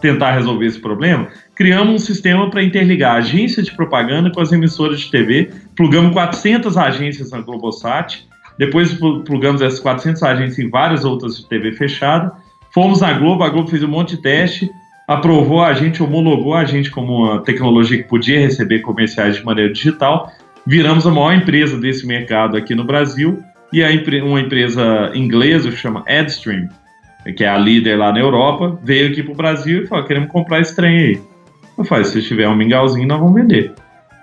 tentar 0.00 0.32
resolver 0.32 0.66
esse 0.66 0.80
problema, 0.80 1.28
criamos 1.54 1.94
um 1.94 1.98
sistema 1.98 2.50
para 2.50 2.62
interligar 2.62 3.14
agências 3.14 3.66
de 3.66 3.72
propaganda 3.76 4.32
com 4.32 4.40
as 4.40 4.50
emissoras 4.50 5.00
de 5.00 5.10
TV, 5.10 5.50
plugamos 5.76 6.12
400 6.12 6.76
agências 6.76 7.30
na 7.30 7.40
Globosat, 7.40 8.26
depois 8.58 8.94
plugamos 9.24 9.62
essas 9.62 9.78
400 9.78 10.22
agências 10.24 10.58
em 10.58 10.68
várias 10.68 11.04
outras 11.04 11.36
de 11.36 11.48
TV 11.48 11.70
fechada, 11.72 12.32
Fomos 12.72 13.00
na 13.00 13.12
Globo, 13.12 13.42
a 13.42 13.48
Globo 13.48 13.68
fez 13.68 13.82
um 13.82 13.88
monte 13.88 14.16
de 14.16 14.22
teste, 14.22 14.70
aprovou 15.06 15.62
a 15.62 15.72
gente, 15.72 16.02
homologou 16.02 16.54
a 16.54 16.64
gente 16.64 16.90
como 16.90 17.24
uma 17.24 17.42
tecnologia 17.42 17.96
que 18.00 18.08
podia 18.08 18.38
receber 18.38 18.80
comerciais 18.80 19.36
de 19.36 19.44
maneira 19.44 19.72
digital. 19.72 20.32
Viramos 20.64 21.06
a 21.06 21.10
maior 21.10 21.32
empresa 21.32 21.76
desse 21.78 22.06
mercado 22.06 22.56
aqui 22.56 22.74
no 22.74 22.84
Brasil 22.84 23.42
e 23.72 23.82
uma 24.22 24.40
empresa 24.40 25.12
inglesa 25.14 25.70
chama 25.70 26.02
Adstream, 26.06 26.68
que 27.36 27.44
é 27.44 27.48
a 27.48 27.58
líder 27.58 27.96
lá 27.96 28.12
na 28.12 28.18
Europa, 28.18 28.78
veio 28.82 29.08
aqui 29.08 29.22
para 29.22 29.32
o 29.32 29.36
Brasil 29.36 29.84
e 29.84 29.86
falou: 29.86 30.04
queremos 30.04 30.30
comprar 30.30 30.60
esse 30.60 30.74
trem 30.74 30.96
aí. 30.96 31.20
Eu 31.78 31.84
falei: 31.84 32.04
se 32.04 32.20
tiver 32.22 32.48
um 32.48 32.56
mingauzinho, 32.56 33.06
nós 33.06 33.20
vamos 33.20 33.34
vender. 33.34 33.72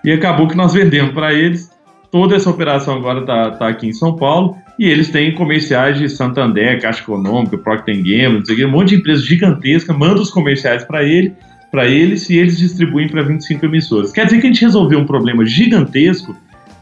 E 0.04 0.12
acabou 0.12 0.48
que 0.48 0.56
nós 0.56 0.74
vendemos 0.74 1.14
para 1.14 1.34
eles. 1.34 1.76
Toda 2.12 2.36
essa 2.36 2.50
operação 2.50 2.96
agora 2.96 3.20
está 3.20 3.52
tá 3.52 3.68
aqui 3.68 3.88
em 3.88 3.94
São 3.94 4.16
Paulo 4.16 4.56
e 4.80 4.88
eles 4.88 5.10
têm 5.10 5.34
comerciais 5.34 5.98
de 5.98 6.08
Santander, 6.08 6.82
Caixa 6.82 7.02
Econômica, 7.02 7.58
Procter 7.58 7.98
Gamble, 7.98 8.66
um 8.66 8.72
monte 8.72 8.90
de 8.90 8.96
empresas 8.96 9.26
gigantescas, 9.26 9.96
manda 9.96 10.22
os 10.22 10.30
comerciais 10.30 10.86
para 10.86 11.04
ele, 11.04 11.34
para 11.70 11.86
eles 11.86 12.30
e 12.30 12.38
eles 12.38 12.58
distribuem 12.58 13.10
para 13.10 13.24
25 13.24 13.66
emissoras. 13.66 14.12
Quer 14.14 14.26
dizer 14.26 14.40
que 14.40 14.48
a 14.48 14.52
gente 14.52 14.62
resolveu 14.62 15.00
um 15.00 15.06
problema 15.06 15.46
gigantesco 15.46 16.34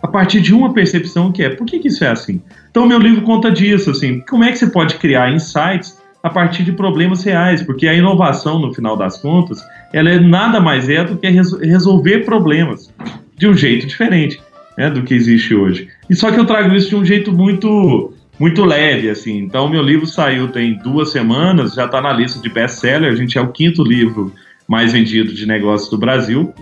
a 0.06 0.08
partir 0.08 0.40
de 0.40 0.54
uma 0.54 0.72
percepção 0.72 1.32
que 1.32 1.44
é, 1.44 1.50
por 1.50 1.66
que, 1.66 1.80
que 1.80 1.88
isso 1.88 2.04
é 2.04 2.10
assim? 2.10 2.40
Então 2.70 2.86
meu 2.86 3.00
livro 3.00 3.24
conta 3.24 3.50
disso, 3.50 3.90
assim, 3.90 4.20
como 4.30 4.44
é 4.44 4.52
que 4.52 4.60
você 4.60 4.68
pode 4.68 4.96
criar 4.96 5.34
insights 5.34 6.00
a 6.22 6.30
partir 6.30 6.64
de 6.64 6.72
problemas 6.72 7.24
reais, 7.24 7.64
porque 7.64 7.88
a 7.88 7.94
inovação, 7.94 8.60
no 8.60 8.72
final 8.72 8.96
das 8.96 9.18
contas, 9.18 9.64
ela 9.92 10.10
é 10.10 10.20
nada 10.20 10.60
mais 10.60 10.88
é 10.90 11.04
do 11.04 11.18
que 11.18 11.28
resolver 11.28 12.20
problemas 12.20 12.94
de 13.36 13.48
um 13.48 13.56
jeito 13.56 13.88
diferente 13.88 14.40
né, 14.78 14.92
do 14.92 15.02
que 15.02 15.16
existe 15.16 15.56
hoje. 15.56 15.88
E 16.08 16.16
só 16.16 16.32
que 16.32 16.40
eu 16.40 16.46
trago 16.46 16.76
isso 16.76 16.90
de 16.90 16.96
um 16.96 17.06
jeito 17.06 17.32
muito 17.32 18.14
muito 18.38 18.66
leve, 18.66 19.10
assim. 19.10 19.38
Então, 19.38 19.70
meu 19.70 19.82
livro 19.82 20.06
saiu 20.06 20.50
tem 20.50 20.78
duas 20.80 21.12
semanas, 21.12 21.74
já 21.74 21.86
está 21.86 22.02
na 22.02 22.12
lista 22.12 22.42
de 22.42 22.50
best-seller. 22.50 23.12
A 23.12 23.16
gente 23.16 23.38
é 23.38 23.42
o 23.42 23.48
quinto 23.48 23.82
livro 23.82 24.34
mais 24.68 24.92
vendido 24.92 25.34
de 25.34 25.46
negócios 25.46 25.90
do 25.90 25.98
Brasil. 25.98 26.54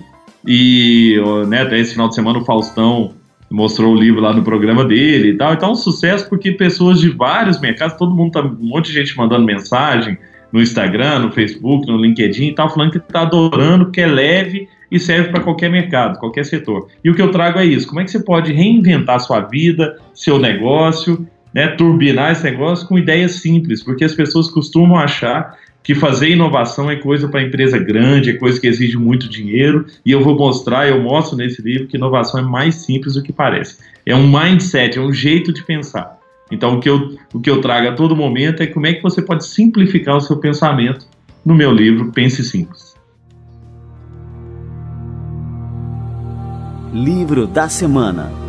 E 0.45 1.15
né, 1.47 1.63
até 1.63 1.79
esse 1.79 1.93
final 1.93 2.09
de 2.09 2.15
semana 2.15 2.37
o 2.37 2.45
Faustão 2.45 3.13
mostrou 3.53 3.93
o 3.93 3.95
livro 3.95 4.19
lá 4.19 4.33
no 4.33 4.41
programa 4.41 4.83
dele 4.83 5.29
e 5.29 5.37
tal. 5.37 5.53
Então, 5.53 5.69
é 5.69 5.71
um 5.73 5.75
sucesso 5.75 6.27
porque 6.27 6.53
pessoas 6.53 6.99
de 6.99 7.09
vários 7.09 7.61
mercados, 7.61 7.95
todo 7.97 8.13
mundo 8.13 8.31
tá, 8.31 8.41
um 8.41 8.57
monte 8.59 8.87
de 8.87 8.93
gente 8.93 9.15
mandando 9.15 9.45
mensagem 9.45 10.17
no 10.51 10.59
Instagram, 10.59 11.19
no 11.19 11.31
Facebook, 11.31 11.85
no 11.85 11.97
LinkedIn 11.97 12.47
e 12.47 12.55
tal, 12.55 12.67
falando 12.67 12.91
que 12.91 12.97
está 12.97 13.21
adorando, 13.21 13.91
que 13.91 14.01
é 14.01 14.07
leve 14.07 14.67
e 14.91 14.99
serve 14.99 15.29
para 15.29 15.41
qualquer 15.41 15.69
mercado, 15.69 16.17
qualquer 16.17 16.45
setor. 16.45 16.87
E 17.03 17.11
o 17.11 17.15
que 17.15 17.21
eu 17.21 17.29
trago 17.29 17.59
é 17.59 17.65
isso: 17.65 17.87
como 17.87 18.01
é 18.01 18.03
que 18.03 18.09
você 18.09 18.23
pode 18.23 18.51
reinventar 18.51 19.19
sua 19.19 19.41
vida, 19.41 19.99
seu 20.15 20.39
negócio, 20.39 21.27
né, 21.53 21.67
turbinar 21.67 22.31
esse 22.31 22.43
negócio 22.43 22.87
com 22.87 22.97
ideias 22.97 23.35
simples, 23.35 23.83
porque 23.83 24.03
as 24.03 24.15
pessoas 24.15 24.49
costumam 24.49 24.97
achar 24.97 25.55
que 25.84 25.93
fazer 25.93 26.29
inovação 26.29 26.89
é 26.89 26.95
coisa 26.95 27.27
para 27.27 27.43
empresa 27.43 27.77
grande, 27.77 28.29
é 28.29 28.34
coisa 28.34 28.59
que 28.59 28.67
exige 28.67 28.97
muito 28.97 29.27
dinheiro, 29.27 29.86
e 30.05 30.11
eu 30.11 30.23
vou 30.23 30.36
mostrar, 30.36 30.88
eu 30.88 31.01
mostro 31.01 31.36
nesse 31.36 31.61
livro 31.61 31.88
que 31.88 31.97
inovação 31.97 32.39
é 32.39 32.43
mais 32.43 32.75
simples 32.75 33.15
do 33.15 33.21
que 33.21 33.34
parece. 33.34 33.77
É 34.05 34.15
um 34.15 34.27
mindset, 34.27 34.97
é 34.97 35.01
um 35.01 35.13
jeito 35.13 35.51
de 35.51 35.61
pensar. 35.63 36.17
Então, 36.49 36.77
o 36.77 36.79
que 36.79 36.89
eu, 36.89 37.17
o 37.34 37.39
que 37.39 37.49
eu 37.49 37.59
trago 37.59 37.89
a 37.89 37.93
todo 37.93 38.15
momento 38.15 38.63
é 38.63 38.67
como 38.67 38.88
é 38.88 38.93
que 38.93 39.03
você 39.03 39.21
pode 39.21 39.45
simplificar 39.45 40.15
o 40.15 40.21
seu 40.21 40.38
pensamento 40.38 41.05
no 41.45 41.53
meu 41.53 41.71
livro 41.71 42.11
Pense 42.11 42.43
Simples. 42.43 42.93
Livro 46.93 47.47
da 47.47 47.67
Semana 47.67 48.42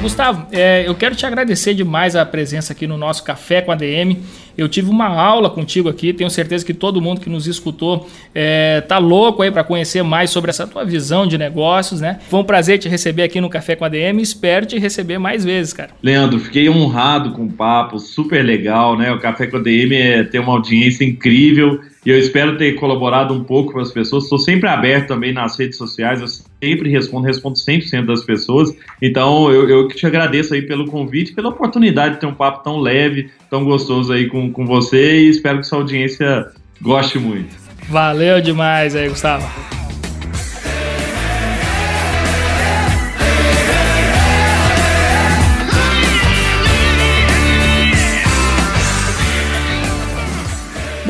Gustavo, 0.00 0.46
é, 0.50 0.88
eu 0.88 0.94
quero 0.94 1.14
te 1.14 1.26
agradecer 1.26 1.74
demais 1.74 2.16
a 2.16 2.24
presença 2.24 2.72
aqui 2.72 2.86
no 2.86 2.96
nosso 2.96 3.22
Café 3.22 3.60
com 3.60 3.70
a 3.70 3.74
DM. 3.74 4.18
Eu 4.56 4.66
tive 4.66 4.88
uma 4.88 5.06
aula 5.08 5.50
contigo 5.50 5.90
aqui, 5.90 6.14
tenho 6.14 6.30
certeza 6.30 6.64
que 6.64 6.72
todo 6.72 7.02
mundo 7.02 7.20
que 7.20 7.28
nos 7.28 7.46
escutou 7.46 8.08
é, 8.34 8.80
tá 8.80 8.96
louco 8.96 9.42
aí 9.42 9.50
para 9.50 9.62
conhecer 9.62 10.02
mais 10.02 10.30
sobre 10.30 10.48
essa 10.48 10.66
tua 10.66 10.86
visão 10.86 11.26
de 11.26 11.36
negócios, 11.36 12.00
né? 12.00 12.18
Foi 12.30 12.40
um 12.40 12.44
prazer 12.44 12.78
te 12.78 12.88
receber 12.88 13.24
aqui 13.24 13.42
no 13.42 13.50
Café 13.50 13.76
com 13.76 13.84
a 13.84 13.90
DM 13.90 14.22
espero 14.22 14.64
te 14.64 14.78
receber 14.78 15.18
mais 15.18 15.44
vezes, 15.44 15.74
cara. 15.74 15.90
Leandro, 16.02 16.38
fiquei 16.40 16.68
honrado 16.70 17.32
com 17.32 17.44
o 17.44 17.52
papo, 17.52 17.98
super 17.98 18.42
legal, 18.42 18.96
né? 18.96 19.12
O 19.12 19.18
Café 19.18 19.46
com 19.48 19.58
a 19.58 19.60
DM 19.60 19.94
é, 19.94 20.24
tem 20.24 20.40
uma 20.40 20.52
audiência 20.52 21.04
incrível 21.04 21.78
e 22.04 22.10
eu 22.10 22.18
espero 22.18 22.56
ter 22.56 22.72
colaborado 22.74 23.34
um 23.34 23.44
pouco 23.44 23.72
para 23.72 23.82
as 23.82 23.92
pessoas. 23.92 24.24
Estou 24.24 24.38
sempre 24.38 24.68
aberto 24.68 25.08
também 25.08 25.32
nas 25.32 25.58
redes 25.58 25.76
sociais, 25.76 26.20
eu 26.20 26.28
sempre 26.28 26.90
respondo, 26.90 27.26
respondo 27.26 27.58
100% 27.58 28.06
das 28.06 28.24
pessoas. 28.24 28.74
Então, 29.02 29.50
eu, 29.50 29.68
eu 29.68 29.88
te 29.88 30.06
agradeço 30.06 30.54
aí 30.54 30.62
pelo 30.62 30.86
convite, 30.86 31.34
pela 31.34 31.50
oportunidade 31.50 32.14
de 32.14 32.20
ter 32.20 32.26
um 32.26 32.34
papo 32.34 32.64
tão 32.64 32.78
leve, 32.78 33.30
tão 33.50 33.64
gostoso 33.64 34.12
aí 34.12 34.28
com, 34.28 34.50
com 34.50 34.66
você 34.66 35.20
e 35.20 35.28
espero 35.28 35.58
que 35.58 35.66
sua 35.66 35.78
audiência 35.78 36.48
goste 36.80 37.18
muito. 37.18 37.54
Valeu 37.88 38.40
demais 38.40 38.94
aí, 38.94 39.08
Gustavo. 39.08 39.79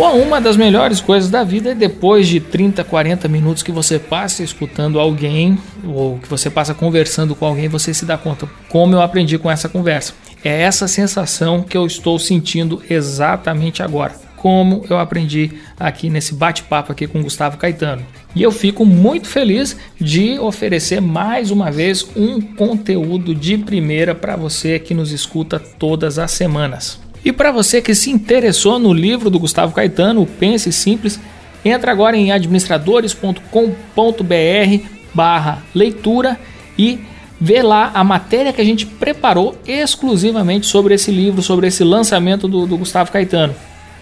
Bom, 0.00 0.16
uma 0.16 0.40
das 0.40 0.56
melhores 0.56 0.98
coisas 0.98 1.28
da 1.28 1.44
vida 1.44 1.72
é 1.72 1.74
depois 1.74 2.26
de 2.26 2.40
30, 2.40 2.82
40 2.82 3.28
minutos 3.28 3.62
que 3.62 3.70
você 3.70 3.98
passa 3.98 4.42
escutando 4.42 4.98
alguém 4.98 5.58
ou 5.84 6.18
que 6.18 6.26
você 6.26 6.48
passa 6.48 6.72
conversando 6.72 7.34
com 7.34 7.44
alguém, 7.44 7.68
você 7.68 7.92
se 7.92 8.06
dá 8.06 8.16
conta 8.16 8.48
como 8.70 8.94
eu 8.94 9.02
aprendi 9.02 9.36
com 9.36 9.50
essa 9.50 9.68
conversa. 9.68 10.14
É 10.42 10.62
essa 10.62 10.88
sensação 10.88 11.62
que 11.62 11.76
eu 11.76 11.84
estou 11.84 12.18
sentindo 12.18 12.82
exatamente 12.88 13.82
agora. 13.82 14.14
Como 14.38 14.86
eu 14.88 14.98
aprendi 14.98 15.50
aqui 15.78 16.08
nesse 16.08 16.32
bate-papo 16.32 16.90
aqui 16.90 17.06
com 17.06 17.22
Gustavo 17.22 17.58
Caetano. 17.58 18.02
E 18.34 18.42
eu 18.42 18.50
fico 18.50 18.86
muito 18.86 19.28
feliz 19.28 19.76
de 20.00 20.38
oferecer 20.38 21.02
mais 21.02 21.50
uma 21.50 21.70
vez 21.70 22.08
um 22.16 22.40
conteúdo 22.40 23.34
de 23.34 23.58
primeira 23.58 24.14
para 24.14 24.34
você 24.34 24.78
que 24.78 24.94
nos 24.94 25.12
escuta 25.12 25.58
todas 25.58 26.18
as 26.18 26.30
semanas. 26.30 27.09
E 27.24 27.32
para 27.32 27.52
você 27.52 27.82
que 27.82 27.94
se 27.94 28.10
interessou 28.10 28.78
no 28.78 28.92
livro 28.92 29.28
do 29.28 29.38
Gustavo 29.38 29.74
Caetano, 29.74 30.26
Pense 30.26 30.72
Simples, 30.72 31.20
entra 31.64 31.92
agora 31.92 32.16
em 32.16 32.32
administradores.com.br 32.32 34.86
barra 35.12 35.62
leitura 35.74 36.38
e 36.78 37.00
vê 37.40 37.62
lá 37.62 37.90
a 37.94 38.04
matéria 38.04 38.52
que 38.52 38.60
a 38.60 38.64
gente 38.64 38.86
preparou 38.86 39.56
exclusivamente 39.66 40.66
sobre 40.66 40.94
esse 40.94 41.10
livro, 41.10 41.42
sobre 41.42 41.66
esse 41.66 41.82
lançamento 41.82 42.46
do, 42.46 42.66
do 42.66 42.76
Gustavo 42.76 43.10
Caetano. 43.10 43.54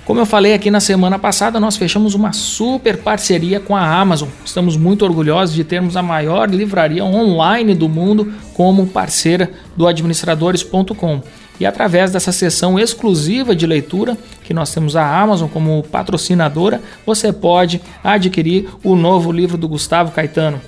Como 0.05 0.21
eu 0.21 0.25
falei 0.25 0.55
aqui 0.55 0.71
na 0.71 0.81
semana 0.81 1.19
passada, 1.19 1.61
nós 1.61 1.77
fechamos 1.77 2.15
uma 2.15 2.33
super 2.33 2.97
parceria 2.97 3.61
com 3.61 3.77
a 3.77 4.01
Amazon. 4.01 4.31
Estamos 4.43 4.75
muito 4.75 5.05
orgulhosos 5.05 5.55
de 5.55 5.63
termos 5.65 5.99
a 5.99 6.03
maior 6.03 6.49
livraria 6.49 7.05
online 7.05 7.75
do 7.75 7.91
mundo 7.91 8.33
como 8.55 8.87
parceira 8.87 9.51
do 9.77 9.87
administradores.com. 9.87 11.21
E 11.61 11.67
através 11.67 12.13
dessa 12.13 12.31
sessão 12.31 12.79
exclusiva 12.79 13.55
de 13.55 13.67
leitura, 13.67 14.17
que 14.45 14.55
nós 14.55 14.73
temos 14.73 14.95
a 14.95 15.21
Amazon 15.21 15.49
como 15.49 15.83
patrocinadora, 15.83 16.81
você 17.05 17.33
pode 17.33 17.81
adquirir 18.03 18.69
o 18.85 18.95
novo 18.95 19.33
livro 19.33 19.59
do 19.59 19.69
Gustavo 19.69 20.13
Caetano. 20.13 20.61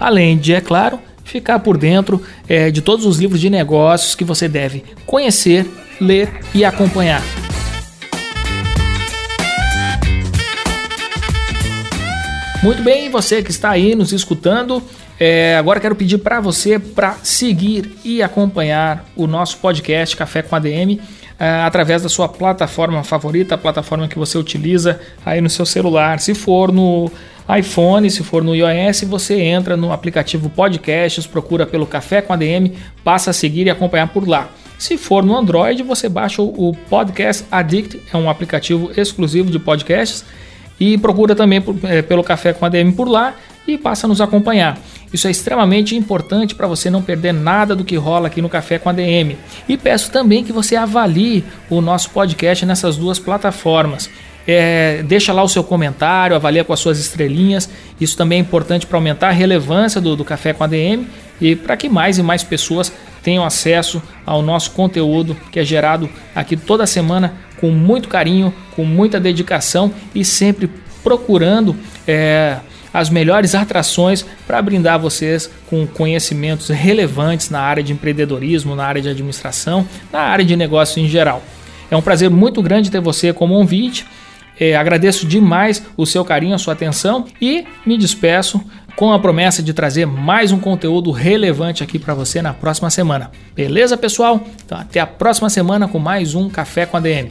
Além 0.00 0.38
de, 0.38 0.54
é 0.54 0.60
claro, 0.60 0.98
ficar 1.24 1.58
por 1.58 1.76
dentro 1.76 2.22
é, 2.48 2.70
de 2.70 2.80
todos 2.80 3.04
os 3.04 3.18
livros 3.18 3.40
de 3.40 3.50
negócios 3.50 4.14
que 4.14 4.24
você 4.24 4.48
deve 4.48 4.82
conhecer, 5.04 5.66
ler 6.00 6.40
e 6.54 6.64
acompanhar. 6.64 7.22
Muito 12.62 12.82
bem, 12.82 13.08
você 13.08 13.42
que 13.42 13.50
está 13.50 13.70
aí 13.70 13.94
nos 13.94 14.12
escutando, 14.12 14.82
é, 15.18 15.56
agora 15.58 15.80
quero 15.80 15.94
pedir 15.94 16.18
para 16.18 16.40
você 16.40 16.78
para 16.78 17.14
seguir 17.22 17.98
e 18.04 18.22
acompanhar 18.22 19.04
o 19.16 19.26
nosso 19.26 19.58
podcast 19.58 20.16
Café 20.16 20.42
com 20.42 20.54
ADM 20.54 21.00
é, 21.38 21.62
através 21.62 22.02
da 22.02 22.08
sua 22.08 22.28
plataforma 22.28 23.02
favorita, 23.04 23.54
a 23.54 23.58
plataforma 23.58 24.08
que 24.08 24.18
você 24.18 24.36
utiliza 24.36 25.00
aí 25.24 25.40
no 25.40 25.48
seu 25.48 25.64
celular. 25.64 26.18
Se 26.20 26.34
for 26.34 26.72
no 26.72 27.10
iPhone, 27.58 28.10
se 28.10 28.22
for 28.22 28.42
no 28.42 28.54
iOS, 28.54 29.02
você 29.02 29.40
entra 29.40 29.76
no 29.76 29.92
aplicativo 29.92 30.50
Podcasts, 30.50 31.26
procura 31.26 31.64
pelo 31.66 31.86
Café 31.86 32.20
com 32.20 32.32
ADM, 32.32 32.72
passa 33.02 33.30
a 33.30 33.32
seguir 33.32 33.66
e 33.66 33.70
acompanhar 33.70 34.08
por 34.08 34.28
lá. 34.28 34.48
Se 34.78 34.96
for 34.96 35.24
no 35.24 35.36
Android, 35.36 35.82
você 35.82 36.08
baixa 36.08 36.42
o 36.42 36.76
Podcast 36.88 37.44
Addict, 37.50 38.00
é 38.12 38.16
um 38.16 38.30
aplicativo 38.30 38.92
exclusivo 38.96 39.50
de 39.50 39.58
podcasts, 39.58 40.24
e 40.78 40.96
procura 40.98 41.34
também 41.34 41.62
é, 41.84 42.02
pelo 42.02 42.22
Café 42.22 42.52
com 42.52 42.64
ADM 42.64 42.92
por 42.92 43.08
lá 43.08 43.34
e 43.66 43.76
passa 43.76 44.06
a 44.06 44.08
nos 44.08 44.20
acompanhar. 44.20 44.78
Isso 45.12 45.26
é 45.26 45.30
extremamente 45.30 45.96
importante 45.96 46.54
para 46.54 46.66
você 46.66 46.90
não 46.90 47.02
perder 47.02 47.32
nada 47.32 47.74
do 47.74 47.84
que 47.84 47.96
rola 47.96 48.26
aqui 48.28 48.42
no 48.42 48.48
Café 48.48 48.78
com 48.78 48.88
a 48.88 48.92
DM. 48.92 49.36
E 49.68 49.76
peço 49.76 50.10
também 50.10 50.44
que 50.44 50.52
você 50.52 50.76
avalie 50.76 51.44
o 51.70 51.80
nosso 51.80 52.10
podcast 52.10 52.64
nessas 52.66 52.96
duas 52.96 53.18
plataformas. 53.18 54.10
é, 54.50 55.02
deixa 55.02 55.30
lá 55.30 55.42
o 55.42 55.48
seu 55.48 55.62
comentário, 55.62 56.34
avalia 56.34 56.64
com 56.64 56.72
as 56.72 56.80
suas 56.80 56.98
estrelinhas. 56.98 57.68
Isso 58.00 58.16
também 58.16 58.38
é 58.38 58.40
importante 58.40 58.86
para 58.86 58.96
aumentar 58.96 59.28
a 59.28 59.32
relevância 59.32 60.00
do, 60.00 60.16
do 60.16 60.24
Café 60.24 60.54
com 60.54 60.64
ADM 60.64 61.04
e 61.38 61.54
para 61.54 61.76
que 61.76 61.88
mais 61.88 62.16
e 62.16 62.22
mais 62.22 62.42
pessoas 62.42 62.90
tenham 63.22 63.44
acesso 63.44 64.02
ao 64.24 64.40
nosso 64.40 64.70
conteúdo 64.70 65.36
que 65.52 65.60
é 65.60 65.64
gerado 65.64 66.08
aqui 66.34 66.56
toda 66.56 66.86
semana 66.86 67.34
com 67.60 67.70
muito 67.70 68.08
carinho, 68.08 68.54
com 68.74 68.84
muita 68.84 69.20
dedicação 69.20 69.92
e 70.14 70.24
sempre 70.24 70.70
procurando 71.02 71.76
é, 72.06 72.56
as 72.92 73.10
melhores 73.10 73.54
atrações 73.54 74.24
para 74.46 74.60
brindar 74.62 74.98
vocês 74.98 75.50
com 75.68 75.86
conhecimentos 75.86 76.68
relevantes 76.68 77.50
na 77.50 77.60
área 77.60 77.82
de 77.82 77.92
empreendedorismo, 77.92 78.74
na 78.74 78.84
área 78.84 79.02
de 79.02 79.08
administração, 79.08 79.86
na 80.12 80.20
área 80.20 80.44
de 80.44 80.56
negócio 80.56 81.02
em 81.02 81.08
geral. 81.08 81.42
É 81.90 81.96
um 81.96 82.02
prazer 82.02 82.30
muito 82.30 82.62
grande 82.62 82.90
ter 82.90 83.00
você 83.00 83.32
como 83.32 83.54
ouvinte. 83.54 84.06
É, 84.60 84.76
agradeço 84.76 85.26
demais 85.26 85.82
o 85.96 86.04
seu 86.04 86.24
carinho, 86.24 86.54
a 86.54 86.58
sua 86.58 86.74
atenção 86.74 87.26
e 87.40 87.64
me 87.86 87.96
despeço 87.96 88.60
com 88.96 89.12
a 89.12 89.18
promessa 89.18 89.62
de 89.62 89.72
trazer 89.72 90.06
mais 90.06 90.50
um 90.50 90.58
conteúdo 90.58 91.12
relevante 91.12 91.84
aqui 91.84 92.00
para 92.00 92.14
você 92.14 92.42
na 92.42 92.52
próxima 92.52 92.90
semana. 92.90 93.30
Beleza, 93.54 93.96
pessoal? 93.96 94.44
Então, 94.64 94.76
até 94.76 94.98
a 94.98 95.06
próxima 95.06 95.48
semana 95.48 95.86
com 95.86 96.00
mais 96.00 96.34
um 96.34 96.50
Café 96.50 96.84
com 96.84 96.96
a 96.96 97.00
DM. 97.00 97.30